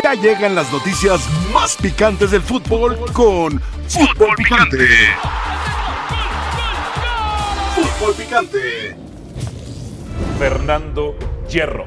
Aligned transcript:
Ya 0.00 0.14
llegan 0.14 0.54
las 0.54 0.72
noticias 0.72 1.20
más 1.52 1.76
picantes 1.76 2.30
del 2.30 2.42
fútbol 2.42 2.98
con 3.12 3.60
Fútbol 3.88 4.34
Picante. 4.36 4.86
Fútbol 7.74 8.14
Picante. 8.14 8.96
Fernando 10.38 11.16
Hierro, 11.48 11.86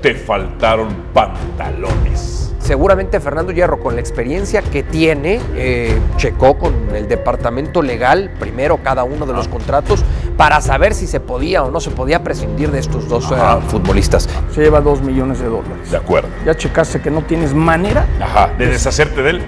te 0.00 0.14
faltaron 0.14 0.88
pantalones. 1.12 2.54
Seguramente 2.58 3.20
Fernando 3.20 3.52
Hierro, 3.52 3.80
con 3.80 3.94
la 3.94 4.00
experiencia 4.00 4.60
que 4.60 4.82
tiene, 4.82 5.40
eh, 5.54 5.96
checó 6.16 6.58
con 6.58 6.96
el 6.96 7.06
departamento 7.06 7.80
legal 7.80 8.32
primero 8.40 8.78
cada 8.82 9.04
uno 9.04 9.24
de 9.24 9.32
los 9.34 9.46
contratos 9.46 10.04
para 10.36 10.60
saber 10.60 10.94
si 10.94 11.06
se 11.06 11.18
podía 11.20 11.62
o 11.62 11.70
no 11.70 11.80
se 11.80 11.90
podía 11.90 12.22
prescindir 12.22 12.70
de 12.70 12.78
estos 12.80 13.08
dos 13.08 13.30
eh, 13.32 13.36
futbolistas. 13.68 14.28
Se 14.52 14.60
lleva 14.62 14.80
dos 14.80 15.00
millones 15.00 15.38
de 15.40 15.46
dólares. 15.46 15.90
De 15.90 15.96
acuerdo. 15.96 16.28
¿Ya 16.44 16.54
checaste 16.56 17.00
que 17.00 17.10
no 17.10 17.22
tienes 17.22 17.54
manera? 17.54 18.06
Ajá, 18.20 18.50
de 18.58 18.66
deshacerte 18.66 19.22
de 19.22 19.30
él 19.30 19.42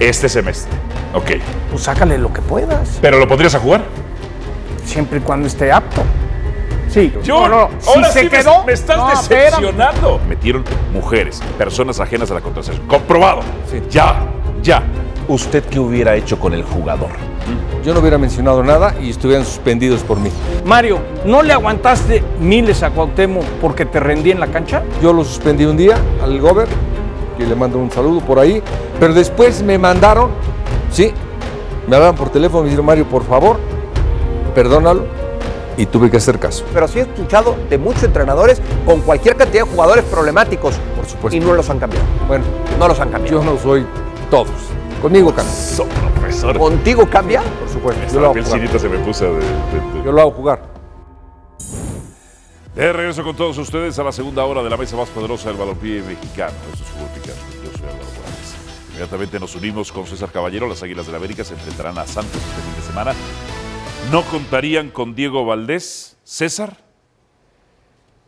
este 0.00 0.28
semestre. 0.28 0.72
Ok. 1.14 1.30
Pues 1.70 1.82
sácale 1.84 2.18
lo 2.18 2.32
que 2.32 2.42
puedas, 2.42 2.98
¿Pero 3.00 3.18
lo 3.18 3.28
podrías 3.28 3.54
a 3.54 3.58
jugar? 3.60 3.82
siempre 4.84 5.18
y 5.18 5.22
cuando 5.22 5.46
esté 5.46 5.70
apto. 5.72 6.02
Sí, 6.88 7.10
Yo, 7.22 7.48
no, 7.48 7.48
no, 7.48 7.56
ahora 7.86 8.08
si 8.08 8.12
se 8.12 8.18
sí 8.18 8.24
me- 8.24 8.30
quedó, 8.30 8.64
me, 8.64 8.72
estás 8.74 8.96
no, 8.98 9.10
espérame. 9.12 9.60
decepcionando. 9.62 10.20
Metieron 10.28 10.64
mujeres, 10.92 11.40
personas 11.56 11.98
ajenas 12.00 12.30
a 12.30 12.34
la 12.34 12.40
contratación. 12.42 12.86
Comprobado. 12.86 13.40
Ya, 13.90 14.16
ya. 14.62 14.82
¿Usted 15.28 15.64
qué 15.64 15.78
hubiera 15.78 16.14
hecho 16.16 16.38
con 16.38 16.52
el 16.52 16.62
jugador? 16.64 17.10
Yo 17.84 17.92
no 17.94 18.00
hubiera 18.00 18.16
mencionado 18.18 18.62
nada 18.62 18.94
y 19.02 19.10
estuvieran 19.10 19.44
suspendidos 19.44 20.02
por 20.02 20.18
mí. 20.18 20.30
Mario, 20.64 20.98
¿no 21.24 21.42
le 21.42 21.52
aguantaste 21.52 22.22
miles 22.40 22.82
a 22.82 22.90
Cuauhtémoc 22.90 23.44
porque 23.60 23.84
te 23.86 23.98
rendí 23.98 24.30
en 24.30 24.38
la 24.40 24.46
cancha? 24.46 24.82
Yo 25.02 25.12
lo 25.12 25.24
suspendí 25.24 25.64
un 25.64 25.76
día 25.76 25.96
al 26.22 26.40
Gober, 26.40 26.68
que 27.36 27.44
le 27.44 27.54
mando 27.56 27.78
un 27.78 27.90
saludo 27.90 28.20
por 28.20 28.38
ahí, 28.38 28.62
pero 29.00 29.12
después 29.14 29.62
me 29.62 29.78
mandaron, 29.78 30.30
sí, 30.90 31.12
me 31.88 31.96
hablaban 31.96 32.14
por 32.14 32.30
teléfono 32.30 32.60
y 32.60 32.62
me 32.64 32.68
dijeron, 32.70 32.86
Mario, 32.86 33.06
por 33.06 33.24
favor, 33.24 33.58
perdónalo, 34.54 35.04
y 35.76 35.86
tuve 35.86 36.10
que 36.10 36.18
hacer 36.18 36.38
caso. 36.38 36.64
Pero 36.72 36.86
sí 36.86 36.98
he 36.98 37.02
escuchado 37.02 37.56
de 37.68 37.78
muchos 37.78 38.04
entrenadores 38.04 38.60
con 38.84 39.00
cualquier 39.00 39.36
cantidad 39.36 39.64
de 39.64 39.70
jugadores 39.70 40.04
problemáticos. 40.04 40.74
Por 40.94 41.06
supuesto. 41.06 41.36
Y 41.36 41.40
no 41.40 41.54
los 41.54 41.68
han 41.70 41.78
cambiado. 41.78 42.04
Bueno, 42.28 42.44
No 42.78 42.88
los 42.88 43.00
han 43.00 43.10
cambiado. 43.10 43.42
yo 43.42 43.44
no 43.52 43.58
soy 43.58 43.86
todos. 44.30 44.48
Conmigo 45.00 45.32
So, 45.40 45.86
profesor. 46.40 46.58
¿Contigo 46.58 47.08
cambia? 47.08 47.42
por 47.42 47.68
supuesto. 47.68 48.00
Yo 48.02 48.06
Esta 48.06 48.18
lo 48.20 48.24
hago 48.26 48.32
piel 48.34 48.44
jugar. 48.44 48.60
chinita 48.60 48.78
se 48.78 48.88
me 48.88 48.98
puso 48.98 49.24
de- 49.24 49.30
de- 49.40 49.40
de- 49.98 50.04
Yo 50.04 50.12
lo 50.12 50.20
hago 50.20 50.30
jugar. 50.32 50.72
De 52.74 52.92
regreso 52.92 53.22
con 53.22 53.36
todos 53.36 53.58
ustedes 53.58 53.98
a 53.98 54.02
la 54.04 54.12
segunda 54.12 54.44
hora 54.44 54.62
de 54.62 54.70
la 54.70 54.76
mesa 54.78 54.96
más 54.96 55.08
poderosa 55.10 55.48
del 55.48 55.58
balompié 55.58 56.00
mexicano. 56.02 56.54
Eso 56.72 56.82
es 56.82 56.90
fútbol 56.90 57.08
picante. 57.08 57.40
Yo 57.62 57.70
soy 57.78 57.82
Álvaro 57.88 58.04
Morales. 58.16 58.56
Inmediatamente 58.88 59.40
nos 59.40 59.54
unimos 59.54 59.92
con 59.92 60.06
César 60.06 60.30
Caballero. 60.32 60.66
Las 60.66 60.82
Águilas 60.82 61.04
del 61.04 61.12
la 61.12 61.18
América 61.18 61.44
se 61.44 61.52
enfrentarán 61.54 61.98
a 61.98 62.06
Santos 62.06 62.34
este 62.40 62.62
fin 62.62 62.74
de 62.80 62.86
semana. 62.86 63.12
¿No 64.10 64.22
contarían 64.24 64.88
con 64.90 65.14
Diego 65.14 65.44
Valdés? 65.44 66.16
¿César? 66.24 66.78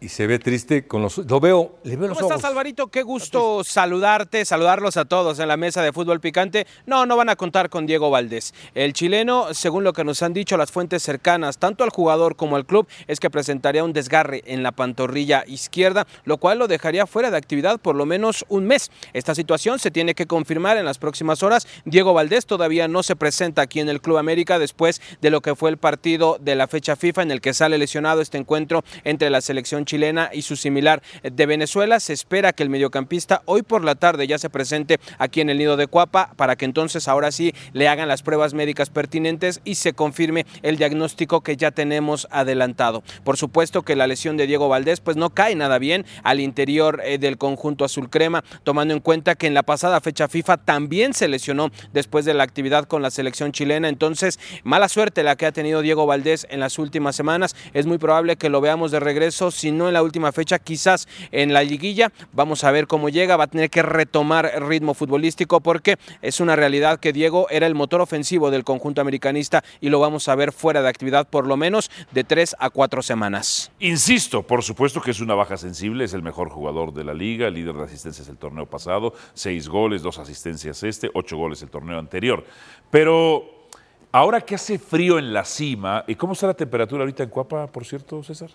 Y 0.05 0.11
se 0.11 0.27
ve 0.27 0.39
triste 0.39 0.87
con 0.87 1.01
los... 1.01 1.17
Lo 1.17 1.41
veo, 1.41 1.77
le 1.83 1.97
veo 1.97 2.09
los 2.09 2.19
¿Cómo 2.19 2.27
ojos. 2.27 2.37
estás, 2.37 2.51
Alvarito? 2.51 2.89
Qué 2.89 3.03
gusto 3.03 3.65
saludarte, 3.65 4.45
saludarlos 4.45 4.99
a 4.99 5.07
todos 5.07 5.39
en 5.39 5.49
la 5.49 5.57
mesa 5.57 5.83
de 5.83 5.95
fútbol 5.95 6.21
picante. 6.21 6.67
No, 6.85 7.07
no 7.07 7.17
van 7.17 7.31
a 7.31 7.37
contar 7.37 7.71
con 7.71 7.87
Diego 7.87 8.11
Valdés. 8.11 8.53
El 8.75 8.93
chileno, 8.93 9.55
según 9.55 9.83
lo 9.83 9.95
que 9.95 10.05
nos 10.05 10.23
han 10.23 10.35
dicho 10.35 10.59
las 10.59 10.71
fuentes 10.71 11.03
cercanas, 11.03 11.57
tanto 11.57 11.85
al 11.85 11.89
jugador 11.89 12.37
como 12.37 12.57
al 12.57 12.67
club, 12.67 12.87
es 13.07 13.19
que 13.19 13.31
presentaría 13.31 13.83
un 13.83 13.95
desgarre 13.95 14.43
en 14.45 14.63
la 14.63 14.73
pantorrilla 14.73 15.43
izquierda, 15.47 16.07
lo 16.27 16.37
cual 16.37 16.59
lo 16.59 16.69
dejaría 16.69 17.07
fuera 17.07 17.31
de 17.31 17.39
actividad 17.39 17.81
por 17.81 17.97
lo 17.97 18.05
menos 18.05 18.45
un 18.51 18.67
mes. 18.67 18.91
Esta 19.15 19.35
situación 19.35 19.79
se 19.79 19.91
tiene 19.91 20.15
que 20.15 20.27
confirmar 20.27 20.77
en 20.77 20.85
las 20.85 20.99
próximas 20.99 21.43
horas. 21.43 21.67
Diego 21.87 22.13
Valdés 22.13 22.45
todavía 22.45 22.89
no 22.89 23.03
se 23.03 23.17
presenta 23.17 23.63
aquí 23.63 23.81
en 23.81 23.89
el 23.89 24.03
Club 24.03 24.19
América 24.19 24.59
después 24.59 25.01
de 25.23 25.31
lo 25.31 25.41
que 25.41 25.55
fue 25.55 25.71
el 25.71 25.79
partido 25.79 26.37
de 26.43 26.57
la 26.57 26.69
fecha 26.69 26.95
FIFA 26.95 27.23
en 27.23 27.31
el 27.31 27.41
que 27.41 27.55
sale 27.55 27.79
lesionado 27.79 28.21
este 28.21 28.37
encuentro 28.37 28.85
entre 29.05 29.31
la 29.31 29.41
selección 29.41 29.87
chilena 29.87 29.94
y 30.33 30.43
su 30.43 30.57
similar 30.57 31.03
de 31.23 31.47
Venezuela. 31.47 32.01
Se 32.01 32.13
espera 32.13 32.53
que 32.53 32.63
el 32.63 32.71
mediocampista 32.71 33.43
hoy 33.45 33.63
por 33.63 33.85
la 33.85 33.95
tarde 33.95 34.27
ya 34.27 34.39
se 34.39 34.51
presente 34.51 34.99
aquí 35.19 35.41
en 35.41 35.51
el 35.51 35.59
nido 35.59 35.77
de 35.77 35.87
Cuapa 35.87 36.33
para 36.37 36.57
que 36.57 36.65
entonces 36.65 37.07
ahora 37.07 37.31
sí 37.31 37.55
le 37.73 37.89
hagan 37.89 38.09
las 38.09 38.23
pruebas 38.23 38.55
médicas 38.55 38.91
pertinentes 38.91 39.61
y 39.65 39.77
se 39.77 39.93
confirme 39.93 40.47
el 40.63 40.77
diagnóstico 40.77 41.43
que 41.43 41.57
ya 41.57 41.71
tenemos 41.71 42.27
adelantado. 42.31 43.03
Por 43.23 43.37
supuesto 43.37 43.83
que 43.83 43.97
la 43.97 44.07
lesión 44.07 44.37
de 44.37 44.47
Diego 44.47 44.69
Valdés 44.69 45.01
pues 45.01 45.17
no 45.17 45.31
cae 45.31 45.55
nada 45.55 45.79
bien 45.79 46.05
al 46.23 46.41
interior 46.41 47.01
eh, 47.05 47.19
del 47.19 47.39
conjunto 47.39 47.85
azul 47.85 48.11
crema, 48.11 48.43
tomando 48.65 48.95
en 48.95 49.01
cuenta 49.01 49.37
que 49.37 49.47
en 49.47 49.55
la 49.55 49.63
pasada 49.63 50.01
fecha 50.01 50.29
FIFA 50.29 50.59
también 50.59 51.15
se 51.15 51.29
lesionó 51.29 51.71
después 51.93 52.25
de 52.25 52.35
la 52.35 52.45
actividad 52.45 52.85
con 52.85 53.01
la 53.01 53.11
selección 53.11 53.53
chilena. 53.53 53.89
Entonces, 53.89 54.41
mala 54.65 54.89
suerte 54.89 55.23
la 55.23 55.37
que 55.37 55.47
ha 55.47 55.53
tenido 55.53 55.83
Diego 55.83 56.07
Valdés 56.07 56.47
en 56.51 56.61
las 56.61 56.79
últimas 56.79 57.15
semanas. 57.15 57.55
Es 57.73 57.87
muy 57.87 57.99
probable 57.99 58.37
que 58.37 58.49
lo 58.49 58.61
veamos 58.61 58.91
de 58.91 59.01
regreso, 59.01 59.51
si 59.51 59.71
no 59.71 59.84
en 59.89 59.95
la 59.95 60.03
última 60.03 60.33
fecha, 60.33 60.59
quizás 60.59 61.09
en 61.33 61.53
la 61.53 61.63
liguilla. 61.63 62.13
Vamos 62.33 62.65
a 62.65 62.71
ver 62.71 62.87
cómo 62.87 63.09
llega. 63.09 63.37
Va 63.37 63.45
a 63.45 63.49
tener 63.49 63.71
que 63.71 63.83
retomar 63.83 64.51
ritmo 64.67 64.95
futbolístico 64.95 65.61
porque 65.61 65.97
es 66.23 66.41
una 66.41 66.57
realidad 66.57 67.01
que 67.01 67.13
Diego 67.13 67.47
era 67.51 67.67
el 67.67 67.75
motor 67.75 68.01
ofensivo 68.01 68.51
del 68.51 68.65
conjunto 68.65 69.01
americanista 69.01 69.63
y 69.81 69.89
lo 69.89 70.01
vamos 70.01 70.29
a 70.29 70.35
ver 70.35 70.53
fuera 70.53 70.83
de 70.83 70.89
actividad 70.89 71.29
por 71.29 71.47
lo 71.47 71.57
menos 71.57 71.91
de 72.13 72.25
tres 72.25 72.55
a 72.59 72.71
cuatro 72.71 73.03
semanas. 73.03 73.71
Insisto, 73.79 74.43
por 74.43 74.63
supuesto 74.63 75.01
que 75.01 75.11
es 75.11 75.21
una 75.21 75.35
baja 75.35 75.57
sensible, 75.57 76.05
es 76.05 76.15
el 76.15 76.23
mejor 76.23 76.49
jugador 76.49 76.93
de 76.93 77.05
la 77.05 77.15
liga, 77.15 77.51
líder 77.51 77.75
de 77.75 77.85
asistencias 77.85 78.29
el 78.29 78.37
torneo 78.37 78.67
pasado, 78.67 79.15
seis 79.35 79.69
goles, 79.69 80.03
dos 80.03 80.19
asistencias 80.19 80.83
este, 80.83 81.11
ocho 81.15 81.37
goles 81.37 81.63
el 81.63 81.71
torneo 81.71 81.99
anterior. 81.99 82.45
Pero 82.91 83.69
ahora 84.13 84.41
que 84.41 84.55
hace 84.55 84.79
frío 84.79 85.19
en 85.19 85.33
la 85.33 85.45
cima, 85.45 86.05
¿y 86.07 86.15
cómo 86.15 86.33
está 86.33 86.47
la 86.47 86.55
temperatura 86.55 87.03
ahorita 87.03 87.23
en 87.23 87.31
Cuapa, 87.31 87.67
por 87.67 87.85
cierto, 87.85 88.23
César? 88.23 88.51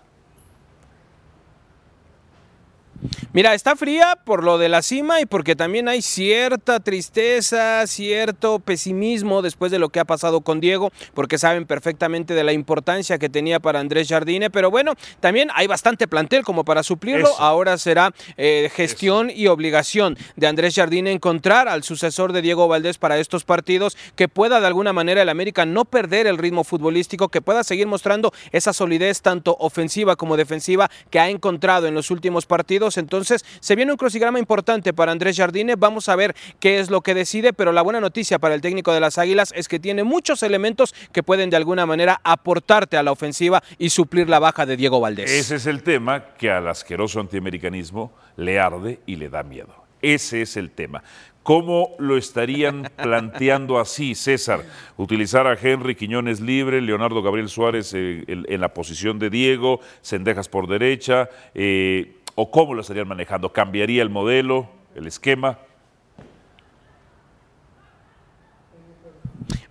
Mira, 3.33 3.53
está 3.53 3.75
fría 3.75 4.17
por 4.23 4.43
lo 4.43 4.57
de 4.57 4.69
la 4.69 4.81
cima 4.81 5.21
y 5.21 5.25
porque 5.25 5.55
también 5.55 5.87
hay 5.87 6.01
cierta 6.01 6.79
tristeza, 6.79 7.85
cierto 7.87 8.59
pesimismo 8.59 9.41
después 9.41 9.71
de 9.71 9.79
lo 9.79 9.89
que 9.89 9.99
ha 9.99 10.05
pasado 10.05 10.41
con 10.41 10.59
Diego, 10.59 10.91
porque 11.13 11.37
saben 11.37 11.65
perfectamente 11.65 12.33
de 12.33 12.43
la 12.43 12.53
importancia 12.53 13.17
que 13.17 13.29
tenía 13.29 13.59
para 13.59 13.79
Andrés 13.79 14.07
Jardine, 14.09 14.49
pero 14.49 14.71
bueno, 14.71 14.93
también 15.19 15.49
hay 15.53 15.67
bastante 15.67 16.07
plantel 16.07 16.43
como 16.43 16.65
para 16.65 16.83
suplirlo. 16.83 17.27
Eso. 17.27 17.39
Ahora 17.39 17.77
será 17.77 18.13
eh, 18.37 18.69
gestión 18.73 19.29
y 19.33 19.47
obligación 19.47 20.17
de 20.35 20.47
Andrés 20.47 20.75
Jardine 20.75 21.11
encontrar 21.11 21.67
al 21.67 21.83
sucesor 21.83 22.33
de 22.33 22.41
Diego 22.41 22.67
Valdés 22.67 22.97
para 22.97 23.17
estos 23.17 23.43
partidos, 23.43 23.97
que 24.15 24.27
pueda 24.27 24.59
de 24.59 24.67
alguna 24.67 24.93
manera 24.93 25.21
el 25.21 25.29
América 25.29 25.65
no 25.65 25.85
perder 25.85 26.27
el 26.27 26.37
ritmo 26.37 26.63
futbolístico, 26.63 27.29
que 27.29 27.41
pueda 27.41 27.63
seguir 27.63 27.87
mostrando 27.87 28.33
esa 28.51 28.73
solidez 28.73 29.21
tanto 29.21 29.55
ofensiva 29.59 30.15
como 30.15 30.37
defensiva 30.37 30.89
que 31.09 31.19
ha 31.19 31.29
encontrado 31.29 31.87
en 31.87 31.93
los 31.93 32.11
últimos 32.11 32.45
partidos. 32.45 32.88
Entonces, 32.97 33.45
se 33.59 33.75
viene 33.75 33.91
un 33.91 33.97
crucigrama 33.97 34.39
importante 34.39 34.93
para 34.93 35.11
Andrés 35.11 35.37
Jardine. 35.37 35.75
Vamos 35.75 36.09
a 36.09 36.15
ver 36.15 36.35
qué 36.59 36.79
es 36.79 36.89
lo 36.89 37.01
que 37.01 37.13
decide, 37.13 37.53
pero 37.53 37.71
la 37.71 37.81
buena 37.81 37.99
noticia 37.99 38.39
para 38.39 38.55
el 38.55 38.61
técnico 38.61 38.93
de 38.93 38.99
las 38.99 39.17
Águilas 39.17 39.53
es 39.55 39.67
que 39.67 39.79
tiene 39.79 40.03
muchos 40.03 40.43
elementos 40.43 40.93
que 41.11 41.23
pueden 41.23 41.49
de 41.49 41.57
alguna 41.57 41.85
manera 41.85 42.21
aportarte 42.23 42.97
a 42.97 43.03
la 43.03 43.11
ofensiva 43.11 43.63
y 43.77 43.89
suplir 43.89 44.29
la 44.29 44.39
baja 44.39 44.65
de 44.65 44.77
Diego 44.77 44.99
Valdés. 44.99 45.31
Ese 45.31 45.55
es 45.55 45.65
el 45.65 45.83
tema 45.83 46.33
que 46.37 46.49
al 46.49 46.67
asqueroso 46.67 47.19
antiamericanismo 47.19 48.11
le 48.37 48.59
arde 48.59 48.99
y 49.05 49.15
le 49.15 49.29
da 49.29 49.43
miedo. 49.43 49.73
Ese 50.01 50.41
es 50.41 50.55
el 50.55 50.71
tema. 50.71 51.03
¿Cómo 51.43 51.95
lo 51.97 52.17
estarían 52.17 52.91
planteando 53.01 53.79
así, 53.79 54.13
César? 54.13 54.63
Utilizar 54.97 55.47
a 55.47 55.57
Henry 55.59 55.95
Quiñones 55.95 56.41
libre, 56.41 56.81
Leonardo 56.81 57.21
Gabriel 57.21 57.49
Suárez 57.49 57.93
eh, 57.93 58.23
en, 58.27 58.45
en 58.47 58.61
la 58.61 58.73
posición 58.73 59.19
de 59.19 59.29
Diego, 59.29 59.79
Sendejas 60.01 60.47
por 60.47 60.67
derecha, 60.67 61.29
eh, 61.55 62.18
o 62.41 62.49
cómo 62.49 62.73
lo 62.73 62.79
estarían 62.79 63.05
manejando? 63.05 63.51
¿Cambiaría 63.51 64.01
el 64.01 64.09
modelo, 64.09 64.69
el 64.95 65.07
esquema? 65.07 65.59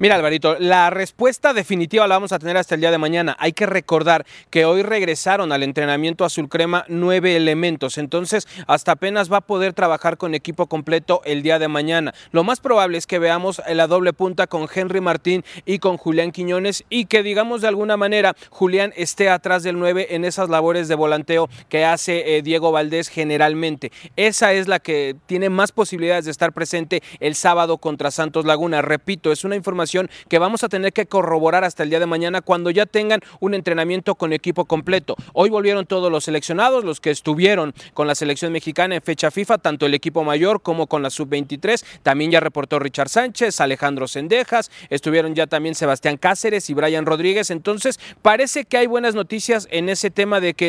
Mira, 0.00 0.14
Alvarito, 0.14 0.56
la 0.60 0.90
respuesta 0.90 1.52
definitiva 1.52 2.06
la 2.06 2.14
vamos 2.14 2.30
a 2.30 2.38
tener 2.38 2.56
hasta 2.56 2.76
el 2.76 2.80
día 2.80 2.92
de 2.92 2.98
mañana. 2.98 3.36
Hay 3.40 3.52
que 3.52 3.66
recordar 3.66 4.24
que 4.48 4.64
hoy 4.64 4.82
regresaron 4.82 5.50
al 5.50 5.64
entrenamiento 5.64 6.24
azul 6.24 6.48
crema 6.48 6.84
nueve 6.86 7.34
elementos, 7.34 7.98
entonces 7.98 8.46
hasta 8.68 8.92
apenas 8.92 9.32
va 9.32 9.38
a 9.38 9.40
poder 9.40 9.72
trabajar 9.72 10.16
con 10.16 10.36
equipo 10.36 10.68
completo 10.68 11.20
el 11.24 11.42
día 11.42 11.58
de 11.58 11.66
mañana. 11.66 12.14
Lo 12.30 12.44
más 12.44 12.60
probable 12.60 12.96
es 12.96 13.08
que 13.08 13.18
veamos 13.18 13.60
la 13.68 13.88
doble 13.88 14.12
punta 14.12 14.46
con 14.46 14.68
Henry 14.72 15.00
Martín 15.00 15.44
y 15.66 15.80
con 15.80 15.96
Julián 15.96 16.30
Quiñones 16.30 16.84
y 16.88 17.06
que 17.06 17.24
digamos 17.24 17.60
de 17.60 17.66
alguna 17.66 17.96
manera 17.96 18.36
Julián 18.50 18.92
esté 18.94 19.28
atrás 19.28 19.64
del 19.64 19.80
9 19.80 20.14
en 20.14 20.24
esas 20.24 20.48
labores 20.48 20.86
de 20.86 20.94
volanteo 20.94 21.48
que 21.68 21.84
hace 21.84 22.36
eh, 22.36 22.42
Diego 22.42 22.70
Valdés 22.70 23.08
generalmente. 23.08 23.90
Esa 24.14 24.52
es 24.52 24.68
la 24.68 24.78
que 24.78 25.16
tiene 25.26 25.50
más 25.50 25.72
posibilidades 25.72 26.26
de 26.26 26.30
estar 26.30 26.52
presente 26.52 27.02
el 27.18 27.34
sábado 27.34 27.78
contra 27.78 28.12
Santos 28.12 28.44
Laguna. 28.44 28.80
Repito, 28.80 29.32
es 29.32 29.42
una 29.42 29.56
información 29.56 29.87
que 30.28 30.38
vamos 30.38 30.64
a 30.64 30.68
tener 30.68 30.92
que 30.92 31.06
corroborar 31.06 31.64
hasta 31.64 31.82
el 31.82 31.90
día 31.90 32.00
de 32.00 32.06
mañana 32.06 32.40
cuando 32.40 32.70
ya 32.70 32.86
tengan 32.86 33.20
un 33.40 33.54
entrenamiento 33.54 34.14
con 34.14 34.32
equipo 34.32 34.64
completo. 34.64 35.16
Hoy 35.32 35.50
volvieron 35.50 35.86
todos 35.86 36.10
los 36.10 36.24
seleccionados, 36.24 36.84
los 36.84 37.00
que 37.00 37.10
estuvieron 37.10 37.74
con 37.94 38.06
la 38.06 38.14
selección 38.14 38.52
mexicana 38.52 38.96
en 38.96 39.02
fecha 39.02 39.30
FIFA, 39.30 39.58
tanto 39.58 39.86
el 39.86 39.94
equipo 39.94 40.24
mayor 40.24 40.62
como 40.62 40.86
con 40.86 41.02
la 41.02 41.10
sub-23. 41.10 41.84
También 42.02 42.30
ya 42.30 42.40
reportó 42.40 42.78
Richard 42.78 43.08
Sánchez, 43.08 43.60
Alejandro 43.60 44.08
Sendejas, 44.08 44.70
estuvieron 44.90 45.34
ya 45.34 45.46
también 45.46 45.74
Sebastián 45.74 46.16
Cáceres 46.16 46.68
y 46.70 46.74
Brian 46.74 47.06
Rodríguez. 47.06 47.50
Entonces, 47.50 47.98
parece 48.22 48.64
que 48.64 48.78
hay 48.78 48.86
buenas 48.86 49.14
noticias 49.14 49.68
en 49.70 49.88
ese 49.88 50.10
tema 50.10 50.40
de 50.40 50.54
que 50.54 50.68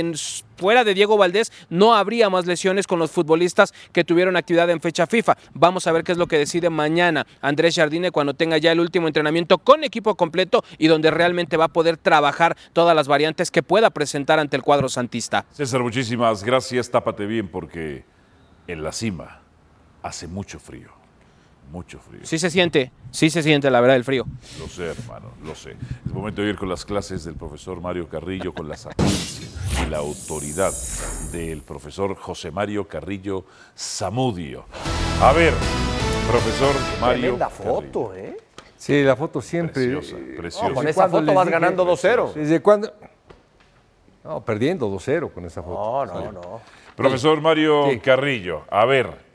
fuera 0.60 0.84
de 0.84 0.94
Diego 0.94 1.18
Valdés 1.18 1.52
no 1.70 1.96
habría 1.96 2.30
más 2.30 2.46
lesiones 2.46 2.86
con 2.86 3.00
los 3.00 3.12
futbolistas 3.12 3.74
que 3.94 4.04
tuvieron 4.04 4.36
actividad 4.36 4.70
en 4.70 4.82
fecha 4.82 5.08
FIFA. 5.08 5.38
Vamos 5.54 5.88
a 5.88 5.92
ver 5.94 6.04
qué 6.04 6.12
es 6.12 6.18
lo 6.18 6.28
que 6.28 6.38
decide 6.38 6.70
mañana 6.70 7.26
Andrés 7.42 7.76
Jardine 7.76 8.12
cuando 8.12 8.34
tenga 8.34 8.58
ya 8.58 8.74
el 8.74 8.82
último 8.82 9.08
entrenamiento 9.08 9.58
con 9.58 9.86
equipo 9.86 10.16
completo 10.16 10.64
y 10.78 10.88
donde 10.88 11.12
realmente 11.12 11.56
va 11.56 11.66
a 11.66 11.70
poder 11.70 11.96
trabajar 11.96 12.58
todas 12.74 12.96
las 12.96 13.08
variantes 13.08 13.52
que 13.52 13.64
pueda 13.64 13.90
presentar 13.90 14.38
ante 14.38 14.58
el 14.58 14.64
cuadro 14.64 14.90
santista. 14.90 15.46
César, 15.54 15.82
muchísimas 15.82 16.44
gracias. 16.44 16.92
Tápate 16.92 17.26
bien 17.26 17.48
porque 17.48 18.04
en 18.68 18.84
la 18.84 18.92
cima 18.92 19.42
hace 20.04 20.28
mucho 20.28 20.60
frío. 20.60 20.99
Mucho 21.72 22.00
frío. 22.00 22.22
Sí 22.24 22.40
se 22.40 22.50
siente, 22.50 22.92
sí 23.12 23.30
se 23.30 23.44
siente 23.44 23.70
la 23.70 23.80
verdad 23.80 23.96
el 23.98 24.04
frío. 24.04 24.26
Lo 24.60 24.68
sé, 24.68 24.86
hermano, 24.88 25.32
lo 25.44 25.54
sé. 25.54 25.76
Es 26.06 26.12
momento 26.12 26.42
de 26.42 26.50
ir 26.50 26.56
con 26.56 26.68
las 26.68 26.84
clases 26.84 27.24
del 27.26 27.36
profesor 27.36 27.80
Mario 27.80 28.08
Carrillo, 28.10 28.54
con 28.54 28.68
la 28.68 28.76
sapiencia 28.76 29.48
y 29.86 29.90
la 29.90 29.98
autoridad 30.00 30.74
del 31.32 31.62
profesor 31.62 32.16
José 32.16 32.50
Mario 32.50 32.88
Carrillo 32.88 33.46
Zamudio. 33.78 34.66
A 35.22 35.32
ver, 35.34 35.54
profesor 36.28 36.74
Mario. 37.00 37.38
Carrillo. 37.38 37.50
foto, 37.64 38.16
¿eh? 38.16 38.36
Sí, 38.76 39.04
la 39.04 39.16
foto 39.16 39.42
siempre. 39.42 39.86
Preciosa, 39.88 40.16
preciosa. 40.38 40.74
con 40.74 40.88
esa 40.88 41.02
¿Cuándo 41.10 41.20
foto 41.20 41.34
vas 41.36 41.46
dije? 41.46 41.60
ganando 41.60 41.86
2-0. 41.86 42.34
¿Desde 42.34 42.62
cuándo? 42.62 42.92
No, 44.24 44.44
perdiendo 44.44 44.90
2-0 44.90 45.32
con 45.32 45.46
esa 45.46 45.62
foto. 45.62 46.06
No, 46.06 46.22
no, 46.22 46.32
no. 46.32 46.62
Profesor 46.96 47.40
Mario 47.42 47.90
Sí. 47.92 48.00
Carrillo, 48.00 48.64
a 48.70 48.86
ver, 48.86 49.29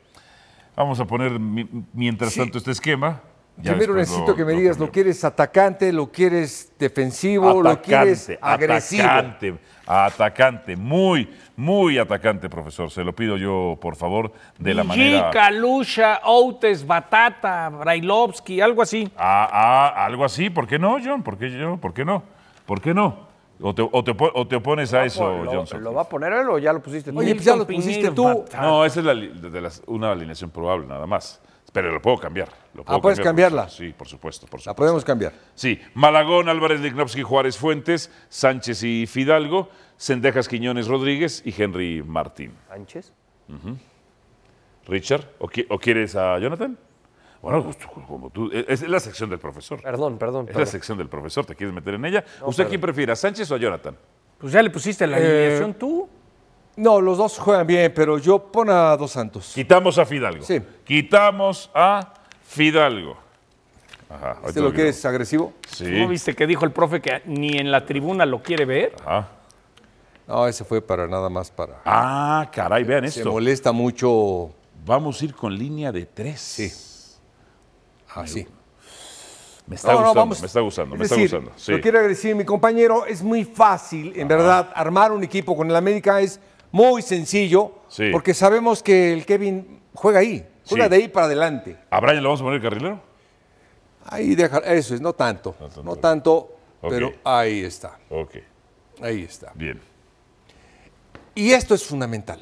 vamos 0.75 0.99
a 0.99 1.05
poner 1.05 1.39
mi- 1.39 1.67
mientras 1.93 2.33
Sí. 2.33 2.39
tanto 2.39 2.57
este 2.57 2.71
esquema. 2.71 3.21
Ya 3.57 3.71
Primero 3.71 3.93
necesito 3.95 4.27
lo- 4.31 4.35
que 4.35 4.43
me 4.43 4.51
lo 4.51 4.59
digas, 4.59 4.75
¿lo 4.77 4.85
cambiamos. 4.87 4.93
quieres 4.93 5.23
atacante, 5.23 5.93
lo 5.93 6.11
quieres 6.11 6.73
defensivo, 6.77 7.63
lo 7.63 7.81
quieres 7.81 8.29
agresivo? 8.41 9.03
Atacante, 9.03 9.55
atacante, 9.87 10.75
muy, 10.75 11.29
muy 11.55 11.97
atacante, 11.97 12.49
profesor. 12.49 12.91
Se 12.91 13.01
lo 13.03 13.15
pido 13.15 13.37
yo, 13.37 13.77
por 13.79 13.95
favor, 13.95 14.33
de 14.59 14.73
la 14.73 14.83
manera... 14.83 15.21
Mujica, 15.27 15.51
Lucha, 15.51 16.19
Outes, 16.25 16.85
Batata, 16.85 17.69
Brailovsky, 17.69 18.59
algo 18.59 18.81
así. 18.81 19.09
Ah, 19.17 19.47
ah, 19.95 20.05
algo 20.05 20.25
así, 20.25 20.49
¿por 20.49 20.67
qué 20.67 20.77
no, 20.77 20.97
John? 21.01 21.23
¿Por 21.23 21.37
qué 21.37 21.49
yo? 21.49 21.77
¿Por 21.77 21.93
qué 21.93 22.03
no? 22.03 22.23
¿Por 22.65 22.81
qué 22.81 22.93
no? 22.93 23.25
¿O 23.61 23.73
te, 23.73 23.81
o 23.89 24.03
te 24.03 24.13
o 24.17 24.47
te 24.47 24.55
opones 24.57 24.93
a 24.93 25.05
eso, 25.05 25.43
lo, 25.43 25.51
Johnson? 25.51 25.81
¿Lo 25.83 25.93
va 25.93 26.01
a 26.01 26.09
poner 26.09 26.33
él 26.33 26.49
o 26.49 26.57
ya 26.59 26.73
lo 26.73 26.81
pusiste 26.81 27.11
tú? 27.11 27.19
Oye, 27.19 27.33
pues 27.35 27.45
ya 27.45 27.55
lo 27.55 27.65
pusiste 27.65 28.11
tú. 28.11 28.45
No, 28.59 28.83
esa 28.83 28.99
es 28.99 29.05
la 29.05 29.13
li- 29.13 29.29
de 29.29 29.61
las- 29.61 29.81
una 29.87 30.11
alineación 30.11 30.49
probable, 30.49 30.85
nada 30.87 31.05
más. 31.07 31.41
Pero 31.71 31.91
lo 31.91 32.01
puedo 32.01 32.17
cambiar. 32.17 32.47
Lo 32.73 32.83
puedo 32.85 32.97
Ah, 32.97 33.01
¿puedes 33.01 33.17
cambiar, 33.19 33.49
cambiarla? 33.49 33.61
profesor. 33.63 33.85
Sí, 33.87 33.93
por 33.97 34.07
supuesto, 34.07 34.45
por 34.47 34.59
La 34.59 34.63
supuesto. 34.63 34.75
podemos 34.77 35.03
cambiar. 35.05 35.33
Sí, 35.55 35.79
Malagón, 35.93 36.47
Álvarez, 36.47 36.79
Lignovsky, 36.79 37.21
Juárez, 37.21 37.57
Fuentes, 37.57 38.09
Sánchez 38.29 38.83
y 38.83 39.07
Fidalgo, 39.07 39.69
Sendejas, 39.97 40.47
Quiñones, 40.47 40.87
Rodríguez 40.87 41.41
y 41.45 41.53
Henry 41.61 42.01
Martín. 42.03 42.53
Sánchez. 42.69 43.11
Richard, 44.87 45.25
¿o, 45.39 45.47
qui- 45.47 45.65
o 45.69 45.79
quieres 45.79 46.15
a 46.15 46.37
Jonathan? 46.39 46.77
Bueno, 47.45 47.63
pues, 47.63 47.77
como 48.07 48.31
tú, 48.31 48.49
es 48.51 48.81
es 48.81 48.89
la 48.89 48.99
sección 48.99 49.29
del 49.29 49.37
profesor. 49.37 49.79
Perdón, 49.79 50.17
perdón. 50.17 50.47
Es 50.49 50.55
la 50.55 50.65
sección 50.65 50.97
del 50.97 51.07
profesor, 51.09 51.45
¿te 51.45 51.53
quieres 51.55 51.75
meter 51.75 51.93
en 51.93 52.03
ella? 52.05 52.23
¿Usted 52.43 52.67
quién 52.67 52.81
prefiere, 52.81 53.11
a 53.11 53.15
Sánchez 53.15 53.51
o 53.51 53.55
a 53.55 53.59
Jonathan? 53.59 53.95
Pues 54.39 54.51
ya 54.51 54.63
le 54.63 54.71
pusiste 54.71 55.05
la 55.05 55.19
Eh, 55.19 55.25
alineación 55.45 55.75
tú. 55.75 56.09
No, 56.75 56.99
los 56.99 57.19
dos 57.19 57.37
juegan 57.37 57.67
bien, 57.67 57.93
pero 57.95 58.17
yo 58.17 58.39
pon 58.39 58.71
a 58.71 58.97
Dos 58.97 59.11
Santos. 59.11 59.51
Quitamos 59.53 59.99
a 59.99 60.07
Fidalgo. 60.07 60.43
Sí. 60.43 60.59
Quitamos 60.83 61.69
a 61.75 62.13
Fidalgo. 62.43 63.15
Ajá. 64.09 64.31
¿Este 64.47 64.59
lo 64.59 64.69
quitamos. 64.69 64.73
quieres 64.73 65.05
agresivo? 65.05 65.53
Sí. 65.69 65.85
¿No 65.85 66.07
viste 66.07 66.33
que 66.35 66.47
dijo 66.47 66.65
el 66.65 66.71
profe 66.71 66.99
que 66.99 67.21
ni 67.25 67.57
en 67.59 67.69
la 67.71 67.85
tribuna 67.85 68.25
lo 68.25 68.41
quiere 68.41 68.65
ver? 68.65 68.95
Ajá. 69.05 69.29
No, 70.27 70.47
ese 70.47 70.65
fue 70.65 70.81
para 70.81 71.05
nada 71.07 71.29
más 71.29 71.51
para. 71.51 71.79
Ah, 71.85 72.49
caray, 72.51 72.83
vean 72.83 73.03
Se 73.11 73.19
esto. 73.19 73.31
molesta 73.31 73.71
mucho 73.71 74.49
Vamos 74.83 75.21
a 75.21 75.25
ir 75.25 75.35
con 75.35 75.55
línea 75.55 75.91
de 75.91 76.07
tres. 76.07 76.39
Sí. 76.41 76.94
Así. 78.15 78.47
Me 79.67 79.75
está 79.75 79.93
gustando, 79.95 80.25
me 80.39 80.45
está 80.45 80.59
gustando, 80.61 80.95
Es 80.95 80.99
me 80.99 81.05
está 81.05 81.15
gustando. 81.19 81.51
Sí. 81.55 81.71
Lo 81.71 81.81
quiero 81.81 82.07
decir, 82.07 82.35
mi 82.35 82.45
compañero, 82.45 83.05
es 83.05 83.23
muy 83.23 83.43
fácil, 83.45 84.13
en 84.15 84.27
verdad, 84.27 84.69
armar 84.75 85.11
un 85.11 85.23
equipo 85.23 85.55
con 85.57 85.69
el 85.69 85.75
América 85.75 86.21
es 86.21 86.39
muy 86.71 87.01
sencillo, 87.01 87.71
Sí. 87.87 88.09
porque 88.11 88.33
sabemos 88.35 88.83
que 88.83 89.11
el 89.13 89.25
Kevin 89.25 89.81
juega 89.93 90.19
ahí, 90.19 90.47
juega 90.65 90.85
Sí. 90.85 90.89
de 90.91 90.95
ahí 90.97 91.07
para 91.07 91.25
adelante. 91.25 91.77
¿A 91.89 91.99
Brian 91.99 92.17
le 92.17 92.23
vamos 92.23 92.41
a 92.41 92.43
poner 92.43 92.61
carrilero? 92.61 93.01
Ahí 94.07 94.35
deja, 94.35 94.59
eso 94.59 94.93
es, 94.93 95.01
no 95.01 95.13
tanto, 95.13 95.55
No 95.59 95.65
tanto. 95.67 95.83
no 95.83 95.95
tanto, 95.95 96.35
Ok. 96.81 96.89
pero 96.91 97.13
ahí 97.23 97.61
está, 97.63 97.97
Ok, 98.09 98.35
ahí 99.01 99.23
está. 99.23 99.51
bien. 99.55 99.81
Y 101.33 101.51
esto 101.51 101.73
es 101.73 101.83
fundamental. 101.83 102.39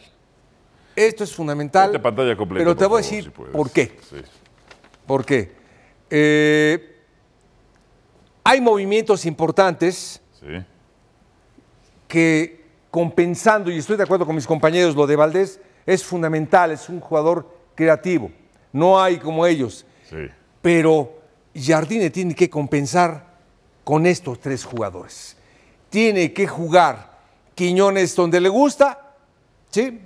Esto 0.95 1.23
es 1.23 1.33
fundmental. 1.33 1.85
Ponte 1.89 1.99
pantalla 1.99 2.35
completa, 2.35 2.63
Pero 2.65 2.75
te 2.75 2.85
voy 2.85 2.99
a 2.99 3.01
decir 3.01 3.23
si 3.23 3.29
por 3.29 3.71
qué. 3.71 3.97
¿Por 5.07 5.25
qué? 5.25 5.62
Eh, 6.09 6.95
hay 8.44 8.61
movimientos 8.61 9.25
importantes 9.25 10.21
Sí. 10.39 10.63
que 12.07 12.63
compensando, 12.91 13.71
y 13.71 13.77
estoy 13.77 13.97
de 13.97 14.03
acuerdo 14.03 14.25
con 14.25 14.35
mis 14.35 14.45
compañeros, 14.45 14.95
lo 14.95 15.07
de 15.07 15.15
Valdés 15.15 15.59
es 15.85 16.03
fundamental, 16.03 16.71
es 16.71 16.89
un 16.89 17.00
jugador 17.00 17.50
creativo. 17.75 18.31
No 18.71 19.01
hay 19.01 19.17
como 19.17 19.45
ellos. 19.45 19.85
Sí. 20.09 20.27
Pero 20.61 21.19
Jardine 21.55 22.09
tiene 22.09 22.35
que 22.35 22.50
compensar 22.50 23.33
con 23.83 24.05
estos 24.05 24.39
tres 24.39 24.63
jugadores. 24.63 25.38
Tiene 25.89 26.33
que 26.33 26.47
jugar 26.47 27.13
Quiñones 27.55 28.15
donde 28.15 28.41
le 28.41 28.50
gusta, 28.50 29.13
¿sí? 29.69 30.00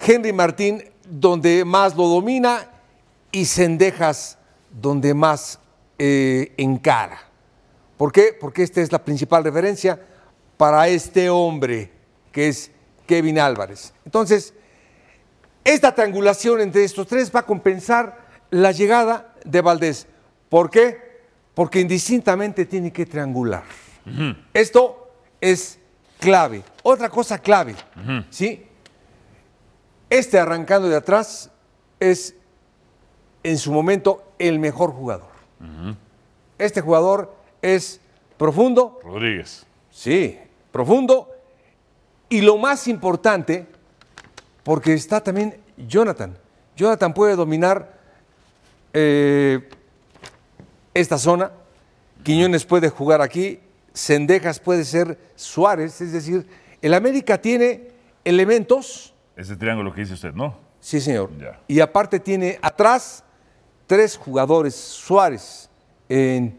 Henry 0.00 0.32
Martín 0.32 0.84
donde 1.08 1.64
más 1.64 1.96
lo 1.96 2.06
domina 2.08 2.70
y 3.32 3.44
Cendejas 3.44 4.38
donde 4.80 5.14
más 5.14 5.60
eh, 5.98 6.52
encara. 6.56 7.20
¿Por 7.96 8.12
qué? 8.12 8.36
Porque 8.38 8.62
esta 8.62 8.80
es 8.80 8.90
la 8.90 9.04
principal 9.04 9.44
referencia 9.44 10.00
para 10.56 10.88
este 10.88 11.30
hombre 11.30 11.90
que 12.32 12.48
es 12.48 12.70
Kevin 13.06 13.38
Álvarez. 13.38 13.94
Entonces, 14.04 14.54
esta 15.62 15.94
triangulación 15.94 16.60
entre 16.60 16.84
estos 16.84 17.06
tres 17.06 17.30
va 17.34 17.40
a 17.40 17.46
compensar 17.46 18.24
la 18.50 18.72
llegada 18.72 19.34
de 19.44 19.60
Valdés. 19.60 20.06
¿Por 20.48 20.70
qué? 20.70 21.22
Porque 21.54 21.80
indistintamente 21.80 22.66
tiene 22.66 22.92
que 22.92 23.06
triangular. 23.06 23.62
Esto 24.52 25.12
es 25.40 25.78
clave. 26.18 26.62
Otra 26.82 27.08
cosa 27.08 27.38
clave, 27.38 27.74
¿sí? 28.30 28.66
Este 30.10 30.38
arrancando 30.38 30.88
de 30.88 30.96
atrás 30.96 31.50
es 31.98 32.34
en 33.44 33.58
su 33.58 33.72
momento 33.72 34.24
el 34.38 34.58
mejor 34.58 34.90
jugador. 34.90 35.28
Este 36.58 36.80
jugador 36.80 37.34
es 37.62 38.00
profundo, 38.36 38.98
Rodríguez. 39.04 39.64
Sí, 39.90 40.38
profundo. 40.72 41.30
Y 42.28 42.40
lo 42.40 42.58
más 42.58 42.88
importante, 42.88 43.66
porque 44.64 44.94
está 44.94 45.22
también 45.22 45.56
Jonathan. 45.76 46.36
Jonathan 46.76 47.14
puede 47.14 47.36
dominar 47.36 47.98
eh, 48.92 49.68
esta 50.92 51.18
zona. 51.18 51.52
Quiñones 52.22 52.64
puede 52.64 52.88
jugar 52.88 53.20
aquí. 53.20 53.60
Sendejas 53.92 54.58
puede 54.58 54.84
ser 54.84 55.18
Suárez. 55.36 56.00
Es 56.00 56.12
decir, 56.12 56.46
el 56.82 56.94
América 56.94 57.40
tiene 57.40 57.90
elementos. 58.24 59.14
Ese 59.36 59.54
triángulo 59.56 59.92
que 59.92 60.00
dice 60.00 60.14
usted, 60.14 60.32
¿no? 60.32 60.56
Sí, 60.80 61.00
señor. 61.00 61.30
Ya. 61.38 61.60
Y 61.68 61.80
aparte 61.80 62.18
tiene 62.18 62.58
atrás 62.62 63.24
tres 63.86 64.16
jugadores 64.16 64.74
Suárez 64.74 65.68
en 66.08 66.58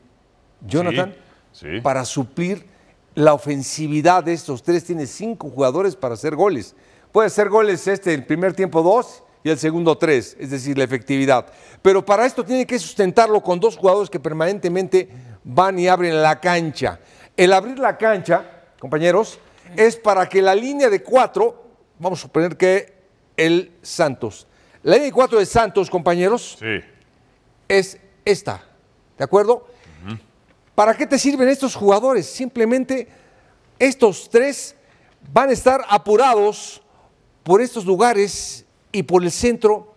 Jonathan 0.66 1.16
Sí, 1.52 1.66
sí. 1.76 1.82
para 1.82 2.04
suplir 2.06 2.66
la 3.14 3.34
ofensividad 3.34 4.24
de 4.24 4.34
estos 4.34 4.62
tres. 4.64 4.84
Tiene 4.84 5.06
cinco 5.08 5.50
jugadores 5.50 5.96
para 5.96 6.16
hacer 6.16 6.36
goles. 6.36 6.76
Puede 7.12 7.28
hacer 7.28 7.50
goles 7.50 7.88
este, 7.88 8.14
el 8.14 8.26
primer 8.26 8.54
tiempo 8.54 8.82
dos 8.84 9.24
y 9.44 9.50
el 9.50 9.58
segundo 9.58 9.98
tres, 9.98 10.36
es 10.40 10.50
decir, 10.50 10.78
la 10.78 10.84
efectividad. 10.84 11.46
Pero 11.82 12.04
para 12.04 12.26
esto 12.26 12.44
tiene 12.44 12.66
que 12.66 12.78
sustentarlo 12.80 13.42
con 13.42 13.60
dos 13.60 13.78
jugadores 13.78 14.10
que 14.10 14.20
permanentemente 14.20 15.08
van 15.44 15.78
y 15.80 15.88
abren 15.88 16.22
la 16.22 16.40
cancha. 16.42 17.00
El 17.38 17.54
abrir 17.54 17.78
la 17.80 17.98
cancha, 17.98 18.44
compañeros, 18.80 19.40
es 19.78 19.96
para 19.96 20.28
que 20.28 20.42
la 20.42 20.56
línea 20.56 20.90
de 20.90 21.04
cuatro, 21.04 21.64
vamos 22.00 22.20
a 22.20 22.22
suponer 22.24 22.58
que 22.58 22.94
el 23.38 23.72
Santos, 23.82 24.48
la 24.84 24.94
línea 24.94 25.06
de 25.08 25.14
cuatro 25.14 25.38
de 25.40 25.46
Santos, 25.46 25.90
compañeros, 25.90 26.58
Sí. 26.60 26.82
Es 27.68 28.00
esta. 28.24 28.64
¿De 29.18 29.24
acuerdo? 29.24 29.68
¿Para 30.74 30.94
qué 30.94 31.08
te 31.08 31.18
sirven 31.18 31.48
estos 31.48 31.74
jugadores? 31.74 32.26
Simplemente 32.26 33.08
estos 33.80 34.30
tres 34.30 34.76
van 35.32 35.50
a 35.50 35.54
estar 35.54 35.86
apurados 35.90 36.82
por 37.44 37.62
estos 37.62 37.86
lugares 37.86 38.66
y 38.92 39.04
por 39.04 39.24
el 39.24 39.32
centro 39.32 39.94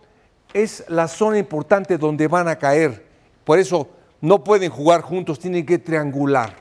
es 0.53 0.83
la 0.87 1.07
zona 1.07 1.37
importante 1.37 1.97
donde 1.97 2.27
van 2.27 2.47
a 2.47 2.57
caer. 2.57 3.05
Por 3.43 3.59
eso 3.59 3.89
no 4.21 4.43
pueden 4.43 4.69
jugar 4.69 5.01
juntos, 5.01 5.39
tienen 5.39 5.65
que 5.65 5.77
triangular. 5.79 6.55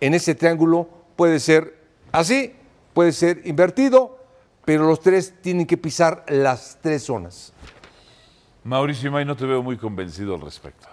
En 0.00 0.14
ese 0.14 0.34
triángulo 0.34 0.88
puede 1.16 1.38
ser 1.38 1.76
así, 2.12 2.54
puede 2.92 3.12
ser 3.12 3.42
invertido, 3.44 4.18
pero 4.64 4.86
los 4.86 5.00
tres 5.00 5.34
tienen 5.40 5.66
que 5.66 5.76
pisar 5.76 6.24
las 6.28 6.78
tres 6.80 7.04
zonas. 7.04 7.52
Mauricio 8.64 9.10
May, 9.10 9.24
no 9.24 9.36
te 9.36 9.46
veo 9.46 9.62
muy 9.62 9.76
convencido 9.76 10.34
al 10.34 10.40
respecto. 10.42 10.86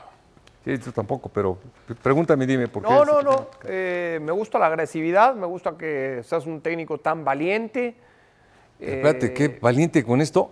Sí, 0.64 0.78
tú 0.80 0.92
tampoco, 0.92 1.30
pero 1.30 1.58
pregúntame, 2.02 2.46
dime 2.46 2.68
por 2.68 2.84
qué. 2.84 2.90
No, 2.90 3.06
no, 3.06 3.22
no. 3.22 3.48
Eh, 3.64 4.20
me 4.22 4.34
gusta 4.34 4.60
la 4.60 4.68
agresividad, 4.68 5.34
me 5.34 5.46
gusta 5.46 5.78
que 5.78 6.22
seas 6.24 6.46
un 6.46 6.60
técnico 6.60 6.98
tan 6.98 7.24
valiente. 7.24 7.96
Espérate, 8.80 9.28
eh, 9.28 9.34
qué 9.34 9.60
valiente 9.62 10.04
con 10.04 10.20
esto. 10.22 10.52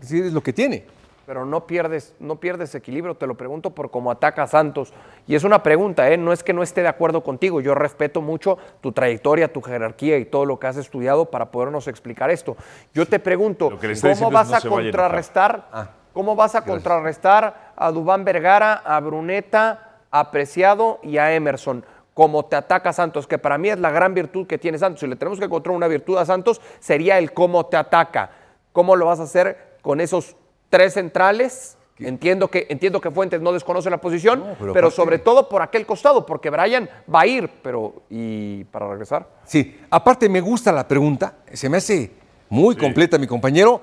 Sí, 0.00 0.20
es 0.20 0.32
lo 0.32 0.42
que 0.42 0.52
tiene. 0.52 0.84
pero 1.26 1.46
no 1.46 1.66
pierdes, 1.66 2.14
no 2.20 2.36
pierdes 2.36 2.74
equilibrio, 2.74 3.14
te 3.16 3.26
lo 3.26 3.34
pregunto 3.34 3.70
por 3.74 3.90
cómo 3.90 4.10
ataca 4.10 4.42
a 4.42 4.46
Santos. 4.46 4.92
Y 5.26 5.34
es 5.34 5.44
una 5.44 5.62
pregunta, 5.62 6.10
¿eh? 6.10 6.16
no 6.16 6.32
es 6.32 6.42
que 6.42 6.52
no 6.52 6.62
esté 6.62 6.82
de 6.82 6.88
acuerdo 6.88 7.22
contigo, 7.22 7.60
yo 7.60 7.74
respeto 7.74 8.20
mucho 8.20 8.58
tu 8.80 8.92
trayectoria, 8.92 9.52
tu 9.52 9.62
jerarquía 9.62 10.18
y 10.18 10.26
todo 10.26 10.44
lo 10.44 10.58
que 10.58 10.66
has 10.66 10.76
estudiado 10.76 11.30
para 11.30 11.50
podernos 11.50 11.88
explicar 11.88 12.30
esto. 12.30 12.56
Yo 12.92 13.06
te 13.06 13.18
pregunto, 13.18 13.78
¿cómo 14.02 14.30
vas 14.30 14.50
no 14.50 14.56
a 14.56 14.60
contrarrestar? 14.60 15.68
¿Cómo 16.14 16.36
vas 16.36 16.54
a 16.54 16.62
contrarrestar 16.62 17.72
a 17.74 17.90
Dubán 17.90 18.24
Vergara, 18.24 18.74
a 18.74 19.00
Bruneta, 19.00 19.98
a 20.12 20.30
Preciado 20.30 21.00
y 21.02 21.18
a 21.18 21.34
Emerson? 21.34 21.84
Como 22.14 22.44
te 22.44 22.54
ataca 22.54 22.92
Santos, 22.92 23.26
que 23.26 23.36
para 23.36 23.58
mí 23.58 23.68
es 23.68 23.80
la 23.80 23.90
gran 23.90 24.14
virtud 24.14 24.46
que 24.46 24.56
tiene 24.56 24.78
Santos. 24.78 25.00
Si 25.00 25.08
le 25.08 25.16
tenemos 25.16 25.40
que 25.40 25.46
encontrar 25.46 25.74
una 25.74 25.88
virtud 25.88 26.16
a 26.16 26.24
Santos, 26.24 26.60
sería 26.78 27.18
el 27.18 27.32
cómo 27.32 27.66
te 27.66 27.76
ataca. 27.76 28.30
¿Cómo 28.72 28.94
lo 28.94 29.06
vas 29.06 29.18
a 29.18 29.24
hacer 29.24 29.78
con 29.82 30.00
esos 30.00 30.36
tres 30.70 30.94
centrales? 30.94 31.76
Entiendo 31.98 32.48
que, 32.48 32.68
entiendo 32.70 33.00
que 33.00 33.10
Fuentes 33.10 33.40
no 33.40 33.52
desconoce 33.52 33.90
la 33.90 33.98
posición, 34.00 34.56
No, 34.60 34.72
pero, 34.72 34.92
sobre 34.92 35.18
todo 35.18 35.48
por 35.48 35.62
aquel 35.62 35.84
costado, 35.84 36.24
porque 36.24 36.50
Brian 36.50 36.88
va 37.12 37.22
a 37.22 37.26
ir, 37.26 37.50
pero 37.62 38.02
¿y 38.08 38.62
para 38.64 38.88
regresar? 38.88 39.28
Sí, 39.44 39.80
aparte 39.90 40.28
me 40.28 40.40
gusta 40.40 40.70
la 40.70 40.86
pregunta, 40.86 41.38
se 41.52 41.68
me 41.68 41.78
hace 41.78 42.12
muy 42.48 42.76
completa 42.76 43.18
mi 43.18 43.26
compañero, 43.26 43.80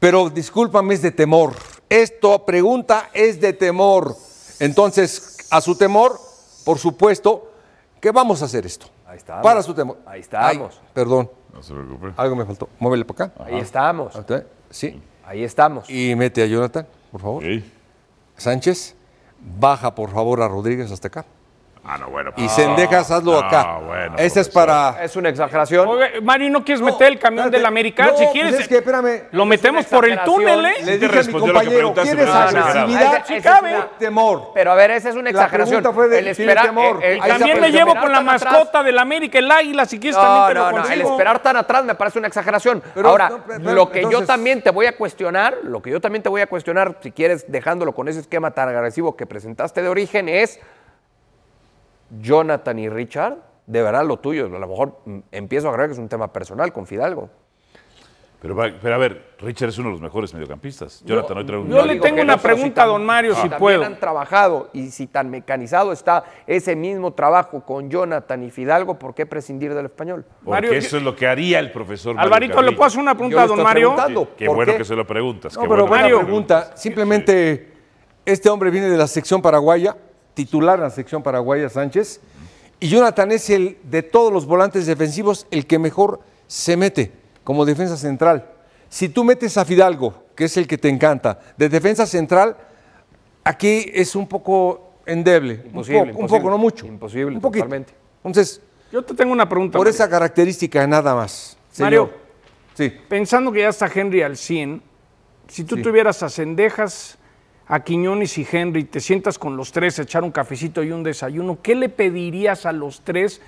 pero 0.00 0.28
discúlpame, 0.28 0.94
es 0.94 1.02
de 1.02 1.12
temor. 1.12 1.52
Esta 1.92 2.44
pregunta 2.46 3.10
es 3.12 3.40
de 3.40 3.52
temor. 3.52 4.16
Entonces, 4.60 5.36
a 5.50 5.60
su 5.60 5.76
temor, 5.76 6.18
por 6.64 6.78
supuesto, 6.78 7.50
que 8.00 8.10
vamos 8.10 8.40
a 8.42 8.46
hacer 8.46 8.64
esto. 8.64 8.86
Ahí 9.06 9.18
estamos. 9.18 9.42
Para 9.42 9.62
su 9.62 9.74
temor. 9.74 9.98
Ahí 10.06 10.20
estamos. 10.20 10.74
Ay, 10.80 10.88
perdón, 10.94 11.30
No 11.52 11.62
se 11.62 11.74
preocupe. 11.74 12.12
algo 12.16 12.36
me 12.36 12.46
faltó. 12.46 12.68
Muévele 12.78 13.04
para 13.04 13.26
acá. 13.26 13.44
Ahí 13.44 13.58
estamos, 13.58 14.16
Ahí. 14.16 14.42
Sí. 14.70 15.02
ahí 15.24 15.44
estamos. 15.44 15.90
Y 15.90 16.14
mete 16.16 16.42
a 16.42 16.46
Jonathan, 16.46 16.86
por 17.10 17.20
favor. 17.20 17.44
Sánchez, 18.38 18.94
baja 19.60 19.94
por 19.94 20.10
favor 20.10 20.40
a 20.40 20.48
Rodríguez 20.48 20.90
hasta 20.90 21.08
acá. 21.08 21.26
Ah, 21.84 21.98
no, 21.98 22.10
bueno. 22.10 22.30
Y 22.36 22.48
Sendejas, 22.48 23.10
hazlo 23.10 23.32
no, 23.32 23.38
acá. 23.38 23.78
bueno, 23.84 24.14
Esa 24.16 24.40
es 24.40 24.48
para. 24.48 25.02
Es 25.02 25.16
una 25.16 25.30
exageración. 25.30 25.88
Oye, 25.88 26.20
Mario, 26.20 26.48
¿no 26.50 26.64
quieres 26.64 26.80
meter 26.80 27.08
el 27.08 27.18
camión 27.18 27.50
del 27.50 27.66
América? 27.66 28.06
No, 28.06 28.10
si 28.16 28.18
pues 28.22 28.30
quieres, 28.30 28.60
es 28.60 28.68
que, 28.68 28.76
espérame. 28.76 29.22
lo 29.32 29.44
metemos 29.44 29.86
por 29.86 30.04
el 30.08 30.22
túnel, 30.22 30.64
¿eh? 30.64 30.74
Le 30.84 30.98
dije 30.98 31.18
a 31.18 31.22
mi 31.24 31.32
compañero, 31.32 31.92
¿quieres 31.92 32.28
agresividad? 32.28 33.14
Ese- 33.16 33.26
Sí 33.26 33.34
ese 33.34 33.42
cabe. 33.48 33.74
Temor. 33.98 34.52
Pero 34.54 34.70
a 34.70 34.74
ver, 34.76 34.92
esa 34.92 35.08
es 35.08 35.14
una 35.16 35.24
La 35.24 35.30
exageración. 35.30 35.82
pregunta 35.82 35.92
fue 35.92 36.08
de- 36.08 36.30
el 36.30 36.36
temor. 36.36 37.00
el- 37.02 37.12
el- 37.14 37.20
También 37.28 37.60
le 37.60 37.72
llevo 37.72 37.96
con 37.96 38.12
la 38.12 38.20
mascota 38.20 38.82
del 38.84 38.98
América, 38.98 39.38
el 39.40 39.50
águila, 39.50 39.84
si 39.84 39.98
quieres 39.98 40.16
No, 40.16 40.22
también 40.22 40.46
te 40.48 40.54
lo 40.54 40.70
no, 40.70 40.78
no, 40.86 40.92
el 40.92 41.00
esperar 41.00 41.42
tan 41.42 41.56
atrás 41.56 41.84
me 41.84 41.96
parece 41.96 42.18
una 42.20 42.28
exageración. 42.28 42.80
Pero, 42.94 43.08
Ahora, 43.08 43.28
no, 43.28 43.38
pero, 43.44 43.58
pero, 43.60 43.74
lo 43.74 43.90
que 43.90 44.02
yo 44.08 44.24
también 44.24 44.62
te 44.62 44.70
voy 44.70 44.86
a 44.86 44.96
cuestionar, 44.96 45.56
lo 45.64 45.82
que 45.82 45.90
yo 45.90 46.00
también 46.00 46.22
te 46.22 46.28
voy 46.28 46.42
a 46.42 46.46
cuestionar, 46.46 46.96
si 47.00 47.10
quieres 47.10 47.50
dejándolo 47.50 47.92
con 47.92 48.06
ese 48.08 48.20
esquema 48.20 48.52
tan 48.52 48.68
agresivo 48.68 49.16
que 49.16 49.26
presentaste 49.26 49.82
de 49.82 49.88
origen, 49.88 50.28
es 50.28 50.60
Jonathan 52.20 52.78
y 52.78 52.88
Richard, 52.88 53.36
de 53.66 53.82
verdad 53.82 54.04
lo 54.04 54.18
tuyo, 54.18 54.46
a 54.46 54.48
lo 54.58 54.66
mejor 54.68 54.98
empiezo 55.30 55.68
a 55.68 55.72
creer 55.74 55.88
que 55.88 55.92
es 55.94 55.98
un 55.98 56.08
tema 56.08 56.32
personal 56.32 56.72
con 56.72 56.86
Fidalgo. 56.86 57.30
Pero, 58.40 58.56
va- 58.56 58.72
pero 58.82 58.96
a 58.96 58.98
ver, 58.98 59.34
Richard 59.38 59.68
es 59.68 59.78
uno 59.78 59.90
de 59.90 59.92
los 59.92 60.00
mejores 60.00 60.34
mediocampistas. 60.34 61.00
Jonathan 61.04 61.38
hoy 61.38 61.46
trae 61.46 61.58
un 61.60 61.68
yo 61.68 61.86
le 61.86 62.00
tengo 62.00 62.22
una 62.22 62.34
no, 62.34 62.42
pregunta 62.42 62.82
si 62.82 62.88
a 62.88 62.90
don 62.90 63.06
Mario, 63.06 63.34
si 63.36 63.40
también 63.42 63.58
puedo. 63.60 63.84
han 63.84 64.00
trabajado 64.00 64.68
y 64.72 64.90
si 64.90 65.06
tan 65.06 65.30
mecanizado 65.30 65.92
está 65.92 66.24
ese 66.48 66.74
mismo 66.74 67.12
trabajo 67.12 67.60
con 67.64 67.88
Jonathan 67.88 68.42
y 68.42 68.50
Fidalgo, 68.50 68.98
¿por 68.98 69.14
qué 69.14 69.26
prescindir 69.26 69.72
del 69.74 69.84
español? 69.86 70.24
Porque 70.44 70.50
Mario, 70.50 70.72
eso 70.72 70.96
es 70.96 71.04
lo 71.04 71.14
que 71.14 71.28
haría 71.28 71.60
el 71.60 71.70
profesor 71.70 72.16
Mario 72.16 72.26
Alvarito, 72.26 72.62
¿le 72.62 72.72
puedo 72.72 72.88
hacer 72.88 73.00
una 73.00 73.14
pregunta 73.14 73.42
a 73.42 73.46
don 73.46 73.62
Mario? 73.62 73.94
Qué 74.36 74.46
¿Por 74.46 74.56
bueno 74.56 74.72
qué? 74.72 74.78
que 74.78 74.84
se 74.86 74.96
lo 74.96 75.06
preguntas. 75.06 75.54
No, 75.54 75.62
qué 75.62 75.68
pero 75.68 75.86
bueno 75.86 76.04
pregunta. 76.06 76.24
preguntas. 76.24 76.80
Simplemente, 76.82 77.72
este 78.26 78.50
hombre 78.50 78.70
viene 78.72 78.88
de 78.88 78.96
la 78.96 79.06
sección 79.06 79.40
paraguaya, 79.40 79.96
titular 80.34 80.76
en 80.78 80.84
la 80.84 80.90
sección 80.90 81.22
paraguaya, 81.22 81.68
Sánchez, 81.68 82.20
y 82.80 82.88
Jonathan 82.88 83.30
es 83.32 83.48
el 83.50 83.78
de 83.84 84.02
todos 84.02 84.32
los 84.32 84.46
volantes 84.46 84.86
defensivos 84.86 85.46
el 85.50 85.66
que 85.66 85.78
mejor 85.78 86.20
se 86.46 86.76
mete 86.76 87.12
como 87.44 87.64
defensa 87.64 87.96
central. 87.96 88.48
Si 88.88 89.08
tú 89.08 89.24
metes 89.24 89.56
a 89.56 89.64
Fidalgo, 89.64 90.24
que 90.34 90.44
es 90.44 90.56
el 90.56 90.66
que 90.66 90.78
te 90.78 90.88
encanta, 90.88 91.38
de 91.56 91.68
defensa 91.68 92.06
central, 92.06 92.56
aquí 93.44 93.90
es 93.92 94.14
un 94.16 94.26
poco 94.28 94.90
endeble. 95.06 95.62
Imposible, 95.66 96.00
un 96.02 96.08
imposible. 96.10 96.38
poco, 96.38 96.50
no 96.50 96.58
mucho. 96.58 96.86
Imposible, 96.86 97.36
un 97.36 97.40
poquito. 97.40 97.64
totalmente. 97.64 97.94
Entonces, 98.24 98.60
Yo 98.92 99.02
te 99.02 99.14
tengo 99.14 99.32
una 99.32 99.48
pregunta. 99.48 99.78
por 99.78 99.86
Mario. 99.86 99.94
esa 99.94 100.08
característica 100.08 100.86
nada 100.86 101.14
más. 101.14 101.56
señor. 101.70 101.86
Mario. 101.86 102.10
Sí. 102.74 102.92
Pensando 103.08 103.50
que 103.52 103.60
ya 103.60 103.68
está 103.68 103.90
Henry 103.92 104.22
al 104.22 104.36
100, 104.36 104.82
si 105.48 105.64
tú 105.64 105.76
Sí. 105.76 105.82
tuvieras 105.82 106.22
a 106.22 106.28
Cendejas, 106.28 107.16
a 107.68 107.80
Quiñones 107.80 108.36
y 108.38 108.46
Henry, 108.50 108.84
te 108.84 109.00
sientas 109.00 109.38
con 109.38 109.56
los 109.56 109.72
tres, 109.72 109.98
a 109.98 110.02
echar 110.02 110.24
un 110.24 110.30
cafecito 110.30 110.82
y 110.82 110.92
un 110.92 111.02
desayuno, 111.02 111.58
¿qué 111.62 111.74
le 111.74 111.88
pedirías 111.88 112.66
a 112.66 112.72
los 112.72 113.02
tres 113.02 113.40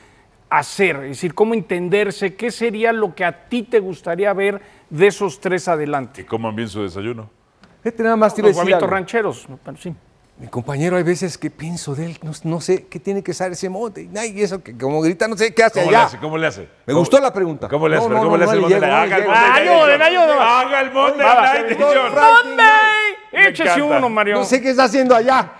hacer? 0.49 0.97
Es 0.97 1.09
decir, 1.11 1.35
¿cómo 1.35 1.54
entenderse? 1.54 2.35
¿Qué 2.35 2.50
sería 2.50 2.92
lo 2.92 3.14
que 3.14 3.25
a 3.25 3.49
ti 3.49 3.62
te 3.64 3.80
gustaría 3.80 4.33
ver 4.33 4.61
de 4.90 5.06
esos 5.09 5.40
tres 5.40 5.68
adelante? 5.68 6.23
Que 6.23 6.26
coman 6.26 6.54
bien 6.54 6.68
su 6.68 6.83
desayuno. 6.83 7.28
Este 7.83 8.02
nada 8.02 8.16
más 8.16 8.38
a 8.38 8.42
Los 8.42 8.83
rancheros. 8.90 9.47
sí. 9.78 9.94
Mi 10.37 10.49
compañero, 10.49 10.97
hay 10.97 11.04
veces 11.04 11.38
que 11.38 11.49
pienso 11.49 11.94
de 11.94 12.06
él, 12.06 12.18
no, 12.23 12.33
no 12.42 12.61
sé 12.61 12.87
qué 12.87 12.99
tiene 12.99 13.23
que 13.23 13.33
ser 13.33 13.52
ese 13.52 13.68
monte. 13.68 14.09
Ay, 14.18 14.42
eso 14.42 14.61
que 14.64 14.76
como 14.76 15.00
grita, 15.00 15.28
no 15.28 15.37
sé 15.37 15.54
qué 15.54 15.62
hace 15.62 15.78
¿Cómo 15.78 15.92
le 15.92 15.97
hace? 15.97 16.18
¿Cómo 16.18 16.38
le 16.38 16.47
hace? 16.49 16.61
Me 16.62 16.68
¿Cómo- 16.87 16.99
gustó 16.99 17.21
la 17.21 17.33
pregunta. 17.33 17.68
¿Cómo 17.68 17.87
le 17.88 17.97
hace? 17.97 18.09
No, 18.09 18.09
Pero 18.09 18.18
no, 18.18 18.25
¿Cómo 18.25 18.37
le 18.38 18.44
hace 18.44 18.54
el 18.56 18.61
no 18.61 18.66
Haga 18.66 19.16
el 19.16 20.02
ayúdeme. 20.02 20.42
Haga 20.42 20.80
el 20.80 20.90
Monday 20.92 21.25
Échese 23.36 23.82
uno, 23.82 24.08
Mario. 24.08 24.36
No 24.36 24.44
sé 24.44 24.60
qué 24.60 24.70
está 24.70 24.84
haciendo 24.84 25.14
allá. 25.14 25.50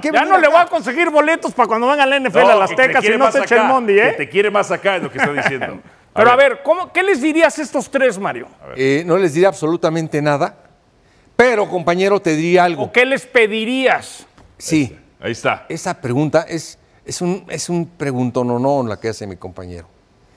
Que 0.00 0.10
Ya 0.12 0.24
no 0.24 0.38
le 0.38 0.48
voy 0.48 0.58
a 0.58 0.66
conseguir 0.66 1.10
boletos 1.10 1.52
para 1.52 1.66
cuando 1.66 1.86
venga 1.88 2.04
la 2.06 2.18
NFL 2.18 2.38
a 2.38 2.54
las 2.56 2.70
que 2.70 2.76
te 2.76 2.86
Tecas 2.88 3.04
y 3.04 3.16
no 3.16 3.30
se 3.32 3.40
eche 3.40 3.56
el 3.56 3.64
Mondi, 3.64 3.94
que 3.94 4.08
¿eh? 4.08 4.12
te 4.12 4.28
quiere 4.28 4.50
más 4.50 4.70
acá, 4.70 4.96
es 4.96 5.02
lo 5.02 5.10
que 5.10 5.18
está 5.18 5.32
diciendo. 5.32 5.80
Pero 6.14 6.30
a 6.30 6.36
ver, 6.36 6.62
¿cómo, 6.62 6.92
¿qué 6.92 7.02
les 7.02 7.22
dirías 7.22 7.58
a 7.58 7.62
estos 7.62 7.90
tres, 7.90 8.18
Mario? 8.18 8.46
Eh, 8.76 9.02
no 9.06 9.16
les 9.16 9.32
diré 9.32 9.46
absolutamente 9.46 10.20
nada, 10.20 10.54
pero 11.34 11.66
compañero, 11.66 12.20
te 12.20 12.36
diría 12.36 12.64
algo. 12.64 12.82
¿O 12.82 12.92
qué 12.92 13.06
les 13.06 13.24
pedirías? 13.24 14.26
Sí, 14.58 14.98
Ahí 15.22 15.32
está, 15.32 15.66
esa 15.68 16.00
pregunta 16.00 16.44
es, 16.48 16.78
es 17.06 17.22
un, 17.22 17.46
es 17.48 17.68
un 17.68 17.86
preguntononón 17.86 18.88
la 18.88 18.98
que 18.98 19.08
hace 19.08 19.24
mi 19.24 19.36
compañero. 19.36 19.86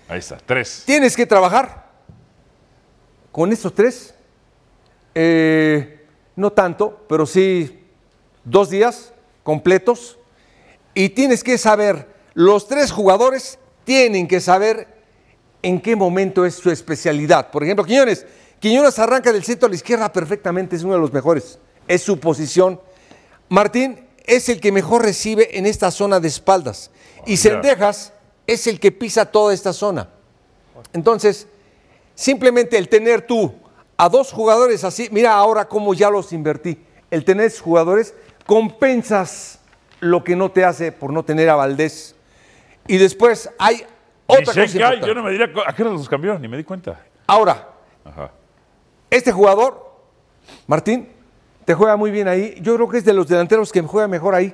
ahí 0.07 0.19
está. 0.19 0.37
Tres. 0.37 0.83
Tienes 0.85 1.15
que 1.17 1.25
trabajar 1.25 1.85
con 3.31 3.51
estos 3.51 3.73
tres. 3.73 4.13
Eh, 5.15 6.04
no 6.35 6.51
tanto, 6.51 7.05
pero 7.07 7.25
sí 7.25 7.79
dos 8.43 8.69
días 8.69 9.13
completos. 9.43 10.17
Y 10.93 11.09
tienes 11.09 11.43
que 11.43 11.57
saber, 11.57 12.07
los 12.33 12.67
tres 12.67 12.91
jugadores 12.91 13.59
tienen 13.83 14.27
que 14.27 14.39
saber 14.39 14.87
en 15.61 15.81
qué 15.81 15.95
momento 15.95 16.45
es 16.45 16.55
su 16.55 16.69
especialidad. 16.69 17.51
Por 17.51 17.63
ejemplo, 17.63 17.85
Quiñones. 17.85 18.25
Quiñones 18.59 18.97
arranca 18.99 19.31
del 19.33 19.43
centro 19.43 19.67
a 19.67 19.69
la 19.69 19.75
izquierda 19.75 20.11
perfectamente, 20.11 20.75
es 20.75 20.83
uno 20.83 20.93
de 20.93 20.99
los 20.99 21.13
mejores. 21.13 21.59
Es 21.87 22.01
su 22.01 22.19
posición. 22.19 22.79
Martín 23.49 24.05
es 24.25 24.49
el 24.49 24.59
que 24.59 24.71
mejor 24.71 25.03
recibe 25.03 25.57
en 25.57 25.65
esta 25.65 25.91
zona 25.91 26.19
de 26.19 26.27
espaldas. 26.27 26.91
Y 27.25 27.37
Sendejas 27.37 28.13
es 28.47 28.67
el 28.67 28.79
que 28.79 28.91
pisa 28.91 29.25
toda 29.25 29.53
esta 29.53 29.73
zona. 29.73 30.09
Entonces, 30.93 31.47
simplemente 32.15 32.77
el 32.77 32.89
tener 32.89 33.25
tú 33.25 33.53
a 33.97 34.09
dos 34.09 34.31
jugadores 34.31 34.83
así, 34.83 35.09
mira 35.11 35.33
ahora 35.33 35.65
cómo 35.65 35.93
ya 35.93 36.09
los 36.09 36.33
invertí. 36.33 36.83
El 37.11 37.23
tener 37.23 37.45
esos 37.45 37.61
jugadores, 37.61 38.13
compensas 38.45 39.59
lo 39.99 40.23
que 40.23 40.35
no 40.35 40.51
te 40.51 40.65
hace 40.65 40.91
por 40.91 41.11
no 41.13 41.23
tener 41.23 41.49
a 41.49 41.55
Valdés. 41.55 42.15
Y 42.87 42.97
después 42.97 43.49
hay 43.57 43.85
otra 44.27 44.53
Ni 44.53 44.61
cosa 44.73 44.93
yo 44.95 45.13
no 45.13 45.23
me 45.23 45.31
diría 45.31 45.49
a 45.65 45.73
qué 45.73 45.83
los 45.83 46.09
cambió, 46.09 46.37
ni 46.37 46.47
me 46.47 46.57
di 46.57 46.63
cuenta. 46.63 46.99
Ahora, 47.27 47.69
Ajá. 48.03 48.31
este 49.09 49.31
jugador, 49.31 49.91
Martín, 50.67 51.09
te 51.63 51.73
juega 51.73 51.95
muy 51.95 52.11
bien 52.11 52.27
ahí. 52.27 52.55
Yo 52.61 52.75
creo 52.75 52.89
que 52.89 52.97
es 52.97 53.05
de 53.05 53.13
los 53.13 53.27
delanteros 53.27 53.71
que 53.71 53.81
juega 53.81 54.07
mejor 54.07 54.35
ahí. 54.35 54.53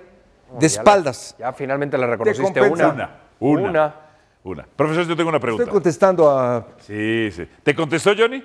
de 0.60 0.67
espaldas. 0.67 1.36
Ya 1.39 1.53
finalmente 1.53 1.98
le 1.98 2.05
reconociste 2.07 2.62
una. 2.62 2.88
Una. 2.89 3.19
Una. 3.39 3.69
Una. 3.69 3.95
Una. 4.43 4.67
Profesor, 4.75 5.05
yo 5.07 5.15
tengo 5.15 5.29
una 5.29 5.38
Estoy 5.38 5.48
pregunta. 5.55 5.71
contestando 5.71 6.29
a... 6.29 6.67
Sí, 6.79 7.29
sí. 7.31 7.48
¿Te 7.63 7.75
contestó 7.75 8.12
Johnny? 8.17 8.43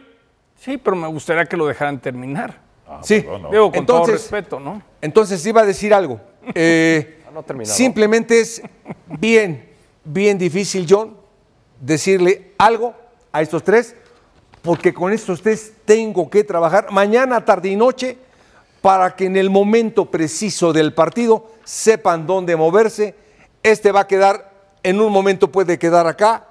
Sí, 0.59 0.77
pero 0.79 0.97
me 0.97 1.07
gustaría 1.09 1.45
que 1.47 1.57
lo 1.57 1.67
dejaran 1.67 2.01
terminar. 2.01 2.61
Ah, 2.89 3.01
Sí. 3.03 3.21
perdón, 3.21 3.43
no. 3.43 3.51
Digo, 3.51 3.73
con 3.73 3.87
todo 3.87 4.07
respeto, 4.07 4.59
¿no? 4.61 4.83
Entonces 5.01 5.45
iba 5.47 5.63
a 5.63 5.67
decir 5.67 5.93
algo. 5.95 6.21
Eh, 6.55 7.23
no 7.35 7.41
ha 7.41 7.43
terminado. 7.43 7.77
simplemente 7.77 8.41
es 8.41 8.63
bien, 9.19 9.69
bien 10.05 10.39
difícil, 10.39 10.87
John, 10.89 11.17
decirle 11.81 12.53
algo 12.57 12.95
a 13.33 13.43
estos 13.43 13.63
tres, 13.65 13.95
porque 14.63 14.95
con 14.95 15.13
estos 15.13 15.43
tres 15.43 15.73
tengo 15.85 16.31
que 16.31 16.45
trabajar 16.45 16.87
mañana, 16.93 17.45
tarde 17.45 17.69
y 17.71 17.77
noche 17.77 18.17
para 18.81 19.15
que 19.17 19.27
en 19.27 19.37
el 19.37 19.51
momento 19.51 20.09
preciso 20.11 20.73
del 20.73 20.95
partido 20.95 21.51
sepan 21.65 22.27
dónde 22.27 22.55
moverse. 22.57 23.15
Este 23.63 23.91
va 23.91 24.01
a 24.01 24.07
quedar, 24.07 24.53
en 24.85 25.01
un 25.01 25.13
momento 25.13 25.51
puede 25.51 25.79
quedar 25.81 26.07
acá, 26.07 26.47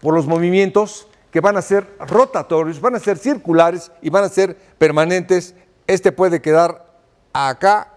por 0.00 0.12
los 0.14 0.26
movimientos 0.26 1.06
que 1.36 1.40
van 1.42 1.58
a 1.58 1.60
ser 1.60 1.86
rotatorios, 1.98 2.80
van 2.80 2.94
a 2.94 2.98
ser 2.98 3.18
circulares 3.18 3.92
y 4.00 4.08
van 4.08 4.24
a 4.24 4.30
ser 4.30 4.56
permanentes. 4.78 5.54
Este 5.86 6.10
puede 6.10 6.40
quedar 6.40 6.86
acá. 7.34 7.92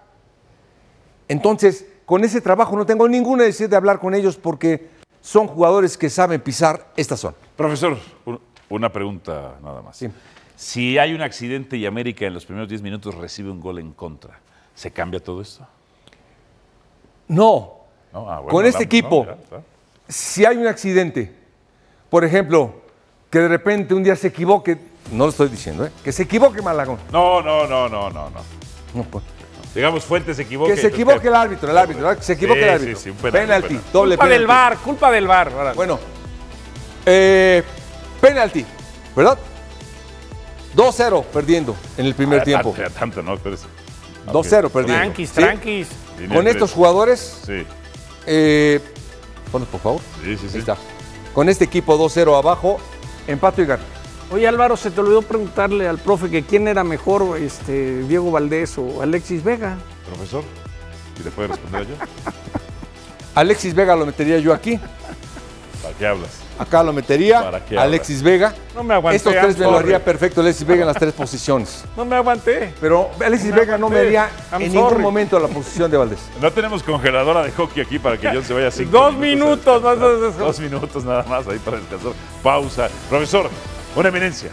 Entonces, 1.30 1.86
con 2.06 2.26
ese 2.26 2.42
trabajo 2.42 2.76
no 2.76 2.86
tengo 2.86 3.08
ninguna 3.08 3.46
necesidad 3.46 3.70
de 3.70 3.76
hablar 3.78 3.98
con 4.02 4.14
ellos 4.14 4.36
porque 4.36 4.90
son 5.22 5.48
jugadores 5.48 5.98
que 5.98 6.10
saben 6.10 6.42
pisar 6.42 6.92
esta 6.98 7.16
zona. 7.16 7.38
Profesor, 7.56 7.98
un- 8.26 8.42
una 8.68 8.92
pregunta 8.92 9.56
nada 9.64 9.82
más. 9.84 9.96
Sí. 9.96 10.10
Si 10.58 10.98
hay 10.98 11.14
un 11.14 11.22
accidente 11.22 11.78
y 11.78 11.86
América 11.86 12.26
en 12.26 12.34
los 12.34 12.46
primeros 12.46 12.68
10 12.68 12.82
minutos 12.82 13.16
recibe 13.16 13.50
un 13.52 13.62
gol 13.62 13.80
en 13.80 13.94
contra, 13.94 14.38
¿se 14.76 14.92
cambia 14.92 15.24
todo 15.24 15.40
esto? 15.42 15.66
No, 17.30 17.74
No, 18.12 18.30
ah, 18.30 18.40
bueno, 18.42 18.50
Con 18.50 18.66
este 18.66 18.84
equipo. 18.84 19.26
no, 19.26 19.32
ya, 19.32 19.38
ya. 19.60 19.64
si 20.10 20.44
hay 20.44 20.58
un 20.58 20.68
accidente, 20.68 21.34
por 22.10 22.26
ejemplo, 22.26 22.82
que 23.30 23.40
de 23.40 23.48
repente 23.48 23.94
un 23.94 24.04
día 24.04 24.16
se 24.16 24.28
equivoque, 24.28 24.78
no 25.12 25.26
lo 25.26 25.30
estoy 25.30 25.50
diciendo, 25.50 25.86
¿eh? 25.86 25.92
que 26.04 26.12
se 26.12 26.24
equivoque 26.24 26.62
Malagón. 26.62 26.98
No, 27.12 27.42
no, 27.42 27.68
no, 27.68 27.88
no, 27.90 28.10
no, 28.10 28.30
no. 28.30 28.42
No, 28.94 29.04
pues, 29.04 29.24
Digamos, 29.76 30.04
Fuentes 30.04 30.36
se 30.38 30.42
equivoca. 30.44 30.74
que 30.74 30.82
se 30.82 30.88
equivoque 30.88 31.28
el 31.28 31.36
árbitro, 31.36 31.70
el 31.70 31.78
árbitro, 31.78 32.04
¿verdad? 32.04 32.18
que 32.18 32.24
se 32.26 32.34
equivoque 32.34 32.60
Sí, 32.62 32.66
el 32.68 32.70
sí, 32.80 32.84
árbitro. 32.84 33.02
sí, 33.04 33.10
un 33.12 33.16
penal, 33.18 33.42
un 33.42 33.48
penalti, 33.48 33.68
penal. 33.68 33.84
doble 33.94 34.16
culpa 34.18 34.28
del 34.30 34.42
penalti. 34.42 34.48
bar, 34.48 34.78
culpa 34.84 35.12
del 35.12 35.28
bar. 35.28 35.54
órale. 35.54 35.76
Bueno, 35.76 36.00
eh, 37.06 37.64
penalti, 38.20 38.66
¿verdad? 39.16 39.38
2-0 40.76 41.24
perdiendo 41.26 41.76
en 41.98 42.06
el 42.08 42.16
primer 42.16 42.42
Ah, 42.42 42.44
tiempo. 42.44 42.74
tanto, 42.76 42.94
tanto, 43.00 43.22
no, 43.22 43.36
espérese. 43.36 43.66
2-0 44.32 44.70
perdiendo. 44.72 45.02
tranquis, 45.02 45.30
¿sí? 45.30 45.36
tranquis. 45.36 45.88
Con 46.34 46.48
estos 46.48 46.72
jugadores, 46.74 47.40
Sí, 47.46 47.64
eh, 48.26 48.80
ponlos 49.52 49.70
por 49.70 49.80
favor. 49.82 50.02
sí, 50.24 50.36
sí. 50.36 50.48
sí. 50.50 50.56
Ahí 50.56 50.60
está. 50.60 50.78
Con 51.34 51.48
este 51.48 51.66
equipo 51.66 51.96
2-0 51.98 52.36
abajo, 52.38 52.80
empato 53.32 53.62
y 53.62 53.66
gana. 53.66 53.84
Oye 54.32 54.48
Álvaro, 54.48 54.78
se 54.78 54.92
te 54.92 55.02
olvidó 55.02 55.22
preguntarle 55.22 55.88
al 55.88 55.98
profe 55.98 56.30
que 56.30 56.44
quién 56.44 56.68
era 56.68 56.84
mejor, 56.84 57.38
este, 57.38 58.04
Diego 58.04 58.32
Valdés 58.32 58.78
o 58.78 59.02
Alexis 59.02 59.44
Vega. 59.44 59.78
Profesor, 60.06 60.44
¿y 61.20 61.24
le 61.24 61.32
puede 61.32 61.48
responder 61.50 61.88
yo? 61.88 61.96
Alexis 63.36 63.74
Vega 63.74 63.96
lo 63.96 64.06
metería 64.06 64.38
yo 64.40 64.54
aquí. 64.54 64.80
¿Para 65.82 65.96
qué 65.96 66.08
hablas? 66.08 66.49
Acá 66.60 66.84
lo 66.84 66.92
metería. 66.92 67.42
¿Para 67.42 67.64
qué 67.66 67.80
Alexis 67.80 68.22
Vega. 68.22 68.54
No 68.76 68.84
me 68.84 68.94
aguanté. 68.94 69.16
Estos 69.16 69.34
tres 69.34 69.58
me 69.58 69.66
lo 69.66 69.78
haría 69.78 70.04
perfecto 70.04 70.42
Alexis 70.42 70.68
Vega 70.68 70.82
en 70.82 70.88
las 70.88 70.98
tres 70.98 71.14
posiciones. 71.14 71.86
No 71.96 72.04
me 72.04 72.18
aguanté. 72.18 72.74
Pero 72.82 73.10
Alexis 73.26 73.56
Vega 73.56 73.78
no 73.78 73.90
me 73.90 74.00
haría 74.00 74.30
I'm 74.52 74.62
en 74.62 74.72
sorry. 74.74 74.84
ningún 74.88 75.02
momento 75.02 75.40
la 75.40 75.48
posición 75.48 75.90
de 75.90 75.98
Valdés. 75.98 76.20
No 76.42 76.52
tenemos 76.52 76.84
congeladora 76.84 77.44
de 77.44 77.52
hockey 77.52 77.82
aquí 77.82 77.98
para 77.98 78.18
que 78.18 78.28
John 78.28 78.44
se 78.44 78.54
vaya 78.54 78.70
cinco 78.72 78.92
Dos 78.92 79.16
minutos, 79.16 79.82
más 79.82 79.98
menos. 79.98 80.38
Dos 80.38 80.60
minutos 80.60 81.04
nada 81.06 81.24
más 81.24 81.48
ahí 81.48 81.60
para 81.60 81.78
descansar. 81.78 82.12
Pausa. 82.44 82.90
Profesor, 83.10 83.50
una 83.96 84.10
eminencia. 84.10 84.50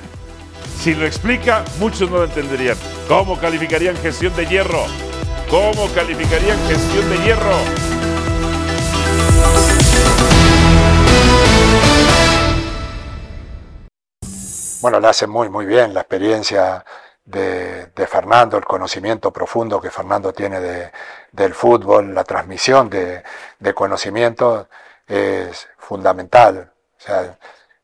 Si 0.81 0.95
lo 0.95 1.07
explica, 1.07 1.65
muchos 1.81 2.09
no 2.11 2.19
lo 2.19 2.25
entenderían. 2.25 2.77
¿Cómo 3.09 3.37
calificarían 3.39 3.97
gestión 3.97 4.35
de 4.37 4.47
hierro? 4.47 4.85
¿Cómo 5.51 5.89
calificarían 5.95 6.59
gestión 6.69 7.09
de 7.11 7.17
hierro? 7.25 7.96
Bueno, 14.87 15.01
le 15.01 15.09
hace 15.09 15.27
muy, 15.27 15.49
muy 15.49 15.67
bien 15.67 15.93
la 15.95 16.03
experiencia 16.03 16.85
de, 17.25 17.91
Fernando, 18.09 18.57
el 18.57 18.65
conocimiento 18.65 19.33
profundo 19.33 19.81
que 19.81 19.91
Fernando 19.91 20.33
tiene 20.33 20.61
de- 20.61 20.93
del 21.33 21.55
fútbol, 21.55 22.15
la 22.15 22.23
transmisión 22.23 22.89
de, 22.89 23.25
de 23.59 23.75
conocimiento 23.75 24.69
es 25.09 25.67
fundamental. 25.77 26.73
O 26.99 27.01
sea, 27.01 27.37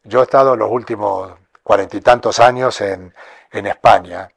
yo 0.04 0.20
he 0.20 0.22
estado 0.22 0.54
los 0.54 0.70
últimos 0.70 1.32
cuarenta 1.64 1.96
y 1.96 2.00
tantos 2.02 2.38
años 2.38 2.80
en 2.80 3.12
España. 3.50 4.28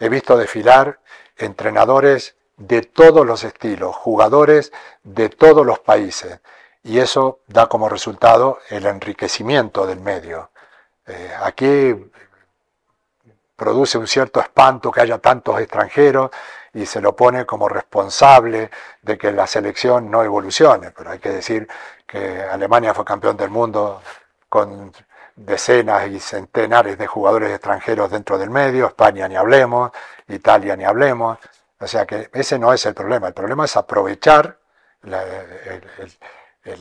He 0.00 0.08
visto 0.08 0.38
desfilar 0.38 0.98
entrenadores 1.36 2.34
de 2.56 2.80
todos 2.80 3.26
los 3.26 3.44
estilos, 3.44 3.94
jugadores 3.94 4.72
de 5.02 5.28
todos 5.28 5.66
los 5.66 5.80
países. 5.80 6.40
Y 6.82 6.98
eso 6.98 7.40
da 7.46 7.66
como 7.66 7.90
resultado 7.90 8.58
el 8.70 8.86
enriquecimiento 8.86 9.86
del 9.86 10.00
medio. 10.00 10.50
Eh, 11.06 11.32
aquí 11.40 12.10
produce 13.56 13.96
un 13.98 14.06
cierto 14.06 14.40
espanto 14.40 14.90
que 14.90 15.00
haya 15.00 15.18
tantos 15.18 15.58
extranjeros 15.60 16.30
y 16.74 16.84
se 16.84 17.00
lo 17.00 17.16
pone 17.16 17.46
como 17.46 17.68
responsable 17.68 18.70
de 19.00 19.16
que 19.16 19.32
la 19.32 19.46
selección 19.46 20.10
no 20.10 20.22
evolucione. 20.22 20.90
Pero 20.90 21.10
hay 21.10 21.18
que 21.18 21.30
decir 21.30 21.66
que 22.06 22.42
Alemania 22.42 22.92
fue 22.92 23.04
campeón 23.04 23.36
del 23.36 23.50
mundo 23.50 24.02
con 24.48 24.92
decenas 25.34 26.08
y 26.08 26.20
centenares 26.20 26.98
de 26.98 27.06
jugadores 27.06 27.50
extranjeros 27.50 28.10
dentro 28.10 28.38
del 28.38 28.50
medio, 28.50 28.86
España 28.86 29.28
ni 29.28 29.36
hablemos, 29.36 29.90
Italia 30.28 30.76
ni 30.76 30.84
hablemos. 30.84 31.38
O 31.78 31.86
sea 31.86 32.06
que 32.06 32.30
ese 32.32 32.58
no 32.58 32.72
es 32.72 32.84
el 32.86 32.94
problema, 32.94 33.28
el 33.28 33.34
problema 33.34 33.64
es 33.64 33.76
aprovechar 33.76 34.58
la, 35.02 35.22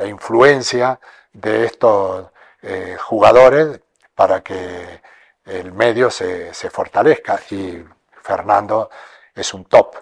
influencia 0.05 0.99
de 1.33 1.65
estos 1.65 2.27
eh, 2.61 2.97
jugadores 2.99 3.81
para 4.15 4.41
que 4.41 5.01
el 5.45 5.71
medio 5.73 6.09
se, 6.09 6.53
se 6.53 6.69
fortalezca 6.69 7.39
y 7.51 7.83
Fernando 8.23 8.89
es 9.35 9.53
un 9.53 9.65
top. 9.65 9.95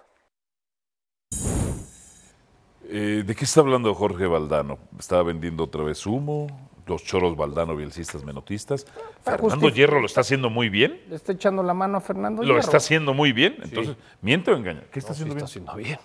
Eh, 2.86 3.24
¿De 3.26 3.36
qué 3.36 3.46
está 3.46 3.62
hablando 3.62 3.94
Jorge 3.96 4.28
Valdano? 4.28 4.78
¿Estaba 5.00 5.24
vendiendo 5.24 5.64
otra 5.64 5.84
vez 5.84 6.06
humo? 6.06 6.48
¿Los 6.86 7.04
choros 7.04 7.36
Valdano, 7.38 7.76
bielcistas, 7.76 8.24
menotistas? 8.24 8.86
¿Fernando 9.24 9.68
justifi- 9.68 9.74
Hierro 9.74 10.00
lo 10.02 10.06
está 10.06 10.22
haciendo 10.22 10.50
muy 10.50 10.70
bien? 10.70 11.02
Le 11.10 11.16
está 11.16 11.32
echando 11.32 11.64
la 11.64 11.74
mano 11.74 11.98
a 11.98 12.02
Fernando 12.02 12.42
¿Lo 12.44 12.50
Hierro. 12.50 12.60
está 12.60 12.78
haciendo 12.78 13.14
muy 13.14 13.32
bien? 13.32 13.56
Entonces, 13.64 13.96
¿miente 14.22 14.52
o 14.52 14.56
engaña? 14.58 14.84
¿Qué 14.92 15.00
está 15.00 15.14
haciendo 15.14 15.34
bien? 15.34 15.46
haciendo 15.46 15.74
bien. 15.76 15.98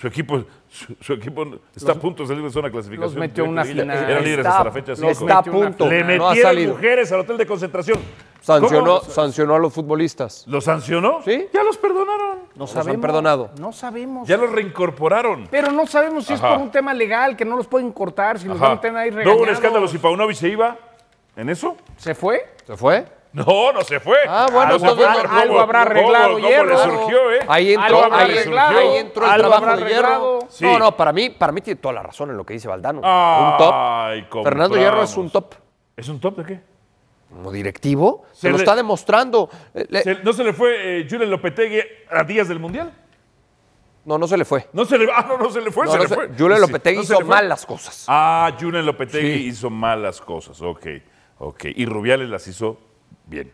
Su 0.00 0.06
equipo, 0.06 0.44
su, 0.70 0.94
su 1.00 1.12
equipo 1.14 1.44
está 1.74 1.90
a 1.92 1.94
punto 1.96 2.22
de 2.22 2.28
salir 2.28 2.44
de 2.44 2.50
zona 2.50 2.68
de 2.68 2.72
clasificación. 2.72 3.10
los 3.10 3.16
metió 3.18 3.44
una 3.44 3.64
final. 3.64 3.90
Eran 3.90 4.22
líderes 4.22 4.38
Está- 4.46 4.50
hasta 4.50 4.64
la 4.64 4.70
fecha 4.70 4.90
los 4.92 4.98
cinco. 5.00 5.10
está 5.12 5.38
a 5.38 5.42
punto. 5.42 5.88
Le 5.88 6.00
no 6.02 6.06
metieron 6.06 6.36
salido. 6.36 6.74
mujeres 6.74 7.10
al 7.12 7.20
hotel 7.20 7.36
de 7.36 7.46
concentración. 7.46 7.98
Sancionó, 8.40 9.00
¿Cómo? 9.00 9.12
sancionó 9.12 9.54
a 9.56 9.58
los 9.58 9.72
futbolistas. 9.74 10.44
¿Lo 10.46 10.60
sancionó? 10.60 11.20
Sí. 11.24 11.48
Ya 11.52 11.64
los 11.64 11.76
perdonaron. 11.78 12.38
No 12.54 12.60
Los 12.60 12.76
han 12.76 12.84
sabemos. 12.84 13.02
perdonado. 13.02 13.50
No 13.58 13.72
sabemos. 13.72 14.28
Ya 14.28 14.36
los 14.36 14.50
reincorporaron. 14.52 15.48
Pero 15.50 15.72
no 15.72 15.84
sabemos 15.88 16.24
si 16.26 16.34
es 16.34 16.40
por 16.40 16.58
un 16.58 16.70
tema 16.70 16.94
legal, 16.94 17.36
que 17.36 17.44
no 17.44 17.56
los 17.56 17.66
pueden 17.66 17.90
cortar, 17.90 18.38
si 18.38 18.46
los 18.46 18.56
Ajá. 18.56 18.68
van 18.68 18.78
a 18.78 18.80
tener 18.80 18.96
ahí 18.98 19.10
¿No 19.10 19.16
regañados. 19.16 19.40
hubo 19.40 19.48
un 19.48 19.54
escándalo 19.54 19.88
si 19.88 19.98
Paunovic 19.98 20.36
se 20.36 20.48
iba 20.48 20.76
en 21.36 21.48
eso? 21.50 21.76
¿Se 21.96 22.14
fue? 22.14 22.46
¿Se 22.64 22.76
fue? 22.76 23.04
No, 23.32 23.72
no 23.72 23.82
se 23.82 24.00
fue. 24.00 24.16
Ah, 24.26 24.48
bueno, 24.50 24.76
entonces 24.76 25.06
algo 25.06 25.48
¿cómo- 25.54 25.60
habrá 25.60 25.82
arreglado 25.82 26.34
cómo 26.34 26.48
Hierro. 26.48 26.70
le 26.70 26.76
surgió, 26.82 27.32
eh? 27.32 27.40
Ahí 27.46 27.74
entró, 27.74 28.04
Algo 28.04 28.16
ahí, 28.16 28.96
entró 28.96 29.24
el 29.26 29.30
Algo 29.30 29.48
trabajo 29.48 29.70
habrá 29.70 29.84
de 29.84 29.90
Hierro. 29.92 30.38
Sí. 30.48 30.64
No, 30.64 30.78
no, 30.78 30.96
para 30.96 31.12
mí, 31.12 31.30
para 31.30 31.52
mí 31.52 31.60
tiene 31.60 31.78
toda 31.80 31.94
la 31.94 32.02
razón 32.02 32.30
en 32.30 32.36
lo 32.38 32.44
que 32.46 32.54
dice 32.54 32.68
Valdano. 32.68 33.00
Ay, 33.04 34.20
un 34.22 34.28
top. 34.30 34.44
Fernando 34.44 34.76
Hierro 34.76 35.02
es 35.02 35.16
un 35.16 35.30
top. 35.30 35.54
¿Es 35.96 36.08
un 36.08 36.18
top 36.20 36.36
de 36.38 36.44
qué? 36.44 36.60
Como 37.28 37.52
directivo, 37.52 38.24
se, 38.32 38.40
Se 38.42 38.48
lo 38.50 38.56
le- 38.56 38.62
está 38.62 38.74
demostrando. 38.74 39.50
Eh, 39.74 39.86
Se- 40.02 40.14
¿No 40.24 40.32
se 40.32 40.42
le 40.44 40.54
fue 40.54 41.00
eh, 41.00 41.06
Julen 41.08 41.30
Lopetegui 41.30 41.80
a 42.10 42.24
días 42.24 42.48
del 42.48 42.58
Mundial? 42.58 42.92
no, 44.06 44.16
no 44.16 44.26
se 44.26 44.38
le 44.38 44.46
fue. 44.46 44.66
No 44.72 44.86
se 44.86 44.96
le, 44.96 45.06
ah, 45.14 45.26
no, 45.28 45.36
no 45.36 45.50
se 45.50 45.60
le 45.60 45.70
fue, 45.70 45.84
No, 45.84 45.92
se 45.92 45.98
no 45.98 46.04
le 46.04 46.08
fue. 46.08 46.30
Julen 46.38 46.60
Lopetegui 46.62 47.02
hizo 47.02 47.20
mal 47.20 47.46
las 47.46 47.66
cosas. 47.66 48.06
Ah, 48.08 48.50
Julen 48.58 48.86
Lopetegui 48.86 49.34
Sí. 49.42 49.46
hizo 49.48 49.68
mal 49.68 50.02
las 50.02 50.22
cosas, 50.22 50.62
ok, 50.62 50.86
ok. 51.40 51.64
Y 51.76 51.84
Rubiales 51.84 52.30
las 52.30 52.48
hizo 52.48 52.78
bien. 53.28 53.50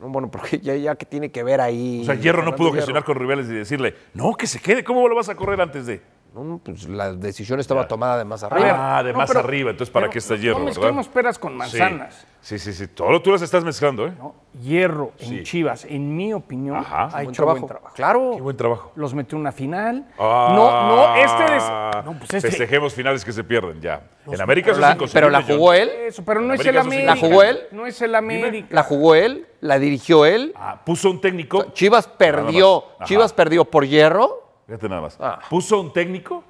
No, 0.00 0.08
bueno, 0.08 0.30
porque 0.30 0.58
ya, 0.58 0.74
ya 0.76 0.94
que 0.94 1.06
tiene 1.06 1.30
que 1.30 1.42
ver 1.42 1.60
ahí. 1.60 2.00
O 2.02 2.04
sea, 2.04 2.14
Hierro 2.14 2.42
no 2.42 2.54
pudo 2.54 2.72
gestionar 2.72 3.04
con 3.04 3.16
Rubiales 3.16 3.48
y 3.48 3.54
decirle, 3.54 3.94
no, 4.14 4.34
que 4.34 4.46
se 4.46 4.60
quede, 4.60 4.84
¿cómo 4.84 5.08
lo 5.08 5.14
vas 5.14 5.28
a 5.28 5.34
correr 5.34 5.60
antes 5.60 5.86
de? 5.86 6.00
No, 6.34 6.60
pues 6.62 6.88
la 6.88 7.12
decisión 7.14 7.58
estaba 7.58 7.88
tomada 7.88 8.18
de 8.18 8.24
más 8.24 8.42
arriba. 8.44 8.98
Ah, 8.98 9.02
de 9.02 9.12
No, 9.12 9.18
más 9.18 9.28
pero- 9.28 9.40
arriba. 9.40 9.70
Entonces, 9.70 9.92
¿para 9.92 10.04
pero 10.04 10.12
qué 10.12 10.18
está 10.20 10.34
no 10.34 10.40
hierro, 10.40 10.60
mezclemos 10.60 11.06
verdad? 11.06 11.12
peras 11.14 11.38
con 11.38 11.56
manzanas. 11.56 12.26
Sí, 12.40 12.58
sí, 12.58 12.72
sí. 12.72 12.86
sí. 12.86 12.92
Todo 12.94 13.20
tú 13.20 13.32
las 13.32 13.42
estás 13.42 13.64
mezclando, 13.64 14.06
¿eh? 14.06 14.12
¿no? 14.16 14.34
Hierro 14.62 15.12
Sí. 15.16 15.38
en 15.38 15.42
Chivas, 15.44 15.84
en 15.86 16.14
mi 16.16 16.32
opinión, 16.32 16.76
Ajá. 16.76 17.06
ha 17.06 17.08
Buen 17.08 17.30
hecho 17.30 17.44
buen 17.44 17.66
trabajo. 17.66 17.94
Claro. 17.94 18.32
Qué 18.36 18.40
buen 18.40 18.56
trabajo. 18.56 18.92
Los 18.94 19.14
metió 19.14 19.34
en 19.36 19.40
una 19.40 19.52
final. 19.52 20.06
Ah, 20.18 20.52
no, 20.54 20.86
no, 20.96 21.16
este 21.16 21.56
es. 21.56 22.04
No, 22.04 22.12
pues 22.18 22.34
este. 22.34 22.40
Festejemos 22.50 22.94
finales 22.94 23.24
que 23.24 23.32
se 23.32 23.42
pierden 23.42 23.80
ya. 23.80 24.02
En 24.30 24.40
América 24.40 24.66
Pero 24.66 24.72
eso 24.74 24.80
la, 24.82 24.88
es 24.90 24.94
inconcebible. 24.94 25.20
pero 25.20 25.30
la 25.30 25.42
jugó 25.42 25.72
él, 25.72 25.88
Eso, 26.06 26.24
pero 26.24 26.40
no 26.40 26.54
es 26.54 26.60
América 26.60 26.80
el. 26.80 26.86
América. 26.86 27.14
¿La 27.14 27.20
jugó 27.20 27.42
él? 27.42 27.60
No 27.72 27.86
es 27.86 28.02
el 28.02 28.14
América. 28.14 28.68
la 28.70 28.82
jugó 28.84 29.14
él, 29.16 29.46
la 29.60 29.78
dirigió 29.80 30.24
él. 30.26 30.52
Ah, 30.56 30.80
puso 30.84 31.10
un 31.10 31.20
técnico. 31.20 31.64
Chivas 31.72 32.06
perdió. 32.06 32.84
Chivas 33.04 33.32
perdió 33.32 33.64
por 33.64 33.86
hierro. 33.86 34.47
Fíjate 34.68 34.88
nada 34.88 35.00
más. 35.00 35.16
Ah. 35.18 35.40
Puso 35.48 35.80
un 35.80 35.92
técnico 35.94 36.44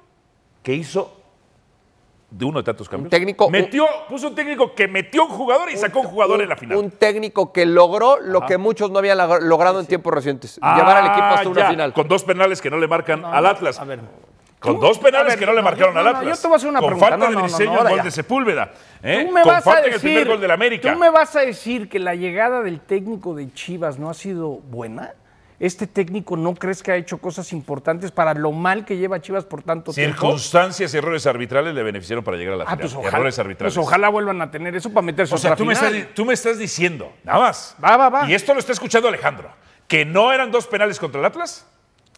que 0.61 0.73
hizo 0.73 1.15
de 2.29 2.43
uno 2.45 2.59
de 2.59 2.63
tantos 2.65 2.87
cambios. 2.89 3.09
técnico- 3.09 3.49
Metió, 3.49 3.85
puso 4.09 4.27
un 4.27 4.35
técnico 4.35 4.75
que 4.75 4.87
metió 4.89 5.23
un 5.23 5.29
jugador 5.29 5.71
y 5.71 5.77
sacó 5.77 6.01
un 6.01 6.07
jugador 6.07 6.41
en 6.41 6.49
la 6.49 6.57
final. 6.57 6.77
Un 6.77 6.91
técnico 6.91 7.51
que 7.53 7.65
logró 7.65 8.19
lo 8.19 8.45
que 8.45 8.57
muchos 8.57 8.91
no 8.91 8.99
habían 8.99 9.17
log- 9.17 9.39
logrado 9.41 9.79
en 9.79 9.85
tiempos 9.87 10.13
recientes. 10.13 10.59
Ah, 10.61 10.75
llevar 10.77 10.97
al 10.97 11.05
equipo 11.07 11.23
hasta 11.25 11.49
una 11.49 11.61
ya, 11.61 11.69
final. 11.69 11.93
Con 11.93 12.07
dos 12.09 12.23
penales 12.25 12.61
que 12.61 12.69
no 12.69 12.77
le 12.77 12.87
marcan 12.89 13.23
al 13.25 13.45
Atlas. 13.45 13.79
A 13.79 13.85
ver. 13.85 14.01
Con 14.59 14.75
Tú- 14.75 14.81
dos 14.87 14.99
penales 14.99 15.29
ver, 15.29 15.39
que 15.39 15.45
no 15.45 15.53
le 15.53 15.61
marcaron 15.61 15.97
al 15.97 16.05
Atlas. 16.05 16.25
yo 16.35 16.41
te 16.41 16.47
voy 16.49 16.53
a 16.53 16.57
hacer 16.57 16.69
una 16.69 16.79
con 16.81 16.89
pregunta. 16.89 17.09
falta 17.09 17.29
No, 17.29 17.37
de 17.37 17.43
diseño 17.47 17.73
no, 17.75 17.79
el 17.81 17.87
gol 17.87 17.97
ya. 17.99 18.03
de 18.03 18.11
Sepúlveda. 18.11 18.71
¿eh? 19.01 19.23
Tú 19.25 19.31
me 19.31 19.41
con 19.41 19.51
vas 19.53 19.63
falta 19.63 19.79
a 19.79 19.87
en 19.87 19.93
el 19.93 19.99
primer 20.01 20.17
decir, 20.17 20.27
gol 20.33 20.41
del 20.41 20.51
América. 20.51 20.91
tú 20.93 20.99
me 20.99 21.09
vas 21.09 21.33
a 21.37 21.39
decir 21.39 21.87
que 21.87 21.97
la 21.97 22.13
llegada 22.13 22.61
del 22.61 22.81
técnico 22.81 23.33
de 23.33 23.53
Chivas 23.53 23.97
no 23.97 24.09
ha 24.09 24.13
sido 24.13 24.49
buena. 24.49 25.13
Este 25.59 25.87
técnico 25.87 26.37
no 26.37 26.55
crees 26.55 26.81
que 26.81 26.91
ha 26.91 26.95
hecho 26.95 27.17
cosas 27.17 27.51
importantes 27.51 28.11
para 28.11 28.33
lo 28.33 28.51
mal 28.53 28.85
que 28.85 28.95
lleva 28.95 29.19
Chivas 29.19 29.43
por 29.43 29.61
tanto 29.61 29.91
tiempo. 29.91 30.15
Circunstancias 30.21 30.93
y 30.93 30.97
errores 30.97 31.27
arbitrales 31.27 31.73
le 31.75 31.83
beneficiaron 31.83 32.23
para 32.23 32.37
llegar 32.37 32.53
a 32.53 32.57
la 32.57 32.63
Ah, 32.63 32.67
final. 32.67 32.79
pues 32.79 32.93
ojalá, 32.95 33.17
errores 33.17 33.39
arbitrales. 33.39 33.73
pues 33.75 33.85
ojalá 33.85 34.07
vuelvan 34.09 34.41
a 34.41 34.49
tener 34.51 34.73
eso 34.75 34.89
para 34.89 35.01
meterse 35.05 35.35
O 35.35 35.37
sea, 35.37 35.51
otra 35.51 35.57
tú 35.57 35.65
me, 35.65 35.75
final. 35.75 35.93
estás, 35.95 36.07
di- 36.09 36.13
tú 36.15 36.25
me 36.25 36.33
estás 36.33 36.57
diciendo, 36.57 37.11
nada 37.25 37.39
más. 37.39 37.75
Va, 37.83 37.97
va, 37.97 38.09
va. 38.09 38.29
Y 38.29 38.33
esto 38.33 38.53
lo 38.53 38.59
está 38.61 38.71
escuchando 38.71 39.09
Alejandro. 39.09 39.49
¿Que 39.87 40.05
no 40.05 40.31
eran 40.31 40.49
dos 40.49 40.65
penales 40.65 40.97
contra 40.97 41.19
el 41.19 41.25
Atlas? 41.25 41.65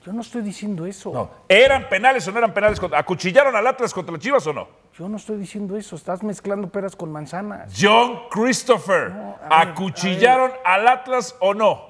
Yo 0.05 0.13
no 0.13 0.21
estoy 0.21 0.41
diciendo 0.43 0.85
eso. 0.85 1.11
No. 1.11 1.31
¿Eran 1.47 1.87
penales 1.89 2.27
o 2.27 2.31
no 2.31 2.37
eran 2.39 2.53
penales? 2.53 2.79
contra- 2.79 2.99
¿Acuchillaron 2.99 3.55
al 3.55 3.65
Atlas 3.65 3.91
contra 3.93 4.11
las 4.13 4.21
Chivas 4.21 4.45
o 4.47 4.53
no? 4.53 4.67
Yo 4.97 5.07
no 5.09 5.17
estoy 5.17 5.37
diciendo 5.37 5.75
eso. 5.77 5.95
Estás 5.95 6.21
mezclando 6.21 6.67
peras 6.69 6.95
con 6.95 7.11
manzanas. 7.11 7.71
John 7.79 8.19
Christopher, 8.29 9.11
a 9.11 9.63
ver, 9.63 9.69
¿acuchillaron 9.69 10.51
al 10.65 10.87
Atlas 10.87 11.35
o 11.39 11.53
no? 11.55 11.89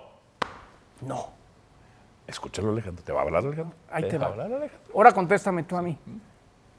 No. 1.01 1.40
Escúchalo, 2.31 2.71
Alejandro. 2.71 3.03
¿Te 3.03 3.11
va 3.11 3.19
a 3.19 3.23
hablar, 3.23 3.45
Alejandro? 3.45 3.75
Ahí 3.91 4.07
te 4.07 4.17
va 4.17 4.25
a 4.25 4.29
hablar, 4.29 4.47
Alejandro? 4.47 4.91
Ahora 4.95 5.11
contéstame 5.11 5.63
tú 5.63 5.75
a 5.77 5.81
mí. 5.81 5.97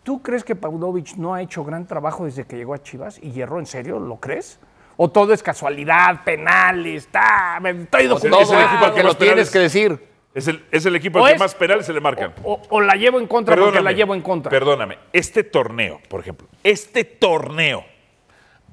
¿Tú 0.02 0.20
crees 0.20 0.42
que 0.42 0.56
Pavlovich 0.56 1.14
no 1.16 1.34
ha 1.34 1.42
hecho 1.42 1.62
gran 1.62 1.86
trabajo 1.86 2.24
desde 2.24 2.44
que 2.44 2.56
llegó 2.56 2.74
a 2.74 2.82
Chivas 2.82 3.18
y 3.22 3.30
hierro 3.30 3.60
en 3.60 3.66
serio? 3.66 4.00
¿Lo 4.00 4.16
crees? 4.16 4.58
¿O 4.96 5.10
todo 5.10 5.32
es 5.32 5.42
casualidad, 5.42 6.24
penales, 6.24 7.04
está, 7.04 7.58
me 7.60 7.70
estoy 7.70 8.08
Todo 8.08 8.16
es 8.40 8.50
el 8.50 8.60
equipo 8.60 8.84
al 8.84 8.94
que 8.94 9.02
lo 9.02 9.08
más 9.10 9.18
tienes 9.18 9.48
penales- 9.48 9.52
que 9.52 9.58
decir. 9.60 10.08
Es 10.34 10.48
el, 10.48 10.64
es 10.70 10.86
el 10.86 10.96
equipo 10.96 11.18
al 11.18 11.26
que 11.26 11.32
es- 11.34 11.38
más 11.38 11.54
penales 11.54 11.86
se 11.86 11.92
le 11.92 12.00
marcan. 12.00 12.32
O, 12.42 12.60
o 12.70 12.80
la 12.80 12.94
llevo 12.94 13.20
en 13.20 13.26
contra 13.26 13.54
porque 13.54 13.80
la 13.82 13.92
llevo 13.92 14.14
en 14.14 14.22
contra. 14.22 14.50
Perdóname. 14.50 14.98
Este 15.12 15.44
torneo, 15.44 16.00
por 16.08 16.20
ejemplo, 16.20 16.48
este 16.64 17.04
torneo, 17.04 17.84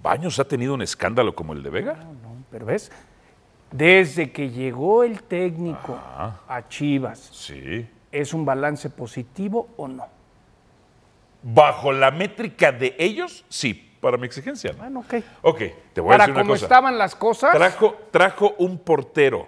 ¿Baños 0.01 0.39
ha 0.39 0.45
tenido 0.45 0.73
un 0.73 0.81
escándalo 0.81 1.35
como 1.35 1.51
el 1.51 1.61
de 1.61 1.69
Vega? 1.69 1.97
Pero 2.49 2.65
ves, 2.65 2.89
desde 3.71 4.31
que 4.31 4.49
llegó 4.49 5.03
el 5.03 5.23
técnico 5.23 5.93
a 5.95 6.63
Chivas, 6.69 7.19
Sí. 7.19 7.87
¿es 8.11 8.33
un 8.33 8.45
balance 8.45 8.89
positivo 8.89 9.69
o 9.77 9.87
no? 9.87 10.07
Bajo 11.41 11.91
la 11.93 12.11
métrica 12.11 12.71
de 12.71 12.95
ellos, 12.99 13.45
sí, 13.47 13.95
para 14.01 14.17
mi 14.17 14.25
exigencia. 14.25 14.71
¿no? 14.73 14.77
Bueno, 14.79 14.99
ok. 14.99 15.13
Ok, 15.43 15.61
te 15.93 16.01
voy 16.01 16.09
a 16.13 16.17
Para 16.17 16.27
decir 16.27 16.41
una 16.41 16.49
cosa. 16.53 16.65
estaban 16.65 16.97
las 16.97 17.15
cosas, 17.15 17.55
Trajo, 17.55 17.95
trajo 18.11 18.55
un 18.57 18.77
portero. 18.79 19.47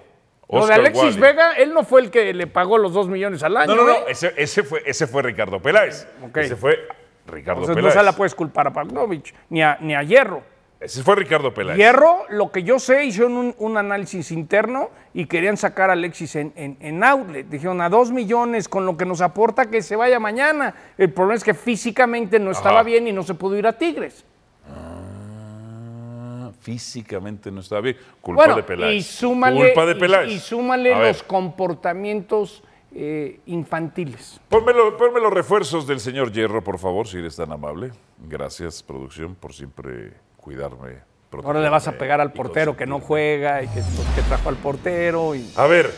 lo 0.49 0.57
de 0.59 0.63
Oscar 0.63 0.79
Alexis 0.79 1.03
Wally. 1.03 1.19
Vega, 1.19 1.51
él 1.53 1.73
no 1.73 1.83
fue 1.83 2.01
el 2.01 2.11
que 2.11 2.33
le 2.33 2.47
pagó 2.47 2.77
los 2.77 2.93
dos 2.93 3.07
millones 3.09 3.43
al 3.43 3.57
año. 3.57 3.75
No, 3.75 3.83
no, 3.83 3.87
no, 3.87 3.93
¿eh? 3.93 4.03
ese, 4.09 4.33
ese 4.37 4.63
fue, 4.63 4.81
ese 4.85 5.05
fue 5.07 5.21
Ricardo 5.23 5.61
Peláez. 5.61 6.07
Ok. 6.23 6.37
Ese 6.37 6.55
fue 6.55 6.79
Ricardo 7.27 7.61
Entonces 7.61 7.75
no 7.75 7.89
Peláez. 7.89 7.93
se 7.93 8.03
la 8.03 8.11
puedes 8.13 8.35
culpar 8.35 8.67
a 8.67 8.71
Pavlovich, 8.73 9.33
ni 9.49 9.61
a, 9.61 9.77
ni 9.81 9.93
a 9.95 10.03
Hierro. 10.03 10.43
Ese 10.81 11.03
fue 11.03 11.15
Ricardo 11.15 11.53
Peláez. 11.53 11.77
Hierro, 11.77 12.23
lo 12.29 12.51
que 12.51 12.63
yo 12.63 12.79
sé, 12.79 13.05
hicieron 13.05 13.33
un, 13.37 13.55
un 13.59 13.77
análisis 13.77 14.31
interno 14.31 14.89
y 15.13 15.27
querían 15.27 15.55
sacar 15.55 15.91
a 15.91 15.93
Alexis 15.93 16.35
en, 16.35 16.51
en, 16.55 16.75
en 16.79 17.03
outlet. 17.03 17.47
Dijeron 17.47 17.79
a 17.81 17.89
dos 17.89 18.11
millones 18.11 18.67
con 18.67 18.87
lo 18.87 18.97
que 18.97 19.05
nos 19.05 19.21
aporta 19.21 19.69
que 19.69 19.83
se 19.83 19.95
vaya 19.95 20.19
mañana. 20.19 20.73
El 20.97 21.13
problema 21.13 21.35
es 21.35 21.43
que 21.43 21.53
físicamente 21.53 22.39
no 22.39 22.49
estaba 22.49 22.77
Ajá. 22.79 22.83
bien 22.83 23.07
y 23.07 23.11
no 23.13 23.21
se 23.21 23.35
pudo 23.35 23.55
ir 23.57 23.67
a 23.67 23.77
Tigres. 23.77 24.25
Ah, 24.67 26.49
Físicamente 26.61 27.51
no 27.51 27.61
estaba 27.61 27.81
bien. 27.81 27.97
Culpa 28.19 28.41
Bueno, 28.41 28.55
de 28.55 28.63
Peláez. 28.63 28.95
y 28.95 29.01
súmale, 29.03 29.65
Culpa 29.67 29.85
de 29.85 29.91
y- 29.91 29.99
Peláez. 29.99 30.31
y 30.31 30.39
súmale 30.39 30.93
A 30.95 30.97
ver, 30.97 31.07
los 31.09 31.23
comportamientos 31.23 32.63
eh, 32.93 33.39
infantiles. 33.45 34.41
Ponme, 34.49 34.73
lo- 34.73 34.97
ponme 34.97 35.19
los 35.19 35.31
refuerzos 35.31 35.85
del 35.87 35.99
señor 35.99 36.31
Hierro, 36.31 36.63
por 36.63 36.77
favor, 36.79 37.07
si 37.07 37.19
eres 37.19 37.35
tan 37.35 37.51
amable. 37.51 37.91
Gracias, 38.27 38.83
producción, 38.83 39.35
por 39.35 39.53
siempre 39.53 40.11
cuidarme. 40.41 40.99
Ahora 41.43 41.61
le 41.61 41.69
vas 41.69 41.87
a 41.87 41.93
pegar 41.93 42.19
al 42.19 42.33
portero 42.33 42.75
que 42.75 42.85
no 42.85 42.99
juega 42.99 43.63
y 43.63 43.67
que, 43.67 43.81
pues, 43.81 44.07
que 44.15 44.21
trajo 44.23 44.49
al 44.49 44.57
portero. 44.57 45.33
Y... 45.33 45.49
A 45.55 45.65
ver, 45.65 45.89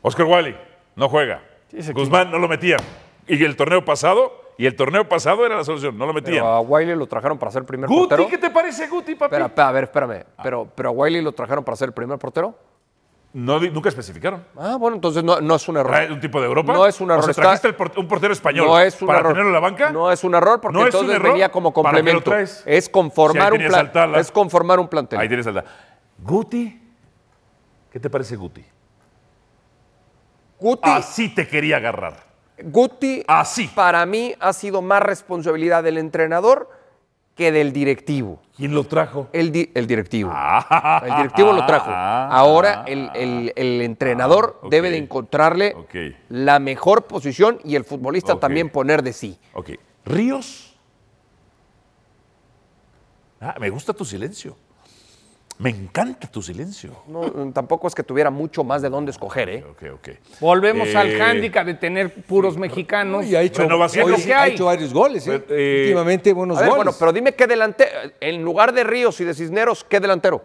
Oscar 0.00 0.26
Wally 0.26 0.56
no 0.94 1.08
juega. 1.08 1.42
Sí, 1.68 1.92
Guzmán 1.92 2.30
no 2.30 2.38
lo 2.38 2.46
metían. 2.46 2.80
Y 3.26 3.42
el 3.44 3.56
torneo 3.56 3.84
pasado, 3.84 4.32
y 4.56 4.66
el 4.66 4.76
torneo 4.76 5.08
pasado 5.08 5.44
era 5.44 5.56
la 5.56 5.64
solución, 5.64 5.98
no 5.98 6.06
lo 6.06 6.14
metían. 6.14 6.36
Pero 6.36 6.46
a 6.46 6.60
Wiley 6.60 6.96
lo 6.96 7.06
trajeron 7.06 7.38
para 7.38 7.52
ser 7.52 7.60
el 7.60 7.66
primer 7.66 7.88
Guti, 7.88 8.08
portero. 8.08 8.28
¿qué 8.28 8.38
te 8.38 8.50
parece 8.50 8.86
Guti, 8.86 9.14
papi? 9.16 9.34
Espera, 9.34 9.46
espera, 9.46 9.68
a 9.68 9.72
ver, 9.72 9.84
espérame. 9.84 10.24
Pero, 10.42 10.68
pero 10.74 10.88
a 10.88 10.92
Wiley 10.92 11.20
lo 11.20 11.32
trajeron 11.32 11.64
para 11.64 11.76
ser 11.76 11.88
el 11.88 11.92
primer 11.94 12.18
portero. 12.18 12.56
No, 13.38 13.60
nunca 13.60 13.88
especificaron. 13.88 14.44
Ah, 14.56 14.76
bueno, 14.80 14.96
entonces 14.96 15.22
no, 15.22 15.40
no 15.40 15.54
es 15.54 15.68
un 15.68 15.76
error. 15.76 15.92
¿Trae 15.92 16.10
un 16.12 16.18
tipo 16.18 16.40
de 16.40 16.46
Europa? 16.46 16.72
No 16.72 16.86
es 16.86 17.00
un 17.00 17.08
error, 17.12 17.20
O 17.30 17.32
sea, 17.32 17.34
¿trajiste 17.34 17.72
por- 17.72 17.92
un 17.96 18.08
portero 18.08 18.32
español 18.32 18.66
No 18.66 18.80
es 18.80 19.00
un 19.00 19.06
para 19.06 19.20
error. 19.20 19.32
tenerlo 19.32 19.50
en 19.50 19.54
la 19.54 19.60
banca? 19.60 19.90
No 19.92 20.10
es 20.10 20.24
un 20.24 20.34
error 20.34 20.60
porque 20.60 20.76
¿No 20.76 20.80
es 20.86 20.92
un 20.92 21.00
entonces 21.02 21.16
error? 21.20 21.30
venía 21.32 21.48
como 21.48 21.72
¿Para 21.72 22.02
qué 22.02 22.12
lo 22.12 22.14
complemento. 22.20 22.34
Es 22.66 22.84
Si 22.86 22.90
conformar 22.90 23.52
un 23.52 23.58
tenías 23.60 23.90
plan. 23.90 24.14
Es 24.16 24.32
conformar 24.32 24.80
un 24.80 24.88
plantel. 24.88 25.20
Ahí 25.20 25.28
tienes 25.28 25.46
al 25.46 25.62
Guti, 26.18 26.82
¿qué 27.92 28.00
te 28.00 28.10
parece 28.10 28.34
Guti? 28.34 28.64
Guti, 30.58 30.90
Así 30.90 31.28
te 31.32 31.46
quería 31.46 31.76
agarrar. 31.76 32.16
Guti 32.60 33.22
Así. 33.28 33.68
para 33.68 34.04
mí 34.04 34.34
ha 34.40 34.52
sido 34.52 34.82
más 34.82 35.00
responsabilidad 35.00 35.84
del 35.84 35.98
entrenador 35.98 36.68
que 37.38 37.52
del 37.52 37.72
directivo. 37.72 38.40
¿Quién 38.56 38.74
lo 38.74 38.82
trajo? 38.84 39.28
El, 39.32 39.52
di- 39.52 39.70
el 39.74 39.86
directivo. 39.86 40.30
Ah. 40.34 41.00
El 41.06 41.14
directivo 41.14 41.52
lo 41.52 41.64
trajo. 41.64 41.88
Ahora 41.90 42.82
el, 42.88 43.08
el- 43.14 43.52
el 43.54 43.80
entrenador 43.82 44.56
Ah, 44.60 44.66
ok. 44.66 44.70
debe 44.72 44.90
de 44.90 44.96
encontrarle 44.98 45.76
la 46.28 46.58
mejor 46.58 47.04
posición 47.04 47.60
y 47.64 47.76
el 47.76 47.84
futbolista 47.84 48.38
también 48.40 48.68
poner 48.70 49.02
de 49.04 49.12
sí. 49.12 49.38
Ok. 49.54 49.70
Ríos. 50.04 50.76
Ah, 53.40 53.54
me 53.60 53.70
gusta 53.70 53.92
tu 53.94 54.04
silencio. 54.04 54.56
Me 55.58 55.70
encanta 55.70 56.28
tu 56.30 56.40
silencio. 56.40 56.92
No, 57.08 57.52
tampoco 57.52 57.88
es 57.88 57.94
que 57.94 58.04
tuviera 58.04 58.30
mucho 58.30 58.62
más 58.62 58.80
de 58.80 58.88
dónde 58.88 59.10
escoger, 59.10 59.48
¿eh? 59.48 59.64
Ok, 59.68 59.82
ok. 59.94 60.08
Volvemos 60.40 60.94
al 60.94 61.08
Eh, 61.10 61.18
hándicap 61.18 61.66
de 61.66 61.74
tener 61.74 62.14
puros 62.24 62.56
mexicanos. 62.56 63.26
Y 63.26 63.34
ha 63.34 63.42
hecho, 63.42 63.62
hoy 63.66 64.14
que 64.22 64.32
ha 64.34 64.42
hay. 64.42 64.52
hecho 64.52 64.66
varios 64.66 64.94
goles, 64.94 65.26
¿eh? 65.26 65.42
Eh, 65.48 65.82
Últimamente 65.86 66.32
buenos 66.32 66.58
A 66.58 66.60
ver, 66.60 66.70
goles. 66.70 66.84
bueno, 66.84 66.96
pero 66.98 67.12
dime 67.12 67.32
qué 67.34 67.48
delantero, 67.48 67.90
en 68.20 68.42
lugar 68.44 68.72
de 68.72 68.84
Ríos 68.84 69.20
y 69.20 69.24
de 69.24 69.34
Cisneros, 69.34 69.82
¿qué 69.82 69.98
delantero? 69.98 70.44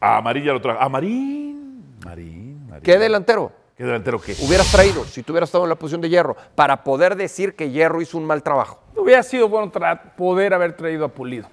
A 0.00 0.16
Amarilla 0.16 0.52
lo 0.54 0.62
trajo. 0.62 0.80
A 0.80 0.88
Marín. 0.88 1.94
Marín, 2.04 2.66
Marín. 2.68 2.82
¿Qué 2.82 2.98
delantero? 2.98 3.52
¿Qué 3.76 3.84
delantero 3.84 4.18
qué? 4.18 4.34
Hubieras 4.40 4.72
traído, 4.72 5.04
si 5.04 5.22
tú 5.22 5.34
hubieras 5.34 5.48
estado 5.48 5.64
en 5.64 5.68
la 5.70 5.76
posición 5.76 6.00
de 6.00 6.08
Hierro, 6.08 6.34
para 6.54 6.82
poder 6.82 7.14
decir 7.16 7.54
que 7.54 7.70
Hierro 7.70 8.00
hizo 8.00 8.16
un 8.16 8.24
mal 8.24 8.42
trabajo. 8.42 8.80
Hubiera 8.96 9.22
sido 9.22 9.50
bueno 9.50 9.70
tra- 9.70 10.14
poder 10.16 10.54
haber 10.54 10.72
traído 10.74 11.04
a 11.04 11.08
Pulido. 11.08 11.48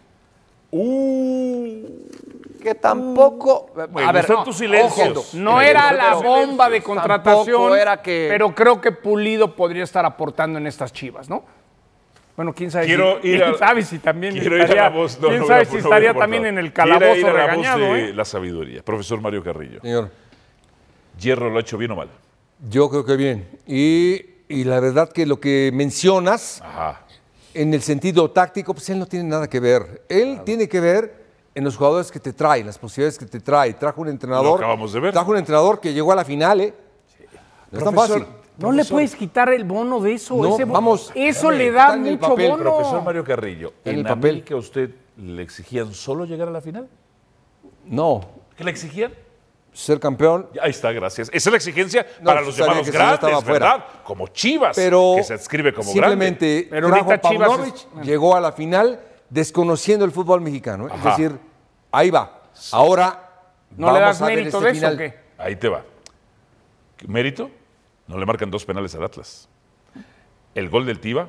Que 2.64 2.76
tampoco. 2.76 3.72
Me 3.94 4.06
gustan 4.14 4.46
tus 4.46 4.56
silencios. 4.58 5.18
ojo, 5.18 5.28
No 5.34 5.60
era 5.60 5.92
la 5.92 6.16
bomba 6.16 6.70
de 6.70 6.82
contratación, 6.82 7.78
era 7.78 8.02
que- 8.02 8.28
pero 8.32 8.56
creo 8.56 8.80
que 8.80 8.94
Pulido 8.94 9.54
podría 9.54 9.84
estar 9.84 10.06
aportando 10.06 10.58
en 10.60 10.66
estas 10.68 10.94
chivas, 10.94 11.30
¿no? 11.30 11.44
Bueno, 12.38 12.54
quién 12.54 12.72
sabe 12.72 12.86
Quiero 12.86 13.20
si, 13.22 13.28
ir 13.28 13.42
quién 13.44 13.54
a- 13.54 13.58
sabe 13.58 13.82
si 13.84 14.00
también 14.00 14.34
Quiero 14.34 14.56
ir 14.56 14.62
a 14.62 14.64
estaría, 14.64 14.84
la 14.84 14.90
voz. 14.90 15.20
no, 15.20 15.28
quién 15.28 15.42
no 15.42 15.48
sabe 15.48 15.62
a- 15.62 15.66
si 15.66 15.72
no 15.72 15.78
a 15.78 15.82
estaría 15.82 16.14
también 16.14 16.46
en 16.46 16.58
el 16.58 16.72
Quiero 16.74 16.92
calabozo 16.98 17.20
ir 17.20 17.28
a 17.28 17.34
la 17.34 17.46
regañado, 17.48 17.86
voz 17.86 17.96
de 17.98 18.06
¿eh? 18.10 18.14
la 18.14 18.26
sabiduría. 18.26 18.82
Profesor 18.82 19.20
Mario 19.20 19.44
Carrillo. 19.44 19.82
Señor, 19.82 20.10
¿Hierro 21.20 21.50
lo 21.50 21.58
ha 21.58 21.62
hecho 21.62 21.78
bien 21.78 21.92
o 21.92 21.96
mal? 21.98 22.08
yo 22.70 22.90
creo 22.90 23.04
que 23.06 23.18
bien. 23.18 23.46
Y, 23.68 24.22
y 24.48 24.64
la 24.64 24.80
verdad 24.80 25.12
que 25.12 25.26
lo 25.26 25.40
que 25.42 25.70
mencionas, 25.74 26.62
Ajá. 26.64 27.02
en 27.54 27.74
el 27.74 27.82
sentido 27.82 28.32
táctico, 28.32 28.74
pues 28.74 28.90
él 28.90 29.00
no 29.00 29.06
tiene 29.06 29.28
nada 29.28 29.48
que 29.50 29.60
ver. 29.60 30.04
Él 30.08 30.40
tiene 30.46 30.68
que 30.70 30.80
ver 30.80 31.23
en 31.56 31.64
los 31.64 31.76
jugadores 31.78 32.12
que 32.12 32.20
te 32.20 32.34
trae, 32.34 32.64
las 32.64 32.78
posibilidades 32.78 33.18
que 33.20 33.26
te 33.26 33.40
trae. 33.40 33.74
Trajo 33.74 34.02
un 34.02 34.10
entrenador. 34.10 34.46
Lo 34.46 34.56
acabamos 34.56 34.92
de 34.94 35.00
ver. 35.00 35.14
Trajo 35.14 35.32
un 35.32 35.38
entrenador 35.38 35.80
que 35.80 35.94
llegó 35.94 36.12
a 36.12 36.16
la 36.16 36.26
final, 36.26 36.62
¿eh? 36.62 36.74
No 37.72 37.80
es 37.80 37.86
tan 37.86 37.94
fácil. 37.96 38.26
No 38.58 38.72
le 38.72 38.86
puedes 38.86 39.16
quitar 39.16 39.50
el 39.52 39.64
bono 39.64 40.00
de 40.00 40.14
eso. 40.14 40.36
No, 40.36 40.54
ese 40.54 40.66
bo- 40.66 40.74
vamos, 40.74 41.12
Eso 41.16 41.50
le 41.50 41.72
da 41.72 41.96
mucho 41.98 42.20
papel, 42.20 42.52
bono. 42.52 42.64
Profesor 42.64 43.04
Mario 43.04 43.24
Carrillo, 43.24 43.74
En 43.84 43.94
¿en, 43.94 43.98
el 44.00 44.04
papel. 44.06 44.30
América 44.32 44.54
a 44.54 44.58
usted 44.58 44.92
le 45.18 45.42
exigían 45.42 45.92
solo 45.94 46.26
llegar 46.26 46.48
a 46.48 46.52
la 46.52 46.62
final? 46.62 46.88
No, 47.86 48.22
¿Qué 48.56 48.64
le 48.64 48.72
exigían? 48.72 49.12
ser 49.74 50.00
campeón, 50.00 50.48
Ahí 50.62 50.70
está, 50.70 50.92
gracias. 50.92 51.30
Esa 51.34 51.50
es 51.50 51.52
la 51.52 51.58
exigencia 51.58 52.06
No, 52.20 52.26
para 52.26 52.42
los 52.42 52.56
llamados 52.56 52.86
que 52.86 52.92
no 52.92 52.94
grandes, 53.00 53.16
estaba 53.16 53.42
fuera. 53.42 53.72
¿verdad? 53.74 53.86
Como 54.04 54.28
Chivas, 54.28 54.76
pero 54.76 55.14
que 55.18 55.24
se 55.24 55.34
adscribe 55.34 55.74
como 55.74 55.92
simplemente 55.92 56.68
Pero 56.70 56.90
trajo 56.90 57.06
ahorita 57.10 57.28
a 57.28 57.32
Chivas 57.32 57.60
es- 57.68 57.88
llegó 58.04 58.36
a 58.36 58.40
la 58.40 58.52
final 58.52 59.00
desconociendo 59.34 60.06
el 60.06 60.12
fútbol 60.12 60.42
mexicano. 60.42 60.88
¿eh? 60.88 60.92
Es 60.96 61.04
decir, 61.04 61.40
ahí 61.92 62.10
va. 62.12 62.42
Ahora 62.72 63.30
¿No 63.76 63.92
le 63.92 64.00
das 64.00 64.22
a 64.22 64.28
ver 64.28 64.38
mérito 64.38 64.58
este 64.58 64.66
de 64.66 64.72
eso 64.72 64.80
final. 64.80 64.94
o 64.94 64.98
qué? 64.98 65.20
Ahí 65.38 65.56
te 65.56 65.68
va. 65.68 65.84
¿Mérito? 67.08 67.50
No 68.08 68.18
le 68.18 68.26
marcan 68.26 68.52
dos 68.52 68.64
penales 68.66 68.94
al 68.96 69.04
Atlas. 69.04 69.50
El 70.54 70.70
gol 70.70 70.86
del 70.86 71.00
Tiva, 71.00 71.28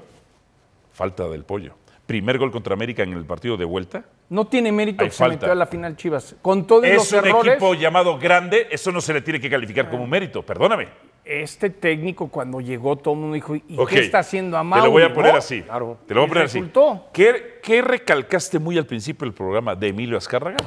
falta 0.93 1.27
del 1.29 1.45
pollo. 1.45 1.75
Primer 2.07 2.37
gol 2.37 2.51
contra 2.53 2.75
América 2.75 3.03
en 3.03 3.15
el 3.15 3.25
partido 3.25 3.57
de 3.57 3.65
vuelta. 3.65 4.05
No 4.29 4.47
tiene 4.47 4.71
mérito 4.71 5.03
Hay 5.03 5.09
que 5.09 5.17
falta. 5.17 5.33
se 5.33 5.37
metió 5.39 5.53
a 5.53 5.55
la 5.55 5.67
final 5.67 5.97
Chivas. 5.97 6.37
Con 6.43 6.67
todos 6.67 6.87
los 6.87 7.03
Es 7.07 7.13
un 7.13 7.27
errores, 7.27 7.53
equipo 7.55 7.73
llamado 7.75 8.19
grande, 8.19 8.69
eso 8.71 8.93
no 8.93 9.01
se 9.01 9.15
le 9.15 9.23
tiene 9.23 9.41
que 9.41 9.49
calificar 9.49 9.89
como 9.89 10.05
un 10.05 10.11
mérito, 10.11 10.43
perdóname. 10.43 10.89
Este 11.25 11.71
técnico 11.71 12.29
cuando 12.29 12.61
llegó 12.61 12.97
todo 12.97 13.15
el 13.15 13.21
mundo 13.21 13.35
dijo, 13.35 13.57
¿y 13.57 13.63
qué 13.89 14.01
está 14.01 14.19
haciendo 14.19 14.59
a 14.59 14.63
Mauri? 14.63 14.83
Te 14.83 14.87
lo 14.87 14.93
voy 14.93 15.03
a 15.03 15.15
poner 15.15 15.33
no? 15.33 15.39
así. 15.39 15.63
Claro. 15.63 15.99
Te 16.07 16.15
lo 16.15 16.21
voy 16.21 16.27
a 16.27 16.29
poner 16.29 16.45
resultó. 16.45 16.91
así. 16.93 17.03
¿Qué, 17.13 17.61
qué 17.63 17.83
recalcaste 17.83 18.59
muy 18.59 18.77
al 18.77 18.87
principio 18.87 19.25
del 19.25 19.35
programa 19.35 19.75
de 19.75 19.89
Emilio 19.89 20.19
Azcárraga? 20.19 20.59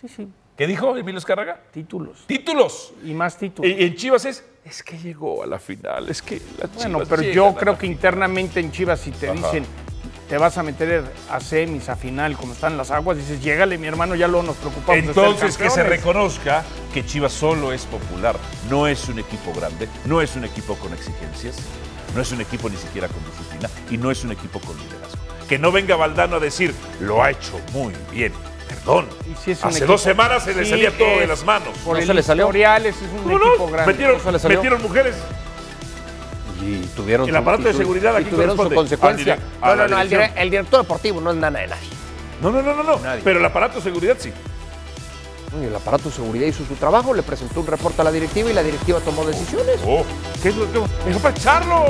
Sí, 0.00 0.08
sí, 0.08 0.28
¿Qué 0.56 0.66
dijo 0.66 0.96
Emilio 0.96 1.18
Azcárraga? 1.18 1.60
títulos. 1.70 2.24
Títulos. 2.26 2.92
Y 3.04 3.12
más 3.14 3.36
títulos. 3.38 3.70
Y 3.70 3.82
en 3.82 3.94
Chivas 3.94 4.24
es, 4.26 4.44
es 4.64 4.82
que 4.82 4.98
llegó 4.98 5.42
a 5.42 5.46
la 5.46 5.58
final, 5.58 6.08
es 6.08 6.20
que 6.20 6.40
la 6.58 6.66
Bueno, 6.74 7.00
pero 7.08 7.22
yo 7.22 7.54
creo 7.54 7.78
que 7.78 7.86
internamente 7.86 8.60
en 8.60 8.70
Chivas, 8.70 9.00
si 9.00 9.10
te 9.10 9.28
Ajá. 9.28 9.34
dicen, 9.36 9.64
te 10.30 10.38
vas 10.38 10.56
a 10.58 10.62
meter 10.62 11.02
a 11.28 11.40
semis, 11.40 11.88
a 11.88 11.96
final, 11.96 12.36
como 12.36 12.52
están 12.52 12.76
las 12.76 12.92
aguas, 12.92 13.16
dices, 13.18 13.42
llégale, 13.42 13.76
mi 13.78 13.88
hermano, 13.88 14.14
ya 14.14 14.28
luego 14.28 14.46
nos 14.46 14.56
preocupamos 14.58 15.02
de 15.02 15.08
Entonces 15.08 15.56
que 15.58 15.64
se 15.68 15.76
campeones". 15.80 15.88
reconozca 15.98 16.62
que 16.94 17.04
Chivas 17.04 17.32
solo 17.32 17.72
es 17.72 17.82
popular, 17.86 18.36
no 18.70 18.86
es 18.86 19.08
un 19.08 19.18
equipo 19.18 19.52
grande, 19.52 19.88
no 20.04 20.22
es 20.22 20.36
un 20.36 20.44
equipo 20.44 20.76
con 20.76 20.92
exigencias, 20.94 21.56
no 22.14 22.22
es 22.22 22.30
un 22.30 22.40
equipo 22.40 22.68
ni 22.70 22.76
siquiera 22.76 23.08
con 23.08 23.18
disciplina 23.28 23.68
y 23.90 23.98
no 23.98 24.12
es 24.12 24.22
un 24.22 24.30
equipo 24.30 24.60
con 24.60 24.76
liderazgo. 24.78 25.18
Que 25.48 25.58
no 25.58 25.72
venga 25.72 25.96
Valdano 25.96 26.36
a 26.36 26.40
decir, 26.40 26.72
lo 27.00 27.24
ha 27.24 27.32
hecho 27.32 27.60
muy 27.72 27.92
bien. 28.12 28.32
Perdón, 28.68 29.08
Y 29.28 29.34
si 29.44 29.50
es 29.50 29.62
un 29.64 29.70
hace 29.70 29.78
equipo- 29.78 29.92
dos 29.94 30.00
semanas 30.00 30.44
se 30.44 30.54
le 30.54 30.64
Sí, 30.64 30.70
salía 30.70 30.96
todo 30.96 31.18
de 31.18 31.26
las 31.26 31.44
manos. 31.44 31.76
Por 31.84 31.94
¿No 31.94 32.00
el 32.00 32.06
se 32.06 32.14
le 32.14 32.22
salió? 32.22 32.48
es 32.52 32.94
un 33.02 33.22
¿Cómo 33.24 33.36
equipo 33.36 33.66
no? 33.66 33.72
grande. 33.72 33.92
Metieron, 33.94 34.18
¿No 34.18 34.22
se 34.22 34.30
le 34.32 34.38
salió? 34.38 34.58
metieron 34.58 34.80
mujeres. 34.80 35.16
Y 36.62 36.86
tuvieron 36.96 37.26
El 37.28 37.34
su- 37.34 37.38
aparato 37.40 37.62
y 37.62 37.66
de 37.66 37.74
seguridad, 37.74 38.16
¿a 38.16 38.20
y 38.20 38.24
quién 38.24 38.34
tuvieron 38.34 38.56
su 38.56 38.70
consecuencia. 38.74 39.38
No, 39.62 39.76
no, 39.76 39.88
no, 39.88 40.00
el, 40.00 40.08
dirección. 40.08 40.20
dire- 40.36 40.42
el 40.42 40.50
director 40.50 40.80
deportivo 40.82 41.20
no 41.20 41.30
es 41.30 41.36
nada 41.36 41.58
de 41.60 41.66
nadie. 41.68 41.88
No, 42.42 42.50
no, 42.50 42.62
no, 42.62 42.74
no, 42.74 42.82
no. 42.82 42.98
Nadie. 42.98 43.22
Pero 43.24 43.38
el 43.38 43.44
aparato 43.44 43.76
de 43.76 43.82
seguridad 43.82 44.16
sí. 44.18 44.32
Y 45.60 45.64
el 45.64 45.74
aparato 45.74 46.10
de 46.10 46.14
seguridad 46.14 46.46
hizo 46.46 46.64
su 46.64 46.74
trabajo, 46.74 47.12
le 47.12 47.22
presentó 47.22 47.60
un 47.60 47.66
reporte 47.66 48.00
a 48.02 48.04
la 48.04 48.12
directiva 48.12 48.50
y 48.50 48.52
la 48.52 48.62
directiva 48.62 49.00
tomó 49.00 49.24
decisiones. 49.24 49.76
Oh, 49.84 50.04
¿qué 50.42 50.50
es 50.50 50.56
lo 50.56 50.70
que.? 50.72 50.80
¡Dejó 51.06 51.18
para 51.20 51.34
echarlo! 51.36 51.84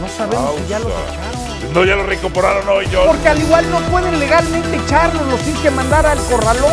No 0.00 0.08
sabemos 0.08 0.54
si 0.56 0.68
ya 0.68 0.78
los 0.80 0.90
Pausa. 0.90 1.08
echaron. 1.12 1.72
No, 1.74 1.84
ya 1.84 1.94
lo 1.94 2.02
reincorporaron 2.04 2.68
hoy, 2.68 2.88
John. 2.92 3.06
Porque 3.06 3.28
al 3.28 3.38
igual 3.40 3.70
no 3.70 3.78
pueden 3.82 4.18
legalmente 4.18 4.76
echarlos, 4.76 5.24
los 5.28 5.40
tienen 5.40 5.62
que 5.62 5.70
mandar 5.70 6.04
al 6.06 6.18
corralón. 6.24 6.72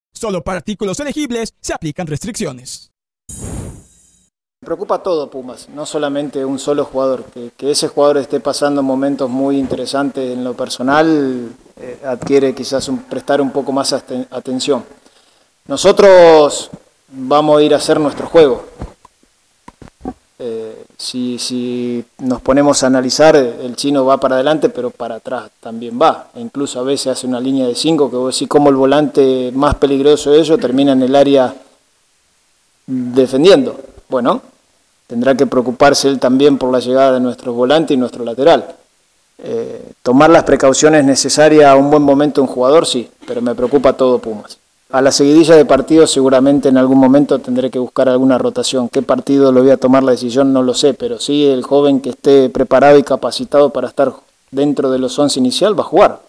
Solo 0.21 0.43
para 0.43 0.59
artículos 0.59 0.99
elegibles 0.99 1.55
se 1.59 1.73
aplican 1.73 2.05
restricciones. 2.05 2.91
Me 3.27 4.67
preocupa 4.67 5.01
todo 5.01 5.31
Pumas, 5.31 5.67
no 5.69 5.83
solamente 5.87 6.45
un 6.45 6.59
solo 6.59 6.85
jugador. 6.85 7.23
Que, 7.23 7.71
ese 7.71 7.87
jugador 7.87 8.17
esté 8.17 8.39
pasando 8.39 8.83
momentos 8.83 9.27
muy 9.31 9.57
interesantes 9.57 10.31
en 10.31 10.43
lo 10.43 10.53
personal 10.53 11.49
eh, 11.75 11.99
adquiere 12.05 12.53
quizás 12.53 12.91
prestar 13.09 13.41
un 13.41 13.49
poco 13.49 13.71
más 13.71 13.93
aten- 13.93 14.27
atención. 14.29 14.85
Nosotros 15.65 16.69
vamos 17.07 17.59
a 17.59 17.63
ir 17.63 17.73
a 17.73 17.77
hacer 17.77 17.99
nuestro 17.99 18.27
juego. 18.27 18.63
Eh, 20.37 20.80
si, 21.01 21.39
si 21.39 22.05
nos 22.19 22.41
ponemos 22.41 22.83
a 22.83 22.87
analizar, 22.87 23.35
el 23.35 23.75
chino 23.75 24.05
va 24.05 24.19
para 24.19 24.35
adelante, 24.35 24.69
pero 24.69 24.91
para 24.91 25.15
atrás 25.15 25.49
también 25.59 25.99
va. 25.99 26.27
E 26.35 26.39
incluso 26.39 26.79
a 26.79 26.83
veces 26.83 27.07
hace 27.07 27.25
una 27.25 27.39
línea 27.39 27.65
de 27.65 27.73
cinco 27.73 28.11
que 28.11 28.17
vos 28.17 28.35
decís 28.35 28.47
como 28.47 28.69
el 28.69 28.75
volante 28.75 29.51
más 29.55 29.73
peligroso 29.75 30.29
de 30.29 30.41
ellos 30.41 30.59
termina 30.59 30.91
en 30.91 31.01
el 31.01 31.15
área 31.15 31.55
defendiendo. 32.85 33.79
Bueno, 34.09 34.43
tendrá 35.07 35.33
que 35.35 35.47
preocuparse 35.47 36.07
él 36.07 36.19
también 36.19 36.59
por 36.59 36.71
la 36.71 36.79
llegada 36.79 37.13
de 37.13 37.19
nuestros 37.19 37.55
volantes 37.55 37.95
y 37.95 37.97
nuestro 37.97 38.23
lateral. 38.23 38.75
Eh, 39.39 39.93
tomar 40.03 40.29
las 40.29 40.43
precauciones 40.43 41.03
necesarias 41.03 41.65
a 41.65 41.75
un 41.77 41.89
buen 41.89 42.03
momento 42.03 42.43
un 42.43 42.47
jugador, 42.47 42.85
sí, 42.85 43.09
pero 43.25 43.41
me 43.41 43.55
preocupa 43.55 43.93
todo 43.93 44.19
Pumas. 44.19 44.60
A 44.91 45.01
la 45.01 45.13
seguidilla 45.13 45.55
de 45.55 45.63
partidos 45.63 46.11
seguramente 46.11 46.67
en 46.67 46.77
algún 46.77 46.97
momento 46.97 47.39
tendré 47.39 47.71
que 47.71 47.79
buscar 47.79 48.09
alguna 48.09 48.37
rotación. 48.37 48.89
¿Qué 48.89 49.01
partido 49.01 49.53
lo 49.53 49.61
voy 49.61 49.71
a 49.71 49.77
tomar 49.77 50.03
la 50.03 50.11
decisión? 50.11 50.51
No 50.51 50.63
lo 50.63 50.73
sé, 50.73 50.93
pero 50.93 51.17
sí 51.17 51.47
el 51.47 51.63
joven 51.63 52.01
que 52.01 52.09
esté 52.09 52.49
preparado 52.49 52.97
y 52.97 53.03
capacitado 53.03 53.69
para 53.69 53.87
estar 53.87 54.11
dentro 54.51 54.91
de 54.91 54.99
los 54.99 55.17
11 55.17 55.39
inicial 55.39 55.79
va 55.79 55.83
a 55.83 55.87
jugar. 55.87 56.19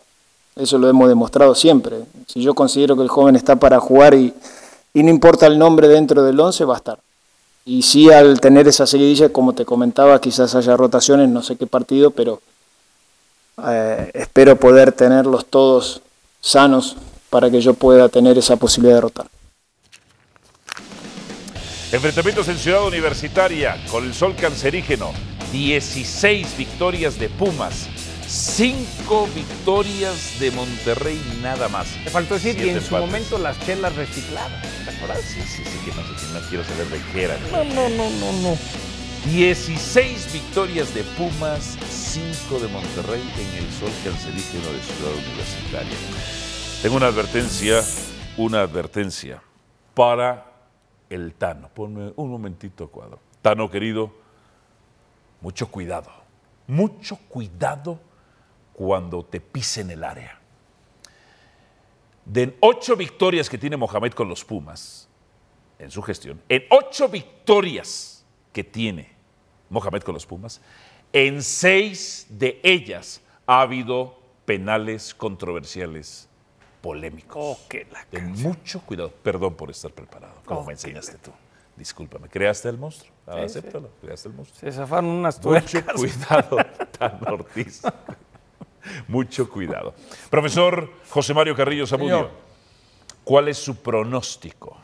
Eso 0.54 0.78
lo 0.78 0.88
hemos 0.88 1.08
demostrado 1.08 1.56
siempre. 1.56 2.04
Si 2.28 2.40
yo 2.40 2.54
considero 2.54 2.94
que 2.94 3.02
el 3.02 3.08
joven 3.08 3.34
está 3.34 3.56
para 3.56 3.80
jugar 3.80 4.14
y, 4.14 4.32
y 4.94 5.02
no 5.02 5.10
importa 5.10 5.48
el 5.48 5.58
nombre 5.58 5.88
dentro 5.88 6.22
del 6.22 6.38
11, 6.38 6.64
va 6.64 6.74
a 6.74 6.76
estar. 6.76 6.98
Y 7.64 7.82
sí, 7.82 8.12
al 8.12 8.40
tener 8.40 8.68
esa 8.68 8.86
seguidilla, 8.86 9.30
como 9.30 9.54
te 9.54 9.64
comentaba, 9.64 10.20
quizás 10.20 10.54
haya 10.54 10.76
rotaciones, 10.76 11.28
no 11.28 11.42
sé 11.42 11.56
qué 11.56 11.66
partido, 11.66 12.12
pero 12.12 12.40
eh, 13.66 14.10
espero 14.14 14.54
poder 14.54 14.92
tenerlos 14.92 15.46
todos 15.46 16.00
sanos 16.40 16.96
para 17.32 17.50
que 17.50 17.62
yo 17.62 17.72
pueda 17.72 18.10
tener 18.10 18.36
esa 18.36 18.56
posibilidad 18.56 18.96
de 18.96 19.00
rotar. 19.00 19.26
Enfrentamientos 21.90 22.46
en 22.48 22.58
Ciudad 22.58 22.86
Universitaria 22.86 23.82
con 23.90 24.04
el 24.04 24.12
sol 24.12 24.36
cancerígeno. 24.38 25.12
16 25.50 26.58
victorias 26.58 27.18
de 27.18 27.30
Pumas. 27.30 27.88
5 28.28 29.28
victorias 29.34 30.38
de 30.40 30.50
Monterrey 30.50 31.18
nada 31.42 31.68
más. 31.68 31.88
Te 32.04 32.10
faltó 32.10 32.34
decir, 32.34 32.54
y 32.56 32.64
Siete 32.64 32.72
en 32.72 32.84
su 32.84 32.96
momento 32.98 33.38
las 33.38 33.58
chelas 33.64 33.96
recicladas. 33.96 34.62
¿Te 34.84 34.90
acuerdas? 34.90 35.20
Sí, 35.22 35.40
sí, 35.40 35.62
sí, 35.64 35.78
que 35.86 35.96
no 35.96 36.06
sé 36.06 36.26
si 36.26 36.32
no 36.34 36.40
quiero 36.50 36.64
saber 36.64 36.86
de 36.88 37.00
qué 37.12 37.24
eran. 37.24 37.38
No, 37.50 37.64
no, 37.64 37.88
no, 37.88 38.10
no, 38.10 38.32
no. 38.42 38.58
16 39.32 40.32
victorias 40.34 40.94
de 40.94 41.02
Pumas, 41.16 41.78
5 41.88 42.58
de 42.58 42.68
Monterrey 42.68 43.22
en 43.38 43.64
el 43.64 43.72
sol 43.80 43.90
cancerígeno 44.04 44.68
de 44.72 44.82
Ciudad 44.82 45.12
Universitaria. 45.14 46.41
Tengo 46.82 46.96
una 46.96 47.06
advertencia, 47.06 47.80
una 48.36 48.62
advertencia 48.62 49.40
para 49.94 50.52
el 51.08 51.32
Tano. 51.34 51.68
Ponme 51.72 52.12
un 52.16 52.28
momentito, 52.28 52.88
cuadro. 52.88 53.20
Tano, 53.40 53.70
querido, 53.70 54.12
mucho 55.40 55.70
cuidado. 55.70 56.10
Mucho 56.66 57.16
cuidado 57.28 58.00
cuando 58.72 59.24
te 59.24 59.40
pisen 59.40 59.92
el 59.92 60.02
área. 60.02 60.40
De 62.24 62.56
ocho 62.58 62.96
victorias 62.96 63.48
que 63.48 63.58
tiene 63.58 63.76
Mohamed 63.76 64.10
con 64.14 64.28
los 64.28 64.44
Pumas 64.44 65.08
en 65.78 65.88
su 65.88 66.02
gestión, 66.02 66.42
en 66.48 66.64
ocho 66.68 67.08
victorias 67.08 68.24
que 68.52 68.64
tiene 68.64 69.12
Mohamed 69.70 70.02
con 70.02 70.14
los 70.14 70.26
Pumas, 70.26 70.60
en 71.12 71.44
seis 71.44 72.26
de 72.28 72.58
ellas 72.64 73.20
ha 73.46 73.60
habido 73.60 74.18
penales 74.44 75.14
controversiales 75.14 76.28
polémicos. 76.82 77.36
Oh, 77.40 77.58
qué 77.68 77.86
la 77.90 78.04
Ten 78.10 78.32
mucho 78.32 78.80
cuidado. 78.82 79.10
Perdón 79.22 79.54
por 79.54 79.70
estar 79.70 79.90
preparado, 79.92 80.34
como 80.44 80.60
Oh, 80.60 80.64
me 80.66 80.72
enseñaste 80.72 81.16
tú. 81.18 81.30
Discúlpame. 81.76 82.28
¿Creaste 82.28 82.68
el 82.68 82.76
monstruo? 82.76 83.10
Ah, 83.26 83.40
acéptalo. 83.42 83.88
Creaste 84.02 84.28
el 84.28 84.34
monstruo. 84.34 84.60
Se 84.60 84.76
zafaron 84.76 85.06
unas 85.08 85.36
Mucho 85.42 85.48
tuercas. 85.70 85.94
cuidado, 85.96 86.56
Tan 86.98 87.18
Ortiz. 87.26 87.80
Mucho 89.08 89.48
cuidado. 89.48 89.94
Profesor 90.28 90.90
José 91.08 91.32
Mario 91.32 91.54
Carrillo 91.56 91.86
Zamudio. 91.86 92.30
¿cuál 93.24 93.48
es 93.48 93.56
su 93.58 93.76
pronóstico? 93.76 94.76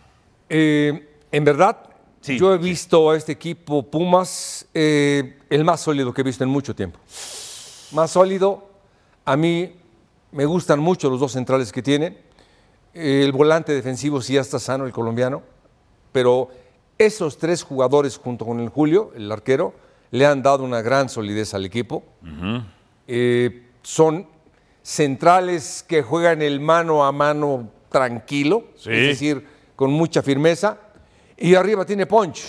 Eh, 0.48 1.16
en 1.32 1.44
verdad, 1.44 1.76
Sí, 2.20 2.38
yo 2.38 2.54
he 2.54 2.58
sí. 2.58 2.64
visto 2.64 3.11
a 3.11 3.16
este 3.16 3.32
equipo 3.32 3.82
Pumas 3.88 4.66
eh, 4.74 5.38
el 5.50 5.64
más 5.64 5.80
sólido 5.80 6.12
que 6.14 6.20
he 6.20 6.24
visto 6.24 6.42
en 6.44 6.50
mucho 6.50 6.74
tiempo. 6.74 6.98
Más 7.92 8.11
sólido. 8.11 8.68
A 9.24 9.37
mí 9.37 9.74
me 10.33 10.45
gustan 10.45 10.79
mucho 10.81 11.09
los 11.11 11.21
dos 11.21 11.33
centrales 11.33 11.73
que 11.73 11.83
tiene. 11.83 12.19
El 12.95 13.33
volante 13.33 13.73
defensivo 13.73 14.21
sí 14.21 14.35
ya 14.35 14.41
está 14.41 14.59
sano, 14.59 14.87
el 14.87 14.93
colombiano. 14.93 15.43
Pero 16.12 16.49
esos 16.99 17.38
tres 17.38 17.62
jugadores 17.62 18.17
junto 18.19 18.45
con 18.45 18.61
el 18.61 18.69
Julio, 18.69 19.12
el 19.14 19.31
arquero, 19.31 19.75
le 20.11 20.27
han 20.27 20.43
dado 20.43 20.64
una 20.64 20.81
gran 20.83 21.09
solidez 21.09 21.55
al 21.55 21.64
equipo. 21.64 22.03
Eh, 23.07 23.67
son 23.83 24.27
centrales 24.83 25.85
que 25.87 26.03
juegan 26.03 26.43
el 26.43 26.61
mano 26.61 27.05
a 27.05 27.12
mano 27.12 27.71
tranquilo, 27.91 28.64
Sí. 28.77 28.91
es 28.91 29.07
decir, 29.09 29.47
con 29.77 29.91
mucha 29.93 30.23
firmeza. 30.23 30.79
Y 31.37 31.55
arriba 31.55 31.85
tiene 31.85 32.07
punch. 32.07 32.43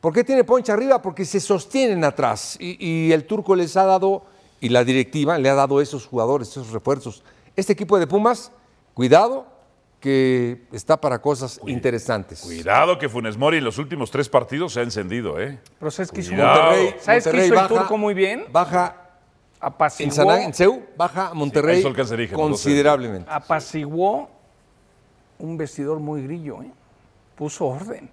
¿Por 0.00 0.12
qué 0.12 0.22
tiene 0.24 0.44
punch 0.44 0.70
arriba? 0.70 1.02
Porque 1.02 1.24
se 1.24 1.40
sostienen 1.40 2.04
atrás. 2.04 2.56
Y, 2.60 2.76
y 3.08 3.12
el 3.12 3.24
turco 3.26 3.54
les 3.56 3.76
ha 3.76 3.84
dado, 3.84 4.24
y 4.60 4.68
la 4.68 4.84
directiva 4.84 5.38
le 5.38 5.48
ha 5.48 5.54
dado 5.54 5.80
esos 5.80 6.06
jugadores, 6.06 6.48
esos 6.50 6.70
refuerzos. 6.70 7.24
Este 7.56 7.72
equipo 7.72 7.98
de 7.98 8.06
Pumas, 8.06 8.52
cuidado, 8.94 9.46
que 10.00 10.62
está 10.72 10.98
para 11.00 11.20
cosas 11.20 11.60
interesantes. 11.66 12.40
Cuidado 12.40 12.98
que 12.98 13.08
Funes 13.08 13.36
Mori 13.36 13.58
en 13.58 13.64
los 13.64 13.78
últimos 13.78 14.10
tres 14.10 14.28
partidos 14.28 14.72
se 14.72 14.80
ha 14.80 14.82
encendido, 14.82 15.38
¿eh? 15.40 15.58
Pero 15.78 15.90
¿sabes 15.90 16.10
qué 16.10 16.20
hizo, 16.20 16.30
Cuidado. 16.30 16.62
Monterrey? 16.62 16.94
¿Sabes 17.00 17.24
qué 17.24 17.30
Monterrey 17.30 17.46
hizo 17.50 17.60
el 17.60 17.68
turco 17.80 17.98
muy 17.98 18.14
bien? 18.14 18.44
Baja 18.50 18.96
en, 18.96 19.66
Apaciguó, 19.66 20.12
Sana- 20.14 20.42
en 20.44 20.54
CEU, 20.54 20.82
baja 20.96 21.28
a 21.28 21.34
Monterrey 21.34 21.82
cancerígenos, 21.92 22.40
considerablemente. 22.40 23.28
apaciguó 23.30 24.30
un 25.38 25.58
vestidor 25.58 25.98
muy 26.00 26.22
grillo, 26.22 26.62
¿eh? 26.62 26.70
Puso 27.34 27.66
orden. 27.66 28.10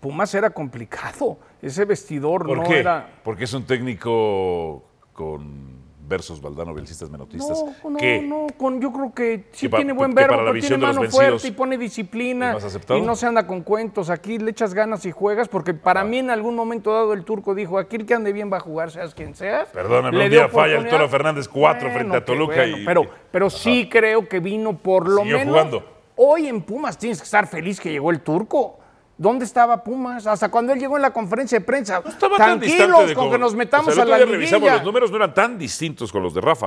Pumas 0.00 0.34
era 0.34 0.48
complicado. 0.50 1.36
Ese 1.60 1.84
vestidor 1.84 2.46
¿Por 2.46 2.56
no 2.58 2.64
qué? 2.64 2.80
era. 2.80 3.06
Porque 3.22 3.44
es 3.44 3.52
un 3.52 3.64
técnico 3.64 4.82
con 5.12 5.82
versos 6.08 6.42
Valdano, 6.42 6.74
Belcistas, 6.74 7.08
Menotistas. 7.08 7.64
No, 7.84 7.90
no, 7.90 7.96
que 7.96 8.20
no, 8.20 8.46
con, 8.58 8.80
yo 8.82 8.92
creo 8.92 9.14
que 9.14 9.46
sí 9.52 9.66
Que 9.66 9.70
pa- 9.70 9.76
tiene 9.78 9.92
buen 9.92 10.12
verbo, 10.14 10.36
pero 10.36 10.52
tiene 10.60 10.76
mano 10.78 11.02
fuerte 11.04 11.48
y 11.48 11.52
pone 11.52 11.78
disciplina 11.78 12.56
y 12.96 13.00
no 13.00 13.14
se 13.16 13.26
anda 13.26 13.46
con 13.46 13.62
cuentos. 13.62 14.10
Aquí 14.10 14.38
le 14.38 14.50
echas 14.50 14.74
ganas 14.74 15.06
y 15.06 15.10
juegas, 15.12 15.48
porque 15.48 15.72
para 15.74 16.04
mí 16.04 16.18
en 16.18 16.28
algún 16.30 16.54
momento 16.54 16.92
dado 16.92 17.12
el 17.14 17.24
turco 17.24 17.54
dijo, 17.54 17.78
aquí 17.78 17.96
el 17.96 18.04
que 18.04 18.14
ande 18.14 18.32
bien 18.32 18.52
va 18.52 18.58
a 18.58 18.60
jugar, 18.60 18.90
seas 18.90 19.14
quien 19.14 19.34
seas. 19.34 19.68
Perdóname, 19.68 20.18
Le 20.18 20.24
un 20.24 20.30
día 20.30 20.48
falla 20.48 20.76
el. 20.76 20.88
Toro 20.88 21.08
Fernández 21.08 21.48
cuatro 21.48 21.90
frente 21.90 22.16
a 22.16 22.24
Toluca 22.24 22.66
y- 22.66 22.84
Pero, 22.84 23.04
pero 23.30 23.48
sí 23.48 23.88
creo 23.88 24.28
que 24.28 24.40
vino 24.40 24.76
por 24.76 25.08
lo 25.08 25.22
Siguió 25.22 25.38
menos. 25.38 25.54
jugando. 25.54 25.84
Hoy 26.16 26.46
en 26.46 26.60
Pumas 26.62 26.98
tienes 26.98 27.18
que 27.20 27.24
estar 27.24 27.46
feliz 27.46 27.80
que 27.80 27.90
llegó 27.90 28.10
el 28.10 28.20
turco. 28.20 28.80
¿Dónde 29.22 29.44
estaba 29.44 29.84
Pumas? 29.84 30.26
Hasta 30.26 30.50
cuando 30.50 30.72
él 30.72 30.80
llegó 30.80 30.96
en 30.96 31.02
la 31.02 31.12
conferencia 31.12 31.60
de 31.60 31.64
prensa. 31.64 32.00
No 32.04 32.10
estaba 32.10 32.36
tan 32.36 32.58
distante 32.58 32.86
Tranquilos 32.86 33.08
de 33.08 33.14
con 33.14 33.30
que 33.30 33.38
nos 33.38 33.54
metamos 33.54 33.88
o 33.88 33.92
sea, 33.92 34.02
a 34.02 34.06
la 34.06 34.16
día 34.16 34.26
revisamos, 34.26 34.62
liguilla. 34.62 34.76
los 34.78 34.84
números 34.84 35.10
no 35.12 35.16
eran 35.18 35.32
tan 35.32 35.56
distintos 35.56 36.10
con 36.10 36.24
los 36.24 36.34
de 36.34 36.40
Rafa. 36.40 36.66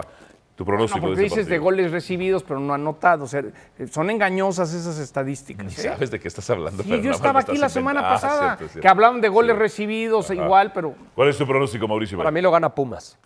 Tu 0.56 0.64
pronóstico 0.64 1.00
No, 1.00 1.08
porque 1.08 1.20
de 1.20 1.28
ese 1.28 1.36
dices 1.36 1.50
de 1.50 1.58
goles 1.58 1.92
recibidos, 1.92 2.44
pero 2.44 2.62
no 2.62 2.74
anotados. 2.74 3.26
O 3.26 3.30
sea, 3.30 3.44
eh, 3.78 3.88
son 3.92 4.10
engañosas 4.10 4.74
esas 4.74 4.98
estadísticas. 5.00 5.78
¿eh? 5.80 5.90
Sabes 5.90 6.10
de 6.12 6.18
qué 6.18 6.30
estás 6.30 6.50
hablando. 6.50 6.82
Y 6.84 6.86
pero 6.92 7.02
yo 7.02 7.12
estaba 7.12 7.42
aquí 7.42 7.58
la 7.58 7.68
semana 7.68 8.00
inventando. 8.00 8.26
Ah, 8.26 8.30
pasada, 8.30 8.56
cierto, 8.56 8.72
cierto. 8.72 8.82
que 8.82 8.88
hablaban 8.88 9.20
de 9.20 9.28
goles 9.28 9.58
recibidos 9.58 10.30
igual, 10.32 10.72
pero 10.72 10.96
¿Cuál 11.14 11.28
es 11.28 11.38
tu 11.38 11.46
pronóstico, 11.46 11.90
Mauricio? 11.90 12.18
Para 12.18 12.32
mí 12.32 12.40
lo 12.40 12.52
gana 12.52 12.74
Pumas. 12.74 13.18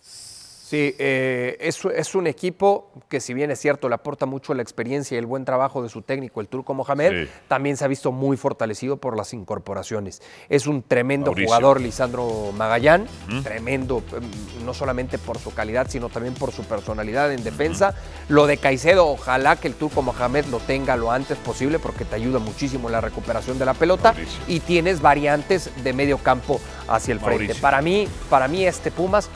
Sí, 0.70 0.94
eh, 1.00 1.56
es, 1.58 1.84
es 1.84 2.14
un 2.14 2.28
equipo 2.28 2.92
que 3.08 3.18
si 3.18 3.34
bien 3.34 3.50
es 3.50 3.58
cierto 3.58 3.88
le 3.88 3.96
aporta 3.96 4.24
mucho 4.24 4.54
la 4.54 4.62
experiencia 4.62 5.16
y 5.16 5.18
el 5.18 5.26
buen 5.26 5.44
trabajo 5.44 5.82
de 5.82 5.88
su 5.88 6.02
técnico, 6.02 6.40
el 6.40 6.46
turco 6.46 6.74
Mohamed, 6.74 7.24
Sí. 7.24 7.30
también 7.48 7.76
se 7.76 7.84
ha 7.84 7.88
visto 7.88 8.12
muy 8.12 8.36
fortalecido 8.36 8.96
por 8.96 9.16
las 9.16 9.34
incorporaciones. 9.34 10.22
Es 10.48 10.68
un 10.68 10.84
tremendo 10.84 11.32
Mauricio. 11.32 11.48
jugador, 11.48 11.80
Lisandro 11.80 12.52
Magallán, 12.56 13.08
tremendo, 13.42 14.00
em, 14.16 14.64
no 14.64 14.72
solamente 14.72 15.18
por 15.18 15.38
su 15.38 15.52
calidad, 15.52 15.88
sino 15.90 16.08
también 16.08 16.34
por 16.34 16.52
su 16.52 16.62
personalidad 16.62 17.32
en 17.32 17.42
defensa. 17.42 17.92
Lo 18.28 18.46
de 18.46 18.56
Caicedo, 18.56 19.08
ojalá 19.08 19.56
que 19.56 19.66
el 19.66 19.74
turco 19.74 20.02
Mohamed 20.02 20.44
lo 20.52 20.58
tenga 20.60 20.96
lo 20.96 21.10
antes 21.10 21.36
posible 21.38 21.80
porque 21.80 22.04
te 22.04 22.14
ayuda 22.14 22.38
muchísimo 22.38 22.86
en 22.86 22.92
la 22.92 23.00
recuperación 23.00 23.58
de 23.58 23.64
la 23.64 23.74
pelota 23.74 24.12
Mauricio. 24.12 24.40
y 24.46 24.60
tienes 24.60 25.00
variantes 25.02 25.68
de 25.82 25.92
medio 25.92 26.18
campo 26.18 26.60
hacia 26.86 27.10
el 27.12 27.18
frente. 27.18 27.38
Mauricio. 27.46 27.60
Para 27.60 27.82
mí, 27.82 28.06
para 28.28 28.46
mí 28.46 28.64
este 28.64 28.92
Pumas 28.92 29.28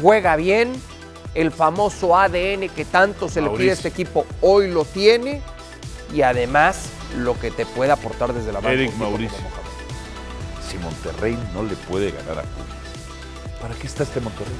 juega 0.00 0.36
bien, 0.36 0.72
el 1.34 1.50
famoso 1.50 2.16
ADN 2.16 2.68
que 2.74 2.84
tanto 2.84 3.28
se 3.28 3.40
le 3.40 3.50
pide 3.50 3.70
a 3.70 3.72
este 3.74 3.88
equipo 3.88 4.24
hoy 4.40 4.70
lo 4.70 4.84
tiene 4.84 5.42
y 6.12 6.22
además 6.22 6.86
lo 7.18 7.38
que 7.38 7.50
te 7.50 7.66
puede 7.66 7.90
aportar 7.92 8.32
desde 8.32 8.52
la 8.52 8.60
banca. 8.60 8.72
Eric 8.72 8.94
Mauricio. 8.96 9.38
Si 10.70 10.78
Monterrey 10.78 11.38
no 11.52 11.62
le 11.62 11.74
puede 11.76 12.10
ganar 12.10 12.38
a 12.38 12.42
Pumas, 12.42 13.60
¿para 13.60 13.74
qué 13.74 13.86
está 13.86 14.02
este 14.04 14.20
Monterrey? 14.20 14.54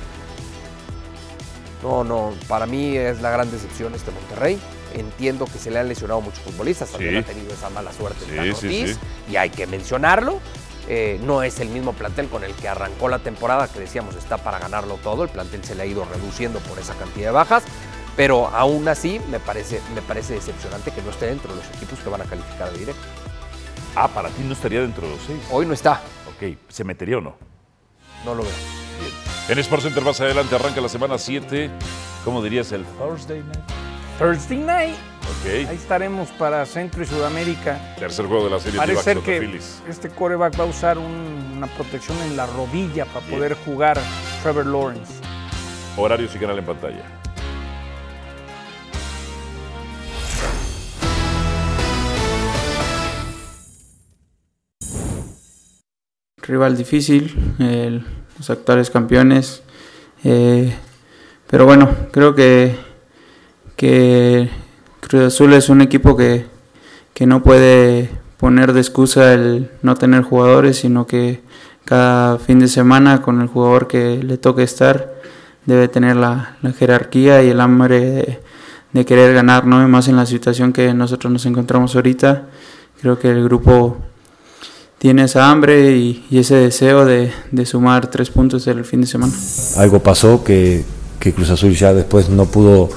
No, 1.82 2.02
no, 2.02 2.32
para 2.48 2.66
mí 2.66 2.96
es 2.96 3.20
la 3.20 3.30
gran 3.30 3.50
decepción 3.50 3.94
este 3.94 4.10
Monterrey. 4.10 4.58
Entiendo 4.94 5.44
que 5.44 5.58
se 5.58 5.70
le 5.70 5.80
han 5.80 5.88
lesionado 5.88 6.20
muchos 6.20 6.38
futbolistas, 6.40 6.90
también 6.90 7.14
Sí. 7.14 7.18
ha 7.18 7.22
tenido 7.24 7.52
esa 7.52 7.68
mala 7.70 7.92
suerte 7.92 8.24
Sí, 8.24 8.36
Tano 8.36 8.54
sí, 8.54 8.66
Ortiz, 8.66 8.90
sí. 8.92 9.32
y 9.32 9.36
hay 9.36 9.50
que 9.50 9.66
mencionarlo. 9.66 10.38
Eh, 10.88 11.18
no 11.22 11.42
es 11.42 11.60
el 11.60 11.68
mismo 11.70 11.92
plantel 11.94 12.28
con 12.28 12.44
el 12.44 12.52
que 12.54 12.68
arrancó 12.68 13.08
la 13.08 13.18
temporada, 13.18 13.68
que 13.68 13.80
decíamos 13.80 14.16
está 14.16 14.36
para 14.38 14.58
ganarlo 14.58 14.96
todo. 15.02 15.22
El 15.24 15.30
plantel 15.30 15.64
se 15.64 15.74
le 15.74 15.82
ha 15.82 15.86
ido 15.86 16.04
reduciendo 16.04 16.58
por 16.60 16.78
esa 16.78 16.94
cantidad 16.94 17.28
de 17.28 17.32
bajas, 17.32 17.64
pero 18.16 18.48
aún 18.48 18.86
así 18.88 19.20
me 19.30 19.40
parece, 19.40 19.80
me 19.94 20.02
parece 20.02 20.34
decepcionante 20.34 20.90
que 20.92 21.00
no 21.02 21.10
esté 21.10 21.26
dentro 21.26 21.54
de 21.54 21.60
los 21.62 21.70
equipos 21.76 21.98
que 22.00 22.08
van 22.10 22.20
a 22.20 22.24
calificar 22.24 22.70
de 22.72 22.78
directo. 22.78 23.02
Ah, 23.96 24.08
para 24.08 24.28
ti 24.28 24.42
no 24.44 24.52
estaría 24.52 24.80
dentro 24.82 25.06
de 25.06 25.14
los 25.14 25.22
seis. 25.26 25.38
Hoy 25.50 25.66
no 25.66 25.72
está, 25.72 26.00
Ok, 26.36 26.56
¿se 26.68 26.82
metería 26.84 27.18
o 27.18 27.20
no? 27.20 27.36
no 28.24 28.34
lo 28.34 28.42
veo. 28.42 28.52
Bien. 29.00 29.12
En 29.48 29.58
Sports 29.60 29.84
Center 29.84 30.02
más 30.02 30.20
adelante 30.20 30.54
arranca 30.54 30.80
la 30.80 30.88
semana 30.88 31.16
7. 31.18 31.70
¿Cómo 32.24 32.42
dirías? 32.42 32.72
El 32.72 32.84
Thursday 32.98 33.42
night. 33.42 33.58
Thursday 34.18 34.56
night, 34.58 34.96
ahí 35.68 35.76
estaremos 35.76 36.28
para 36.30 36.64
Centro 36.66 37.02
y 37.02 37.06
Sudamérica. 37.06 37.94
Tercer 37.98 38.26
juego 38.26 38.44
de 38.44 38.50
la 38.50 38.60
serie 38.60 38.78
Parece 38.78 39.02
ser 39.02 39.18
que 39.20 39.40
Phillies. 39.40 39.82
este 39.88 40.08
coreback 40.10 40.58
va 40.58 40.64
a 40.64 40.66
usar 40.66 40.98
un- 40.98 41.52
una 41.56 41.66
protección 41.66 42.16
en 42.22 42.36
la 42.36 42.46
rodilla 42.46 43.04
para 43.06 43.20
Bien. 43.26 43.38
poder 43.38 43.54
jugar 43.64 43.98
Trevor 44.42 44.66
Lawrence. 44.66 45.12
Horarios 45.96 46.34
y 46.34 46.38
canal 46.38 46.58
en 46.58 46.64
pantalla. 46.64 47.04
rival 56.42 56.76
difícil, 56.76 57.54
el- 57.58 58.04
los 58.38 58.50
actuales 58.50 58.90
campeones. 58.90 59.62
eh, 60.26 60.74
pero 61.48 61.66
bueno, 61.66 61.94
creo 62.10 62.34
que, 62.34 62.76
que 63.76 64.48
Cruz 65.08 65.22
Azul 65.34 65.52
es 65.52 65.68
un 65.68 65.82
equipo 65.82 66.16
que, 66.16 66.46
que 67.12 67.26
no 67.26 67.42
puede 67.42 68.10
poner 68.38 68.72
de 68.72 68.80
excusa 68.80 69.34
el 69.34 69.70
no 69.82 69.94
tener 69.96 70.22
jugadores, 70.22 70.78
sino 70.78 71.06
que 71.06 71.42
cada 71.84 72.38
fin 72.38 72.58
de 72.58 72.68
semana 72.68 73.20
con 73.20 73.40
el 73.42 73.48
jugador 73.48 73.86
que 73.86 74.22
le 74.22 74.38
toque 74.38 74.62
estar 74.62 75.12
debe 75.66 75.88
tener 75.88 76.16
la, 76.16 76.56
jerarquía 76.78 77.42
y 77.42 77.50
el 77.50 77.60
hambre 77.60 78.00
de, 78.00 78.40
de 78.92 79.04
querer 79.04 79.34
ganar, 79.34 79.66
¿no? 79.66 79.82
Y 79.82 79.88
más 79.88 80.08
en 80.08 80.16
la 80.16 80.26
situación 80.26 80.72
que 80.72 80.94
nosotros 80.94 81.32
nos 81.32 81.44
encontramos 81.46 81.94
ahorita. 81.94 82.44
Creo 83.00 83.18
que 83.18 83.30
el 83.30 83.44
grupo 83.44 83.98
tiene 84.98 85.24
esa 85.24 85.50
hambre 85.50 85.92
y, 85.96 86.24
y 86.30 86.38
ese 86.38 86.54
deseo 86.54 87.04
de, 87.04 87.30
de 87.50 87.66
sumar 87.66 88.10
tres 88.10 88.30
puntos 88.30 88.66
el 88.66 88.84
fin 88.84 89.02
de 89.02 89.06
semana. 89.06 89.32
algo 89.76 90.02
pasó 90.02 90.42
que, 90.42 90.82
que 91.20 91.34
Cruz 91.34 91.50
Azul 91.50 91.74
ya 91.74 91.92
después 91.92 92.30
no 92.30 92.46
pudo 92.46 92.88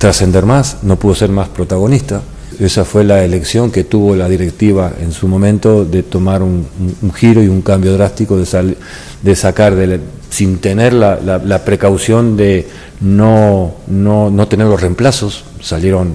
trascender 0.00 0.46
más, 0.46 0.78
no 0.82 0.96
pudo 0.98 1.14
ser 1.14 1.28
más 1.30 1.48
protagonista. 1.50 2.22
Esa 2.58 2.84
fue 2.86 3.04
la 3.04 3.22
elección 3.22 3.70
que 3.70 3.84
tuvo 3.84 4.16
la 4.16 4.28
directiva 4.30 4.92
en 5.00 5.12
su 5.12 5.28
momento 5.28 5.84
de 5.84 6.02
tomar 6.02 6.42
un, 6.42 6.66
giro 7.14 7.42
y 7.42 7.48
un 7.48 7.60
cambio 7.60 7.92
drástico, 7.92 8.36
de, 8.38 8.46
sal- 8.46 8.76
de 9.22 9.36
sacar, 9.36 9.74
de 9.76 10.00
sin 10.30 10.56
tener 10.58 10.94
la, 10.94 11.20
la- 11.20 11.38
la 11.38 11.64
precaución 11.66 12.36
de 12.38 12.66
no, 13.02 13.74
no, 13.88 14.30
no 14.30 14.48
tener 14.48 14.66
los 14.66 14.80
reemplazos. 14.80 15.44
Salieron 15.60 16.14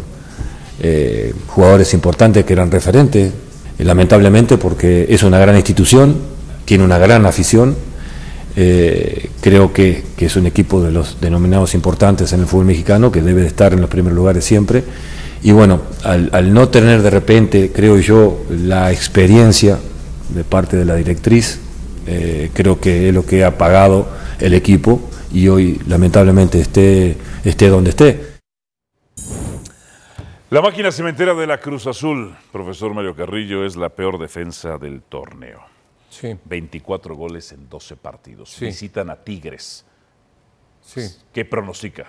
eh, 0.81 1.33
jugadores 1.47 1.93
importantes 1.93 2.43
que 2.43 2.53
eran 2.53 2.71
referentes, 2.71 3.31
eh, 3.77 3.83
lamentablemente 3.83 4.57
porque 4.57 5.05
es 5.09 5.21
una 5.21 5.37
gran 5.37 5.55
institución, 5.55 6.15
tiene 6.65 6.83
una 6.83 6.97
gran 6.97 7.25
afición 7.27 7.75
Eh, 8.57 9.29
creo 9.41 9.73
que, 9.73 10.03
es 10.17 10.35
un 10.35 10.47
equipo 10.47 10.81
de 10.81 10.91
los 10.91 11.19
denominados 11.19 11.75
importantes 11.75 12.31
en 12.33 12.41
el 12.41 12.47
fútbol 12.47 12.65
mexicano, 12.65 13.11
que 13.11 13.21
debe 13.21 13.41
de 13.41 13.47
estar 13.47 13.73
en 13.73 13.81
los 13.81 13.89
primeros 13.89 14.15
lugares 14.15 14.45
siempre. 14.45 14.83
Y 15.43 15.51
bueno, 15.51 15.81
al, 16.03 16.53
no 16.53 16.69
tener 16.69 17.01
de 17.01 17.09
repente, 17.09 17.71
creo 17.73 17.99
yo, 17.99 18.43
la 18.49 18.91
experiencia 18.91 19.77
de 20.29 20.43
parte 20.43 20.77
de 20.77 20.85
la 20.85 20.95
directriz, 20.95 21.59
eh, 22.07 22.49
creo 22.53 22.79
que 22.79 23.09
es 23.09 23.13
lo 23.13 23.25
que 23.25 23.43
ha 23.43 23.57
pagado 23.57 24.07
el 24.39 24.53
equipo 24.53 25.01
y 25.31 25.47
hoy 25.47 25.79
lamentablemente 25.87 26.59
esté 26.59 27.69
donde 27.69 27.89
esté. 27.91 28.35
La 30.49 30.61
máquina 30.61 30.91
cementera 30.91 31.33
de 31.33 31.47
la 31.47 31.59
Cruz 31.59 31.85
Azul, 31.87 32.35
profesor 32.51 32.93
Mario 32.93 33.15
Carrillo, 33.15 33.65
es 33.65 33.75
la 33.75 33.89
peor 33.89 34.17
defensa 34.17 34.77
del 34.77 35.01
torneo. 35.01 35.74
Sí. 36.19 36.37
24 36.45 37.15
goles 37.15 37.51
en 37.51 37.67
12 37.69 37.95
partidos. 37.97 38.49
Sí. 38.51 38.65
Visitan 38.65 39.09
a 39.09 39.15
Tigres. 39.23 39.85
Sí. 40.81 41.01
¿Qué 41.33 41.45
pronostica? 41.45 42.05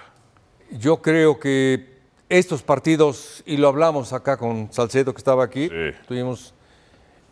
Yo 0.71 1.01
creo 1.01 1.39
que 1.39 1.97
estos 2.29 2.63
partidos, 2.63 3.43
y 3.47 3.57
lo 3.57 3.69
hablamos 3.69 4.13
acá 4.13 4.37
con 4.37 4.73
Salcedo 4.73 5.13
que 5.15 5.19
estaba 5.19 5.45
aquí, 5.45 5.71
estuvimos 5.73 6.55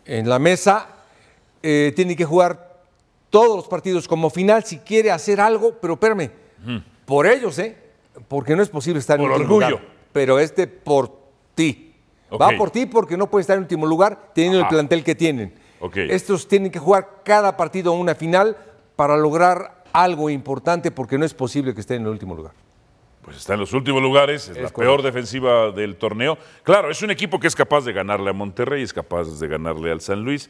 en 0.05 0.29
la 0.29 0.39
mesa, 0.39 0.87
eh, 1.61 1.91
tiene 1.95 2.15
que 2.15 2.25
jugar 2.25 2.81
todos 3.29 3.55
los 3.57 3.67
partidos 3.67 4.07
como 4.07 4.29
final 4.29 4.63
si 4.63 4.77
quiere 4.79 5.11
hacer 5.11 5.41
algo, 5.41 5.73
pero 5.81 5.93
espérame, 5.95 6.31
por 7.05 7.27
ellos, 7.27 7.59
¿eh? 7.59 7.77
Porque 8.27 8.55
no 8.55 8.63
es 8.63 8.69
posible 8.69 8.99
estar 8.99 9.17
Por 9.17 9.25
en 9.27 9.31
último 9.33 9.55
orgullo. 9.55 9.69
lugar, 9.79 9.93
pero 10.13 10.39
este 10.39 10.67
por 10.67 11.11
ti. 11.53 11.93
Va 12.41 12.51
por 12.57 12.71
ti 12.71 12.85
porque 12.85 13.17
no 13.17 13.29
puede 13.29 13.41
estar 13.41 13.57
en 13.57 13.63
último 13.63 13.85
lugar 13.85 14.31
teniendo 14.33 14.59
Ajá. 14.59 14.67
el 14.69 14.73
plantel 14.75 15.03
que 15.03 15.15
tienen. 15.15 15.53
Estos 15.95 16.47
tienen 16.47 16.71
que 16.71 16.79
jugar 16.79 17.21
cada 17.23 17.55
partido 17.57 17.91
una 17.93 18.15
final 18.15 18.57
para 18.95 19.17
lograr 19.17 19.83
algo 19.93 20.29
importante 20.29 20.91
porque 20.91 21.17
no 21.17 21.25
es 21.25 21.33
posible 21.33 21.73
que 21.73 21.81
estén 21.81 21.97
en 21.97 22.03
el 22.03 22.09
último 22.09 22.35
lugar. 22.35 22.53
Pues 23.21 23.37
está 23.37 23.53
en 23.53 23.59
los 23.59 23.73
últimos 23.73 24.01
lugares, 24.01 24.43
es, 24.43 24.49
la 24.49 24.53
correcto. 24.69 24.79
peor 24.79 25.01
defensiva 25.01 25.71
del 25.71 25.95
torneo. 25.95 26.37
Claro, 26.63 26.91
es 26.91 27.01
un 27.01 27.09
equipo 27.09 27.39
que 27.39 27.47
es 27.47 27.55
capaz 27.55 27.83
de 27.83 27.91
ganarle 27.91 28.29
a 28.29 28.33
Monterrey, 28.33 28.83
es 28.83 28.93
capaz 28.93 29.39
de 29.39 29.47
ganarle 29.47 29.91
al 29.91 30.01
San 30.01 30.21
Luis, 30.21 30.49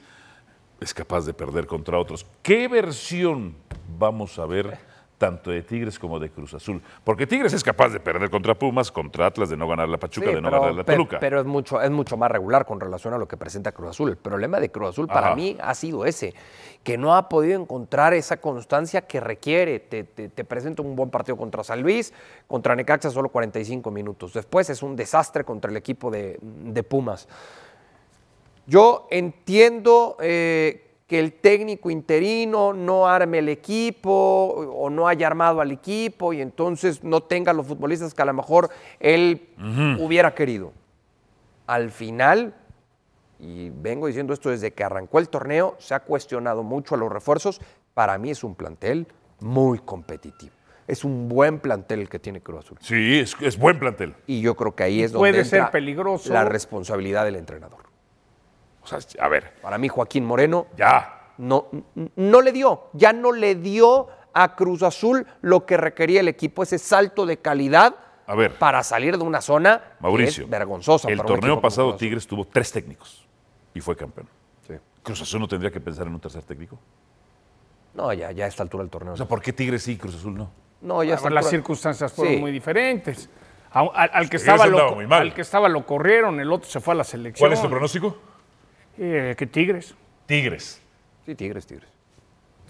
es 0.81 0.93
capaz 0.93 1.25
de 1.25 1.33
perder 1.33 1.67
contra 1.67 1.97
otros. 1.97 2.25
¿Qué 2.41 2.67
versión 2.67 3.55
vamos 3.97 4.37
a 4.39 4.45
ver 4.45 4.77
tanto 5.17 5.49
de 5.51 5.61
Tigres 5.61 5.97
como 5.97 6.19
de 6.19 6.29
Cruz 6.29 6.53
Azul? 6.53 6.81
Porque 7.03 7.25
Tigres 7.25 7.53
es 7.53 7.63
capaz 7.63 7.89
de 7.89 7.99
perder 7.99 8.29
contra 8.29 8.53
Pumas, 8.55 8.91
contra 8.91 9.25
Atlas, 9.27 9.49
de 9.49 9.57
no 9.57 9.67
ganar 9.67 9.87
la 9.87 9.97
Pachuca, 9.97 10.27
Sí, 10.27 10.33
de 10.35 10.41
no 10.41 10.49
pero, 10.49 10.61
ganar 10.61 10.75
la 10.75 10.83
Toluca. 10.83 11.19
pero 11.19 11.39
es 11.39 11.45
mucho, 11.45 11.81
es 11.81 11.89
mucho 11.91 12.17
más 12.17 12.29
regular 12.31 12.65
con 12.65 12.79
relación 12.79 13.13
a 13.13 13.17
lo 13.17 13.27
que 13.27 13.37
presenta 13.37 13.71
Cruz 13.71 13.91
Azul. 13.91 14.09
El 14.09 14.17
problema 14.17 14.59
de 14.59 14.69
Cruz 14.71 14.89
Azul 14.89 15.07
para 15.07 15.35
mí 15.35 15.57
ha 15.61 15.73
sido 15.73 16.05
ese, 16.05 16.33
que 16.83 16.97
no 16.97 17.15
ha 17.15 17.29
podido 17.29 17.59
encontrar 17.61 18.13
esa 18.13 18.37
constancia 18.37 19.01
que 19.03 19.19
requiere. 19.19 19.79
Te, 19.79 20.03
te- 20.03 20.29
te 20.29 20.43
presenta 20.43 20.81
un 20.81 20.95
buen 20.95 21.09
partido 21.09 21.37
contra 21.37 21.63
San 21.63 21.81
Luis, 21.81 22.13
contra 22.47 22.75
Necaxa 22.75 23.09
solo 23.09 23.29
45 23.29 23.89
minutos. 23.91 24.33
Después 24.33 24.69
es 24.69 24.83
un 24.83 24.95
desastre 24.95 25.43
contra 25.43 25.71
el 25.71 25.77
equipo 25.77 26.11
de, 26.11 26.37
de 26.41 26.83
Pumas. 26.83 27.27
Yo 28.67 29.07
entiendo 29.11 30.17
eh, 30.19 30.84
que 31.07 31.19
el 31.19 31.33
técnico 31.33 31.91
interino 31.91 32.73
no 32.73 33.07
arme 33.07 33.39
el 33.39 33.49
equipo 33.49 34.11
o 34.11 34.89
no 34.89 35.07
haya 35.07 35.27
armado 35.27 35.61
al 35.61 35.71
equipo 35.71 36.33
y 36.33 36.41
entonces 36.41 37.03
no 37.03 37.21
tenga 37.21 37.53
los 37.53 37.67
futbolistas 37.67 38.13
que 38.13 38.21
a 38.23 38.25
lo 38.25 38.33
mejor 38.33 38.69
él 38.99 39.49
hubiera 39.99 40.33
querido. 40.33 40.73
Al 41.67 41.91
final, 41.91 42.55
y 43.39 43.69
vengo 43.69 44.07
diciendo 44.07 44.33
esto 44.33 44.49
desde 44.49 44.73
que 44.73 44.83
arrancó 44.83 45.19
el 45.19 45.29
torneo, 45.29 45.75
se 45.77 45.93
ha 45.93 45.99
cuestionado 45.99 46.63
mucho 46.63 46.95
a 46.95 46.97
los 46.97 47.11
refuerzos. 47.11 47.61
Para 47.93 48.17
mí 48.17 48.31
es 48.31 48.43
un 48.43 48.55
plantel 48.55 49.07
muy 49.39 49.79
competitivo. 49.79 50.53
Es 50.87 51.03
un 51.03 51.27
buen 51.27 51.59
plantel 51.59 52.01
el 52.01 52.09
que 52.09 52.19
tiene 52.19 52.41
Cruz 52.41 52.65
Azul. 52.65 52.77
Sí, 52.81 53.19
es, 53.19 53.35
es 53.41 53.57
buen 53.57 53.79
plantel. 53.79 54.15
Y 54.27 54.41
yo 54.41 54.55
creo 54.55 54.75
que 54.75 54.83
ahí 54.83 55.01
es 55.01 55.11
donde 55.11 55.31
puede 55.31 55.45
ser 55.45 55.71
peligroso. 55.71 56.31
la 56.31 56.45
responsabilidad 56.45 57.25
del 57.25 57.35
entrenador. 57.35 57.94
O 58.93 58.99
sea, 58.99 58.99
a 59.23 59.27
ver, 59.27 59.53
Para 59.61 59.77
mí, 59.77 59.87
Joaquín 59.87 60.25
Moreno 60.25 60.67
ya. 60.77 61.31
no, 61.37 61.67
no 62.15 62.41
le 62.41 62.51
dio, 62.51 62.89
ya 62.93 63.13
no 63.13 63.31
le 63.31 63.55
dio 63.55 64.07
a 64.33 64.55
Cruz 64.55 64.83
Azul 64.83 65.25
lo 65.41 65.65
que 65.65 65.75
requería 65.77 66.19
el 66.19 66.27
equipo, 66.27 66.61
ese 66.63 66.77
salto 66.77 67.25
de 67.25 67.37
calidad 67.37 67.95
A 68.27 68.35
ver. 68.35 68.53
para 68.59 68.83
salir 68.83 69.17
de 69.17 69.23
una 69.23 69.41
zona 69.41 69.79
que 69.79 70.03
Mauricio, 70.03 70.43
es 70.43 70.49
vergonzosa. 70.49 71.09
el 71.09 71.17
para 71.17 71.27
torneo 71.27 71.59
pasado. 71.61 71.95
Tigres 71.95 72.27
tuvo 72.27 72.45
tres 72.45 72.71
técnicos 72.71 73.25
y 73.73 73.81
fue 73.81 73.95
campeón. 73.95 74.27
Sí. 74.67 74.73
¿Cruz 75.03 75.21
Azul 75.21 75.39
no 75.41 75.47
tendría 75.47 75.71
que 75.71 75.79
pensar 75.79 76.05
en 76.07 76.13
un 76.13 76.19
tercer 76.19 76.43
técnico? 76.43 76.77
No, 77.93 78.11
ya, 78.13 78.31
ya 78.31 78.45
a 78.45 78.47
esta 78.47 78.61
altura 78.61 78.83
del 78.83 78.91
torneo. 78.91 79.13
O 79.13 79.17
sea, 79.17 79.25
¿por 79.27 79.41
qué 79.41 79.53
Tigres 79.53 79.83
sí 79.83 79.93
y 79.93 79.97
Cruz 79.97 80.15
Azul 80.15 80.35
no? 80.37 80.51
no, 80.81 81.01
ya 81.03 81.15
Bueno, 81.15 81.35
las 81.35 81.49
circunstancias 81.49 82.11
fueron 82.13 82.35
Sí. 82.35 82.39
muy 82.41 82.51
diferentes. 82.51 83.29
A- 83.71 83.79
al, 83.93 84.09
al 84.13 84.29
que 84.29 84.37
estaba 84.37 84.65
lo, 84.67 84.77
andaba 84.77 84.95
muy 84.95 85.07
mal. 85.07 85.21
al 85.21 85.33
que 85.33 85.41
estaba 85.41 85.67
lo 85.69 85.85
corrieron, 85.85 86.39
el 86.39 86.51
otro 86.51 86.69
se 86.69 86.79
fue 86.79 86.93
a 86.93 86.97
la 86.97 87.03
selección. 87.03 87.41
¿Cuál 87.47 87.53
es 87.53 87.61
tu 87.61 87.69
pronóstico? 87.69 88.17
Eh, 88.97 89.35
que 89.37 89.45
Tigres. 89.45 89.95
Tigres. 90.25 90.81
Sí, 91.25 91.35
Tigres, 91.35 91.65
Tigres. 91.65 91.89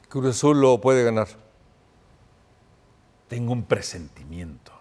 Cruz 0.10 0.28
Azul 0.28 0.60
lo 0.62 0.80
puede 0.80 1.04
ganar. 1.04 1.28
Tengo 3.28 3.54
un 3.54 3.64
presentimiento. 3.64 4.72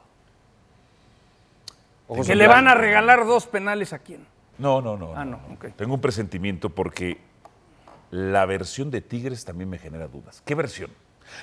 Ojos 2.07 2.26
Que 2.26 2.34
le 2.34 2.47
van 2.47 2.68
a 2.68 2.74
regalar 2.74 3.26
dos 3.26 3.47
penales 3.47 3.92
a 3.92 3.99
quién. 3.99 4.26
No, 4.59 4.80
no, 4.80 4.97
no. 4.97 5.14
Ah, 5.16 5.24
no, 5.24 5.40
ok. 5.55 5.66
Tengo 5.76 5.95
un 5.95 6.01
presentimiento 6.01 6.70
porque 6.70 7.18
la 8.11 8.47
versión 8.47 8.90
de 8.90 9.01
Tigres 9.01 9.45
también 9.45 9.70
me 9.70 9.78
genera 9.78 10.07
dudas. 10.07 10.42
¿Qué 10.45 10.55
versión? 10.55 10.90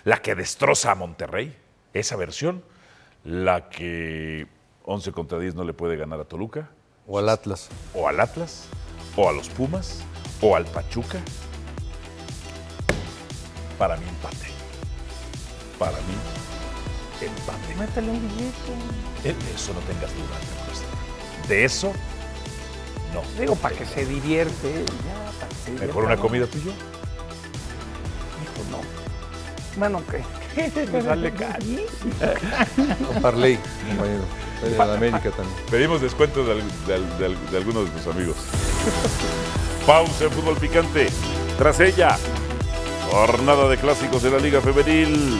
¿La 0.03 0.21
que 0.21 0.35
destroza 0.35 0.91
a 0.91 0.95
Monterrey? 0.95 1.57
¿Esa 1.93 2.15
versión? 2.15 2.63
¿La 3.23 3.69
que 3.69 4.47
11 4.85 5.11
contra 5.11 5.39
10 5.39 5.55
no 5.55 5.63
le 5.63 5.73
puede 5.73 5.97
ganar 5.97 6.19
a 6.19 6.25
Toluca? 6.25 6.69
O 7.07 7.19
al 7.19 7.27
Atlas. 7.29 7.69
¿O 7.93 8.07
al 8.07 8.19
Atlas? 8.19 8.69
¿O 9.15 9.29
a 9.29 9.31
los 9.33 9.49
Pumas? 9.49 9.99
¿O 10.41 10.55
al 10.55 10.65
Pachuca? 10.65 11.19
Para 13.77 13.97
mí 13.97 14.05
empate. 14.07 14.47
Para 15.77 15.97
mí 15.97 16.15
empate. 17.21 17.75
Métele 17.75 18.11
un 18.11 18.21
billete. 18.27 18.71
Eh, 19.23 19.33
De 19.45 19.55
eso 19.55 19.73
no 19.73 19.79
tengas 19.81 20.11
duda, 20.13 20.37
Ernesto. 20.63 21.47
De 21.47 21.65
eso, 21.65 21.93
no. 23.13 23.21
Digo, 23.39 23.55
para 23.55 23.75
que 23.75 23.85
se 23.85 24.05
divierte. 24.05 24.85
Ya, 24.85 25.31
para 25.39 25.47
que 25.49 25.55
se 25.55 25.71
divierta, 25.71 25.85
¿Mejor 25.87 26.05
una 26.05 26.17
comida 26.17 26.45
tuyo? 26.47 26.71
No. 29.77 29.79
Bueno, 29.79 30.01
¿qué? 30.09 30.23
Me 30.91 31.01
sale 31.01 31.31
carísimo. 31.31 32.13
O 33.17 33.21
Parley, 33.21 33.57
compañero. 33.87 34.23
De 34.61 34.77
la 34.77 34.93
América 34.95 35.31
también. 35.31 35.55
Pedimos 35.71 36.01
descuentos 36.01 36.45
de, 36.47 36.55
de 36.87 36.93
al- 36.93 37.17
de 37.17 37.25
al- 37.25 37.51
de 37.51 37.57
algunos 37.57 37.85
de 37.85 37.91
nuestros 37.91 38.15
amigos. 38.15 38.35
Pausa 39.87 40.25
en 40.25 40.31
fútbol 40.31 40.55
picante. 40.57 41.07
Tras 41.57 41.79
ella, 41.79 42.17
jornada 43.09 43.67
de 43.69 43.77
clásicos 43.77 44.21
de 44.23 44.29
la 44.31 44.37
Liga 44.39 44.61
Femenil. 44.61 45.39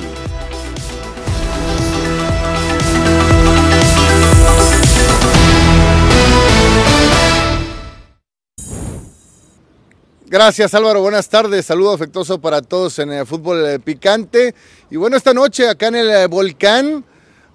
Gracias 10.31 10.73
Álvaro, 10.73 11.01
buenas 11.01 11.27
tardes, 11.27 11.65
saludo 11.65 11.91
afectuoso 11.91 12.39
para 12.39 12.61
todos 12.61 12.99
en 12.99 13.11
el 13.11 13.25
fútbol 13.25 13.65
eh, 13.67 13.79
picante. 13.79 14.55
Y 14.89 14.95
bueno, 14.95 15.17
esta 15.17 15.33
noche 15.33 15.67
acá 15.67 15.87
en 15.87 15.95
el 15.95 16.09
eh, 16.09 16.27
volcán, 16.27 17.03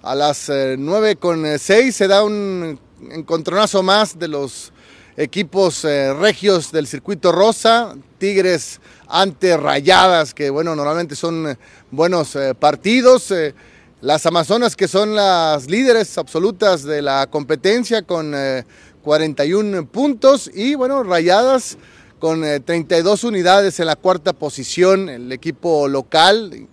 a 0.03 0.13
las 0.13 0.47
eh, 0.49 0.75
9 0.77 1.15
con 1.15 1.43
eh, 1.43 1.57
6, 1.57 1.95
se 1.95 2.07
da 2.07 2.23
un 2.23 2.79
encontronazo 3.09 3.81
más 3.81 4.19
de 4.19 4.27
los 4.27 4.71
equipos 5.17 5.85
eh, 5.85 6.13
regios 6.13 6.71
del 6.71 6.85
circuito 6.85 7.31
rosa, 7.31 7.95
Tigres 8.19 8.79
ante 9.07 9.57
Rayadas, 9.57 10.35
que 10.35 10.51
bueno, 10.51 10.75
normalmente 10.75 11.15
son 11.15 11.47
eh, 11.47 11.57
buenos 11.89 12.35
eh, 12.35 12.53
partidos. 12.53 13.31
eh, 13.31 13.55
las 14.01 14.27
Amazonas 14.27 14.75
que 14.75 14.87
son 14.87 15.15
las 15.15 15.67
líderes 15.67 16.19
absolutas 16.19 16.83
de 16.83 17.01
la 17.01 17.25
competencia 17.25 18.03
con 18.03 18.33
eh, 18.35 18.63
41 19.01 19.87
puntos 19.87 20.51
y 20.53 20.75
bueno, 20.75 21.01
Rayadas 21.01 21.79
con 22.19 22.43
eh, 22.43 22.59
32 22.59 23.23
unidades 23.23 23.79
en 23.79 23.85
la 23.85 23.95
cuarta 23.95 24.33
posición, 24.33 25.09
el 25.09 25.31
equipo 25.31 25.87
local 25.87 26.67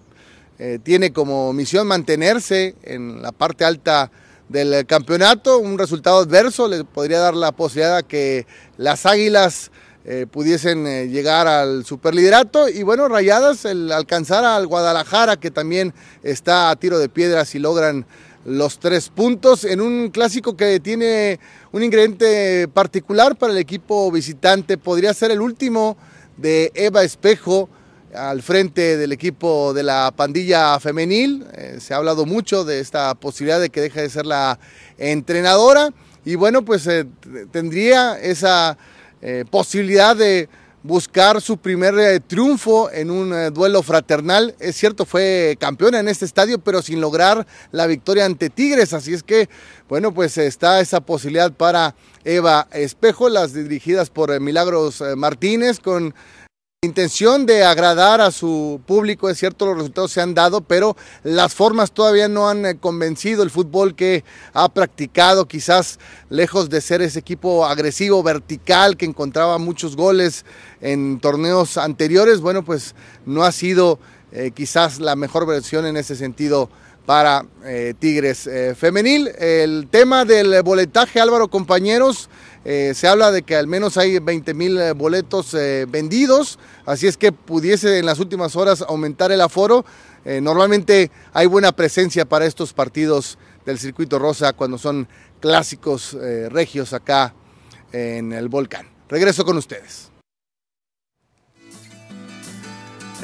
eh, 0.59 0.79
tiene 0.83 1.13
como 1.13 1.53
misión 1.53 1.87
mantenerse 1.87 2.75
en 2.83 3.23
la 3.23 3.33
parte 3.33 3.65
alta 3.65 4.11
del 4.49 4.75
eh, 4.75 4.85
campeonato. 4.85 5.59
Un 5.59 5.79
resultado 5.79 6.19
adverso 6.19 6.69
le 6.69 6.85
podría 6.85 7.19
dar 7.19 7.35
la 7.35 7.53
posibilidad 7.53 7.97
a 7.97 8.03
que 8.03 8.47
las 8.77 9.07
Águilas 9.07 9.71
eh, 10.07 10.27
pudiesen 10.31 10.87
eh, 10.87 11.09
llegar 11.09 11.47
al 11.47 11.87
superliderato 11.87 12.69
y 12.69 12.83
bueno, 12.83 13.09
Rayadas 13.09 13.65
el 13.65 13.91
alcanzar 13.91 14.45
al 14.45 14.67
Guadalajara 14.67 15.39
que 15.39 15.51
también 15.51 15.95
está 16.23 16.69
a 16.69 16.77
tiro 16.77 16.99
de 16.99 17.09
piedra 17.09 17.47
si 17.47 17.59
logran 17.59 18.05
los 18.45 18.79
tres 18.79 19.09
puntos 19.09 19.65
en 19.65 19.81
un 19.81 20.11
clásico 20.11 20.57
que 20.57 20.81
tiene 20.81 21.41
un 21.73 21.83
ingrediente 21.83 22.69
particular 22.69 23.37
para 23.37 23.53
el 23.53 23.59
equipo 23.59 24.11
visitante. 24.11 24.77
Podría 24.77 25.15
ser 25.15 25.31
el 25.31 25.41
último 25.41 25.97
de 26.37 26.71
Eva 26.75 27.03
Espejo 27.03 27.69
al 28.15 28.43
frente 28.43 28.97
del 28.97 29.13
equipo 29.13 29.73
de 29.75 29.83
la 29.83 30.13
pandilla 30.15 30.79
femenil. 30.79 31.47
Eh, 31.55 31.79
se 31.81 31.95
ha 31.95 31.97
hablado 31.97 32.27
mucho 32.27 32.65
de 32.65 32.81
esta 32.81 33.15
posibilidad 33.15 33.61
de 33.61 33.71
que 33.71 33.81
deje 33.81 34.03
de 34.03 34.11
ser 34.11 34.27
la 34.27 34.59
entrenadora 34.99 35.91
y 36.25 36.37
bueno, 36.37 36.65
pues 36.65 36.87
eh, 36.87 37.07
tendría 37.51 38.19
esa 38.21 38.79
eh, 39.21 39.45
posibilidad 39.51 40.17
de 40.17 40.49
buscar 40.85 41.41
su 41.41 41.57
primer 41.57 42.21
triunfo 42.21 42.91
en 42.93 43.11
un 43.11 43.53
duelo 43.53 43.83
fraternal. 43.83 44.55
Es 44.61 44.77
cierto, 44.77 45.07
fue 45.07 45.57
campeona 45.59 45.99
en 45.99 46.09
este 46.09 46.27
estadio, 46.27 46.59
pero 46.59 46.83
sin 46.83 47.01
lograr 47.01 47.47
la 47.73 47.87
victoria 47.87 48.27
ante 48.27 48.51
Tigres. 48.51 48.93
Así 48.93 49.15
es 49.15 49.23
que, 49.23 49.49
bueno, 49.89 50.13
pues 50.13 50.39
está 50.39 50.81
esa 50.81 51.01
posibilidad 51.01 51.51
para 51.53 51.97
Eva 52.23 52.69
Espejo, 52.71 53.31
las 53.31 53.55
dirigidas 53.55 54.11
por 54.11 54.39
Milagros 54.41 55.03
Martínez, 55.17 55.81
con 55.81 56.15
intención 56.85 57.47
de 57.47 57.65
agradar 57.65 58.21
a 58.21 58.31
su 58.31 58.81
público, 58.87 59.29
es 59.29 59.39
cierto, 59.39 59.67
los 59.67 59.77
resultados 59.77 60.13
se 60.13 60.21
han 60.21 60.35
dado, 60.35 60.61
pero 60.61 60.97
las 61.23 61.55
formas 61.55 61.93
todavía 61.93 62.29
no 62.29 62.49
han 62.49 62.67
eh, 62.67 62.77
convencido. 62.77 63.43
El 63.43 63.51
fútbol 63.51 63.95
que 63.95 64.25
ha 64.53 64.69
practicado, 64.69 65.47
quizás 65.47 65.99
lejos 66.31 66.71
de 66.71 66.81
ser 66.81 67.03
ese 67.03 67.19
equipo 67.19 67.67
agresivo, 67.67 68.23
vertical, 68.23 68.97
que 68.97 69.07
encontraba 69.07 69.59
muchos 69.59 69.97
goles 69.97 70.45
en 70.81 71.19
torneos 71.21 71.77
anteriores, 71.77 72.41
bueno, 72.41 72.65
pues 72.65 72.95
no 73.27 73.43
ha 73.43 73.53
sido 73.53 73.99
eh, 74.33 74.51
quizás 74.55 75.01
la 75.01 75.17
mejor 75.17 75.47
versión 75.47 75.87
en 75.87 75.97
ese 75.97 76.17
sentido 76.17 76.69
para 77.07 77.45
eh, 77.65 77.95
Tigres 77.99 78.49
Femenil. 78.77 79.29
El 79.39 79.89
tema 79.91 80.25
del 80.25 80.63
boletaje, 80.63 81.21
Álvaro, 81.21 81.49
compañeros, 81.49 82.29
eh, 82.65 82.93
se 82.95 83.07
habla 83.07 83.31
de 83.31 83.43
que 83.43 83.57
al 83.57 83.67
menos 83.67 83.99
hay 83.99 84.19
20 84.19 84.55
mil 84.55 84.81
eh, 84.81 84.93
boletos 84.93 85.53
eh, 85.53 85.85
vendidos, 85.87 86.59
así 86.87 87.07
es 87.07 87.19
que 87.19 87.31
pudiese 87.31 87.99
en 87.99 88.07
las 88.07 88.21
últimas 88.21 88.57
horas 88.57 88.83
aumentar 88.83 89.31
el 89.33 89.41
aforo. 89.41 89.85
normalmente 90.25 91.11
hay 91.35 91.45
buena 91.47 91.73
presencia 91.73 92.25
para 92.25 92.47
estos 92.47 92.73
partidos 92.73 93.37
del 93.67 93.79
circuito 93.79 94.19
rosa 94.19 94.55
cuando 94.55 94.79
son 94.79 95.07
clásicos 95.39 96.17
regios 96.49 96.95
acá 96.95 97.35
en 97.93 98.33
el 98.33 98.49
volcán. 98.49 98.89
Regreso 99.11 99.45
con 99.45 99.59
ustedes. 99.59 100.14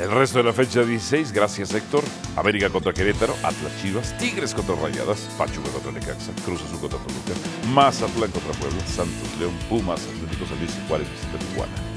El 0.01 0.11
resto 0.11 0.38
de 0.38 0.44
la 0.44 0.55
fecha 0.55 0.82
16, 0.82 1.30
gracias 1.30 1.74
Héctor. 1.74 2.03
América 2.34 2.70
contra 2.70 2.94
Querétaro, 2.94 3.34
Atlas 3.42 3.70
Chivas, 3.82 4.16
Tigres 4.16 4.55
contra 4.55 4.74
Rayadas, 4.74 5.28
Pachuca 5.36 5.68
contra 5.68 5.92
Necaxa, 5.92 6.32
Cruz 6.42 6.62
Azul 6.62 6.80
contra 6.80 6.98
Toluca, 7.01 7.34
Mazatlán 7.74 8.30
contra 8.30 8.53
Puebla, 8.53 8.80
Santos 8.86 9.38
León, 9.38 9.53
Pumas, 9.68 10.01
Atlético 10.07 10.46
San 10.46 10.59
Luis 10.59 10.74
y 10.74 10.88
Juárez 10.88 11.07
Tijuana. 11.51 11.89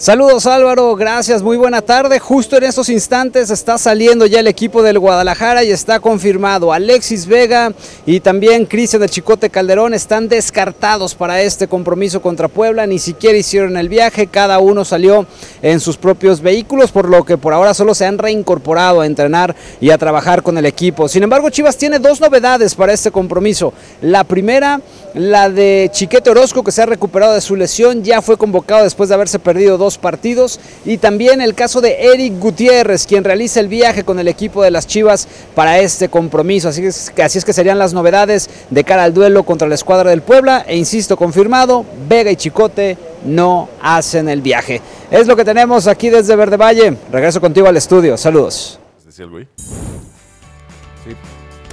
Saludos 0.00 0.46
Álvaro, 0.46 0.96
gracias, 0.96 1.42
muy 1.42 1.58
buena 1.58 1.82
tarde. 1.82 2.18
Justo 2.20 2.56
en 2.56 2.64
estos 2.64 2.88
instantes 2.88 3.50
está 3.50 3.76
saliendo 3.76 4.24
ya 4.24 4.40
el 4.40 4.46
equipo 4.46 4.82
del 4.82 4.98
Guadalajara 4.98 5.62
y 5.62 5.70
está 5.72 6.00
confirmado. 6.00 6.72
Alexis 6.72 7.26
Vega 7.26 7.74
y 8.06 8.20
también 8.20 8.64
Cristian 8.64 9.02
de 9.02 9.10
Chicote 9.10 9.50
Calderón 9.50 9.92
están 9.92 10.26
descartados 10.26 11.14
para 11.14 11.42
este 11.42 11.68
compromiso 11.68 12.22
contra 12.22 12.48
Puebla. 12.48 12.86
Ni 12.86 12.98
siquiera 12.98 13.36
hicieron 13.36 13.76
el 13.76 13.90
viaje, 13.90 14.26
cada 14.26 14.58
uno 14.58 14.86
salió 14.86 15.26
en 15.60 15.80
sus 15.80 15.98
propios 15.98 16.40
vehículos, 16.40 16.92
por 16.92 17.06
lo 17.06 17.22
que 17.26 17.36
por 17.36 17.52
ahora 17.52 17.74
solo 17.74 17.94
se 17.94 18.06
han 18.06 18.16
reincorporado 18.16 19.02
a 19.02 19.06
entrenar 19.06 19.54
y 19.82 19.90
a 19.90 19.98
trabajar 19.98 20.42
con 20.42 20.56
el 20.56 20.64
equipo. 20.64 21.08
Sin 21.08 21.24
embargo, 21.24 21.50
Chivas 21.50 21.76
tiene 21.76 21.98
dos 21.98 22.22
novedades 22.22 22.74
para 22.74 22.94
este 22.94 23.10
compromiso. 23.10 23.74
La 24.00 24.24
primera, 24.24 24.80
la 25.14 25.50
de 25.50 25.88
Chiquete 25.92 26.30
Orozco, 26.30 26.62
que 26.62 26.72
se 26.72 26.82
ha 26.82 26.86
recuperado 26.86 27.34
de 27.34 27.40
su 27.40 27.56
lesión, 27.56 28.02
ya 28.04 28.22
fue 28.22 28.36
convocado 28.36 28.84
después 28.84 29.08
de 29.08 29.14
haberse 29.14 29.38
perdido 29.38 29.78
dos 29.78 29.98
partidos. 29.98 30.60
Y 30.84 30.98
también 30.98 31.40
el 31.40 31.54
caso 31.54 31.80
de 31.80 31.96
Eric 32.12 32.38
Gutiérrez, 32.38 33.06
quien 33.06 33.24
realiza 33.24 33.60
el 33.60 33.68
viaje 33.68 34.04
con 34.04 34.18
el 34.18 34.28
equipo 34.28 34.62
de 34.62 34.70
las 34.70 34.86
Chivas 34.86 35.26
para 35.54 35.78
este 35.78 36.08
compromiso. 36.08 36.68
Así 36.68 36.84
es, 36.84 37.10
que, 37.10 37.22
así 37.22 37.38
es 37.38 37.44
que 37.44 37.52
serían 37.52 37.78
las 37.78 37.92
novedades 37.92 38.48
de 38.70 38.84
cara 38.84 39.04
al 39.04 39.14
duelo 39.14 39.44
contra 39.44 39.68
la 39.68 39.74
escuadra 39.74 40.10
del 40.10 40.22
Puebla. 40.22 40.64
E 40.66 40.76
insisto, 40.76 41.16
confirmado, 41.16 41.84
Vega 42.08 42.30
y 42.30 42.36
Chicote 42.36 42.96
no 43.24 43.68
hacen 43.82 44.28
el 44.28 44.42
viaje. 44.42 44.80
Es 45.10 45.26
lo 45.26 45.36
que 45.36 45.44
tenemos 45.44 45.86
aquí 45.86 46.08
desde 46.08 46.36
Verde 46.36 46.56
Valle. 46.56 46.96
Regreso 47.10 47.40
contigo 47.40 47.66
al 47.66 47.76
estudio. 47.76 48.16
Saludos. 48.16 48.78
Decía 49.04 49.24
el 49.24 49.30
güey. 49.30 49.48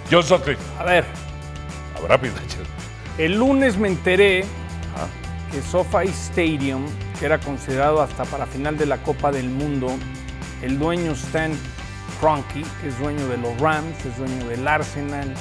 John 0.10 0.24
A 0.80 0.84
ver. 0.86 1.04
rápido. 2.08 2.34
El 3.18 3.38
lunes 3.38 3.78
me 3.78 3.88
enteré 3.88 4.46
que 5.52 5.62
SoFi 5.62 6.08
Stadium 6.10 6.86
que 7.20 7.26
era 7.26 7.40
considerado 7.40 8.02
hasta 8.02 8.26
para 8.26 8.46
final 8.46 8.78
de 8.78 8.86
la 8.86 8.98
Copa 8.98 9.32
del 9.32 9.50
Mundo, 9.50 9.90
el 10.62 10.78
dueño 10.78 11.14
Stan 11.14 11.52
Kroenke, 12.20 12.64
que 12.82 12.90
es 12.90 13.00
dueño 13.00 13.28
de 13.28 13.38
los 13.38 13.60
Rams, 13.60 14.06
es 14.06 14.18
dueño 14.18 14.48
del 14.48 14.68
Arsenal, 14.68 15.34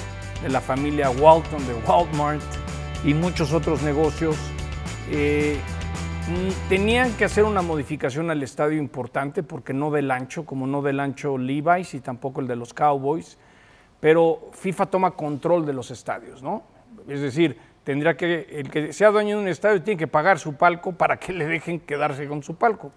de 0.43 0.49
la 0.49 0.61
familia 0.61 1.11
Walton, 1.11 1.67
de 1.67 1.75
Walmart 1.87 2.43
y 3.05 3.13
muchos 3.13 3.53
otros 3.53 3.83
negocios, 3.83 4.37
eh, 5.11 5.59
tenían 6.69 7.13
que 7.13 7.27
hacer 7.27 7.45
una 7.45 7.63
modificación 7.63 8.31
al 8.31 8.43
estadio 8.43 8.79
importante 8.79 9.43
porque 9.43 9.73
no 9.73 9.91
del 9.91 10.11
ancho, 10.11 10.45
como 10.45 10.67
no 10.67 10.83
del 10.83 10.99
ancho 10.99 11.37
Levi's 11.37 11.95
y 11.95 12.01
tampoco 12.01 12.41
el 12.41 12.47
de 12.47 12.57
los 12.57 12.73
Cowboys, 12.73 13.39
pero 14.01 14.51
FIFA 14.53 14.87
toma 14.87 15.11
control 15.13 15.67
de 15.67 15.73
los 15.73 15.91
estadios, 15.91 16.43
¿no? 16.43 16.76
Es 17.09 17.21
decir, 17.21 17.59
tendría 17.85 18.17
que, 18.17 18.47
el 18.51 18.71
que 18.71 18.93
sea 18.93 19.11
dueño 19.11 19.37
de 19.37 19.43
un 19.43 19.49
estadio 19.49 19.83
tiene 19.83 19.99
que 19.99 20.07
pagar 20.07 20.39
su 20.39 20.55
palco 20.55 20.93
para 20.93 21.19
que 21.19 21.33
le 21.33 21.47
dejen 21.47 21.81
quedarse 21.81 22.27
con 22.27 22.43
su 22.43 22.57
palco. 22.57 22.93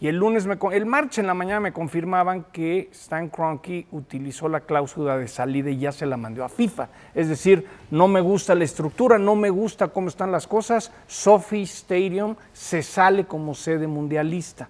Y 0.00 0.08
el 0.08 0.16
lunes, 0.16 0.46
me, 0.46 0.58
el 0.72 0.86
martes 0.86 1.18
en 1.18 1.26
la 1.26 1.34
mañana 1.34 1.60
me 1.60 1.72
confirmaban 1.72 2.44
que 2.52 2.88
Stan 2.92 3.28
Kroenke 3.28 3.86
utilizó 3.92 4.48
la 4.48 4.60
cláusula 4.60 5.16
de 5.16 5.28
salida 5.28 5.70
y 5.70 5.78
ya 5.78 5.92
se 5.92 6.04
la 6.04 6.16
mandó 6.16 6.44
a 6.44 6.48
FIFA. 6.48 6.88
Es 7.14 7.28
decir, 7.28 7.66
no 7.90 8.08
me 8.08 8.20
gusta 8.20 8.54
la 8.54 8.64
estructura, 8.64 9.18
no 9.18 9.36
me 9.36 9.50
gusta 9.50 9.88
cómo 9.88 10.08
están 10.08 10.32
las 10.32 10.46
cosas. 10.46 10.92
Sophie 11.06 11.62
Stadium 11.62 12.34
se 12.52 12.82
sale 12.82 13.24
como 13.24 13.54
sede 13.54 13.86
mundialista. 13.86 14.68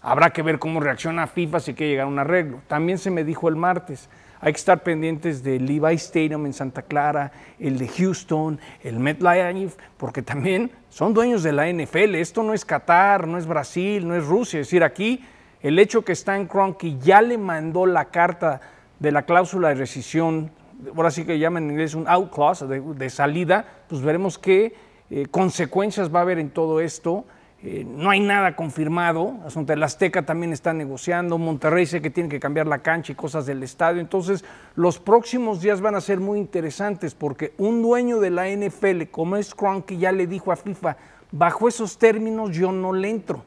Habrá 0.00 0.30
que 0.30 0.42
ver 0.42 0.60
cómo 0.60 0.78
reacciona 0.78 1.26
FIFA 1.26 1.60
si 1.60 1.74
quiere 1.74 1.90
llegar 1.90 2.06
a 2.06 2.08
un 2.08 2.18
arreglo. 2.20 2.60
También 2.68 2.98
se 2.98 3.10
me 3.10 3.24
dijo 3.24 3.48
el 3.48 3.56
martes, 3.56 4.08
hay 4.40 4.52
que 4.52 4.58
estar 4.58 4.82
pendientes 4.82 5.42
del 5.42 5.66
Levi 5.66 5.94
Stadium 5.94 6.46
en 6.46 6.52
Santa 6.52 6.82
Clara, 6.82 7.32
el 7.58 7.78
de 7.78 7.88
Houston, 7.88 8.58
el 8.82 8.98
MetLife, 8.98 9.76
porque 9.96 10.22
también 10.22 10.70
son 10.88 11.12
dueños 11.14 11.42
de 11.42 11.52
la 11.52 11.70
NFL. 11.70 12.14
Esto 12.14 12.42
no 12.42 12.54
es 12.54 12.64
Qatar, 12.64 13.26
no 13.26 13.38
es 13.38 13.46
Brasil, 13.46 14.06
no 14.06 14.14
es 14.14 14.24
Rusia. 14.24 14.60
Es 14.60 14.68
decir, 14.68 14.84
aquí 14.84 15.24
el 15.60 15.78
hecho 15.78 16.04
que 16.04 16.12
Stan 16.12 16.46
Kroenke 16.46 16.98
ya 16.98 17.20
le 17.20 17.36
mandó 17.36 17.84
la 17.84 18.06
carta 18.06 18.60
de 18.98 19.12
la 19.12 19.22
cláusula 19.22 19.68
de 19.68 19.74
rescisión, 19.74 20.50
ahora 20.94 21.10
sí 21.10 21.24
que 21.24 21.38
llaman 21.38 21.64
en 21.64 21.70
inglés 21.72 21.94
un 21.94 22.06
out 22.08 22.32
clause, 22.32 22.66
de, 22.66 23.10
salida, 23.10 23.64
pues 23.88 24.02
veremos 24.02 24.38
qué 24.38 24.74
eh, 25.10 25.26
consecuencias 25.30 26.14
va 26.14 26.20
a 26.20 26.22
haber 26.22 26.38
en 26.38 26.50
todo 26.50 26.80
esto. 26.80 27.24
Eh, 27.60 27.84
no 27.84 28.10
hay 28.10 28.20
nada 28.20 28.54
confirmado, 28.54 29.34
Asunto 29.44 29.72
el 29.72 29.82
Azteca 29.82 30.24
también 30.24 30.52
está 30.52 30.72
negociando, 30.72 31.38
Monterrey 31.38 31.86
sé 31.86 32.00
que 32.00 32.08
tiene 32.08 32.28
que 32.28 32.38
cambiar 32.38 32.68
la 32.68 32.78
cancha 32.78 33.10
y 33.10 33.16
cosas 33.16 33.46
del 33.46 33.64
estadio, 33.64 34.00
entonces 34.00 34.44
los 34.76 35.00
próximos 35.00 35.60
días 35.60 35.80
van 35.80 35.96
a 35.96 36.00
ser 36.00 36.20
muy 36.20 36.38
interesantes 36.38 37.16
porque 37.16 37.54
un 37.58 37.82
dueño 37.82 38.20
de 38.20 38.30
la 38.30 38.48
NFL 38.48 39.10
como 39.10 39.36
es 39.36 39.56
que 39.84 39.96
ya 39.96 40.12
le 40.12 40.28
dijo 40.28 40.52
a 40.52 40.56
FIFA, 40.56 40.96
bajo 41.32 41.66
esos 41.66 41.98
términos 41.98 42.56
yo 42.56 42.70
no 42.70 42.92
le 42.92 43.10
entro. 43.10 43.44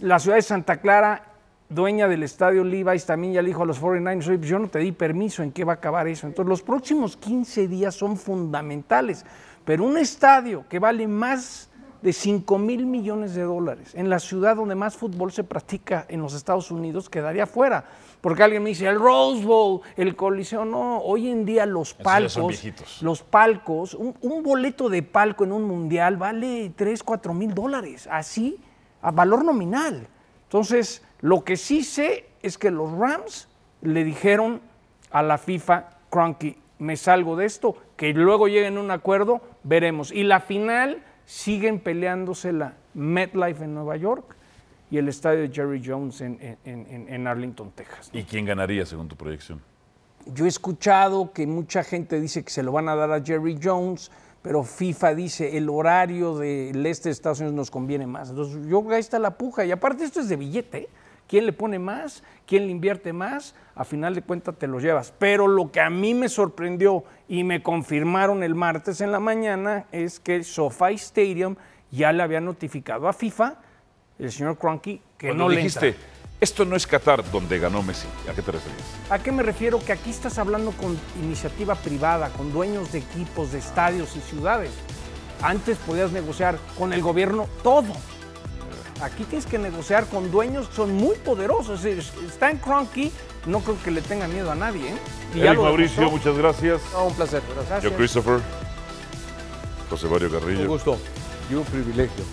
La 0.00 0.18
ciudad 0.18 0.36
de 0.36 0.42
Santa 0.42 0.80
Clara, 0.80 1.22
dueña 1.68 2.08
del 2.08 2.24
estadio 2.24 2.64
Levi's, 2.64 3.06
también 3.06 3.32
ya 3.34 3.42
le 3.42 3.48
dijo 3.48 3.62
a 3.62 3.66
los 3.66 3.80
49ers, 3.80 4.40
yo 4.40 4.58
no 4.58 4.68
te 4.68 4.80
di 4.80 4.90
permiso 4.90 5.44
en 5.44 5.52
qué 5.52 5.62
va 5.62 5.74
a 5.74 5.76
acabar 5.76 6.08
eso. 6.08 6.26
Entonces 6.26 6.48
los 6.48 6.62
próximos 6.62 7.16
15 7.16 7.68
días 7.68 7.94
son 7.94 8.16
fundamentales, 8.16 9.24
pero 9.64 9.84
un 9.84 9.98
estadio 9.98 10.64
que 10.68 10.80
vale 10.80 11.06
más 11.06 11.67
de 12.02 12.12
5 12.12 12.58
mil 12.58 12.86
millones 12.86 13.34
de 13.34 13.42
dólares 13.42 13.94
en 13.94 14.08
la 14.08 14.20
ciudad 14.20 14.56
donde 14.56 14.74
más 14.74 14.96
fútbol 14.96 15.32
se 15.32 15.44
practica 15.44 16.06
en 16.08 16.20
los 16.20 16.34
Estados 16.34 16.70
Unidos 16.70 17.08
quedaría 17.08 17.46
fuera. 17.46 17.84
Porque 18.20 18.42
alguien 18.42 18.62
me 18.64 18.70
dice, 18.70 18.86
el 18.86 18.98
Rose 18.98 19.44
Bowl, 19.44 19.80
el 19.96 20.16
Coliseo, 20.16 20.64
no, 20.64 20.98
hoy 20.98 21.28
en 21.28 21.44
día 21.44 21.66
los 21.66 21.94
palcos, 21.94 22.64
los 23.00 23.22
palcos, 23.22 23.94
un, 23.94 24.14
un, 24.22 24.42
boleto 24.42 24.88
de 24.88 25.04
palco 25.04 25.44
en 25.44 25.52
un 25.52 25.62
mundial 25.64 26.16
vale 26.16 26.72
3, 26.74 27.02
4 27.04 27.32
mil 27.32 27.54
dólares, 27.54 28.08
así, 28.10 28.58
a 29.02 29.12
valor 29.12 29.44
nominal. 29.44 30.08
Entonces, 30.44 31.04
lo 31.20 31.44
que 31.44 31.56
sí 31.56 31.84
sé 31.84 32.26
es 32.42 32.58
que 32.58 32.72
los 32.72 32.90
Rams 32.90 33.48
le 33.82 34.02
dijeron 34.02 34.60
a 35.10 35.22
la 35.22 35.38
FIFA, 35.38 35.90
Cronky, 36.10 36.56
me 36.78 36.96
salgo 36.96 37.36
de 37.36 37.46
esto, 37.46 37.76
que 37.96 38.12
luego 38.12 38.48
lleguen 38.48 38.76
a 38.76 38.80
un 38.80 38.90
acuerdo, 38.90 39.40
veremos. 39.62 40.12
Y 40.12 40.24
la 40.24 40.40
final 40.40 41.02
siguen 41.28 41.78
peleándose 41.78 42.52
la 42.52 42.74
MetLife 42.94 43.62
en 43.64 43.74
Nueva 43.74 43.96
York 43.96 44.34
y 44.90 44.96
el 44.96 45.08
estadio 45.08 45.42
de 45.42 45.50
Jerry 45.50 45.82
Jones 45.84 46.22
en, 46.22 47.26
Arlington, 47.26 47.70
Texas. 47.72 48.08
¿Y 48.14 48.22
quién 48.24 48.46
ganaría 48.46 48.86
según 48.86 49.08
tu 49.08 49.16
proyección? 49.16 49.60
yo 50.34 50.44
he 50.44 50.48
escuchado 50.48 51.32
que 51.32 51.46
mucha 51.46 51.82
gente 51.82 52.20
dice 52.20 52.44
que 52.44 52.50
se 52.50 52.62
lo 52.62 52.72
van 52.72 52.88
a 52.88 52.94
dar 52.94 53.12
a 53.12 53.22
Jerry 53.22 53.58
Jones, 53.62 54.10
pero 54.42 54.62
FIFA 54.62 55.14
dice 55.14 55.56
el 55.56 55.68
horario 55.68 56.38
del 56.38 56.84
este 56.86 57.08
de 57.08 57.12
Estados 57.12 57.40
Unidos 57.40 57.54
nos 57.54 57.70
conviene 57.70 58.06
más. 58.06 58.30
Entonces, 58.30 58.66
yo 58.66 58.84
ahí 58.90 59.00
está 59.00 59.18
la 59.18 59.36
puja. 59.36 59.64
Y 59.64 59.72
aparte, 59.72 60.04
esto 60.04 60.20
es 60.20 60.28
de 60.28 60.36
billete. 60.36 60.78
¿eh? 60.78 60.88
¿Quién 61.28 61.44
le 61.46 61.52
pone 61.52 61.78
más? 61.78 62.24
¿Quién 62.46 62.64
le 62.64 62.72
invierte 62.72 63.12
más? 63.12 63.54
A 63.74 63.84
final 63.84 64.14
de 64.14 64.22
cuentas 64.22 64.56
te 64.58 64.66
lo 64.66 64.80
llevas. 64.80 65.12
Pero 65.18 65.46
lo 65.46 65.70
que 65.70 65.80
a 65.80 65.90
mí 65.90 66.14
me 66.14 66.28
sorprendió 66.30 67.04
y 67.28 67.44
me 67.44 67.62
confirmaron 67.62 68.42
el 68.42 68.54
martes 68.54 69.02
en 69.02 69.12
la 69.12 69.20
mañana 69.20 69.84
es 69.92 70.18
que 70.18 70.42
SoFi 70.42 70.94
Stadium 70.94 71.56
ya 71.90 72.12
le 72.12 72.22
había 72.22 72.40
notificado 72.40 73.08
a 73.08 73.12
FIFA, 73.12 73.56
el 74.18 74.32
señor 74.32 74.58
Cronky, 74.58 75.00
que 75.18 75.28
Cuando 75.28 75.44
no 75.44 75.50
le 75.50 75.56
dijiste, 75.58 75.88
entra. 75.88 76.02
esto 76.40 76.64
no 76.64 76.76
es 76.76 76.86
Qatar 76.86 77.30
donde 77.30 77.58
ganó 77.58 77.82
Messi. 77.82 78.08
¿A 78.30 78.34
qué 78.34 78.40
te 78.40 78.52
referías? 78.52 78.82
¿A 79.10 79.18
qué 79.18 79.30
me 79.30 79.42
refiero? 79.42 79.78
Que 79.84 79.92
aquí 79.92 80.10
estás 80.10 80.38
hablando 80.38 80.72
con 80.72 80.98
iniciativa 81.22 81.74
privada, 81.74 82.30
con 82.30 82.52
dueños 82.52 82.90
de 82.92 83.00
equipos, 83.00 83.52
de 83.52 83.58
estadios 83.58 84.16
y 84.16 84.20
ciudades. 84.20 84.70
Antes 85.42 85.76
podías 85.78 86.10
negociar 86.10 86.58
con 86.78 86.92
el 86.94 87.02
gobierno 87.02 87.46
todo. 87.62 87.92
Aquí 89.00 89.24
tienes 89.24 89.46
que 89.46 89.58
negociar 89.58 90.06
con 90.06 90.30
dueños 90.30 90.68
que 90.68 90.74
son 90.76 90.92
muy 90.94 91.16
poderosos. 91.16 91.84
Es 91.84 91.96
decir, 91.96 92.28
Stan 92.28 92.56
Kroenke 92.58 93.10
no 93.46 93.60
creo 93.60 93.76
que 93.82 93.90
le 93.90 94.02
tenga 94.02 94.26
miedo 94.28 94.50
a 94.50 94.54
nadie. 94.54 94.88
¿eh? 94.90 94.96
Y 95.34 95.40
Eric 95.40 95.60
Mauricio, 95.60 96.00
demostró. 96.02 96.10
muchas 96.32 96.36
gracias. 96.38 96.80
No, 96.92 97.04
un 97.06 97.14
placer. 97.14 97.42
Gracias. 97.54 97.82
Yo, 97.82 97.96
Christopher. 97.96 98.40
José 99.90 100.06
Mario 100.08 100.30
Carrillo. 100.30 100.62
Un 100.62 100.66
gusto 100.68 100.98
y 101.50 101.54
un 101.54 101.64
privilegio. 101.64 102.24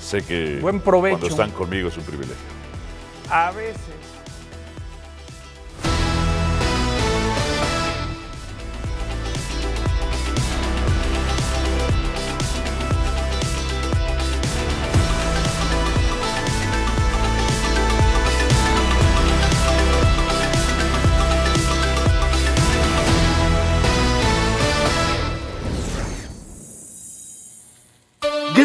Sé 0.00 0.22
que 0.22 0.58
Buen 0.60 0.80
provecho. 0.80 1.18
cuando 1.18 1.28
están 1.28 1.50
conmigo 1.50 1.88
es 1.88 1.96
un 1.96 2.04
privilegio. 2.04 2.36
A 3.30 3.50
veces. 3.50 3.80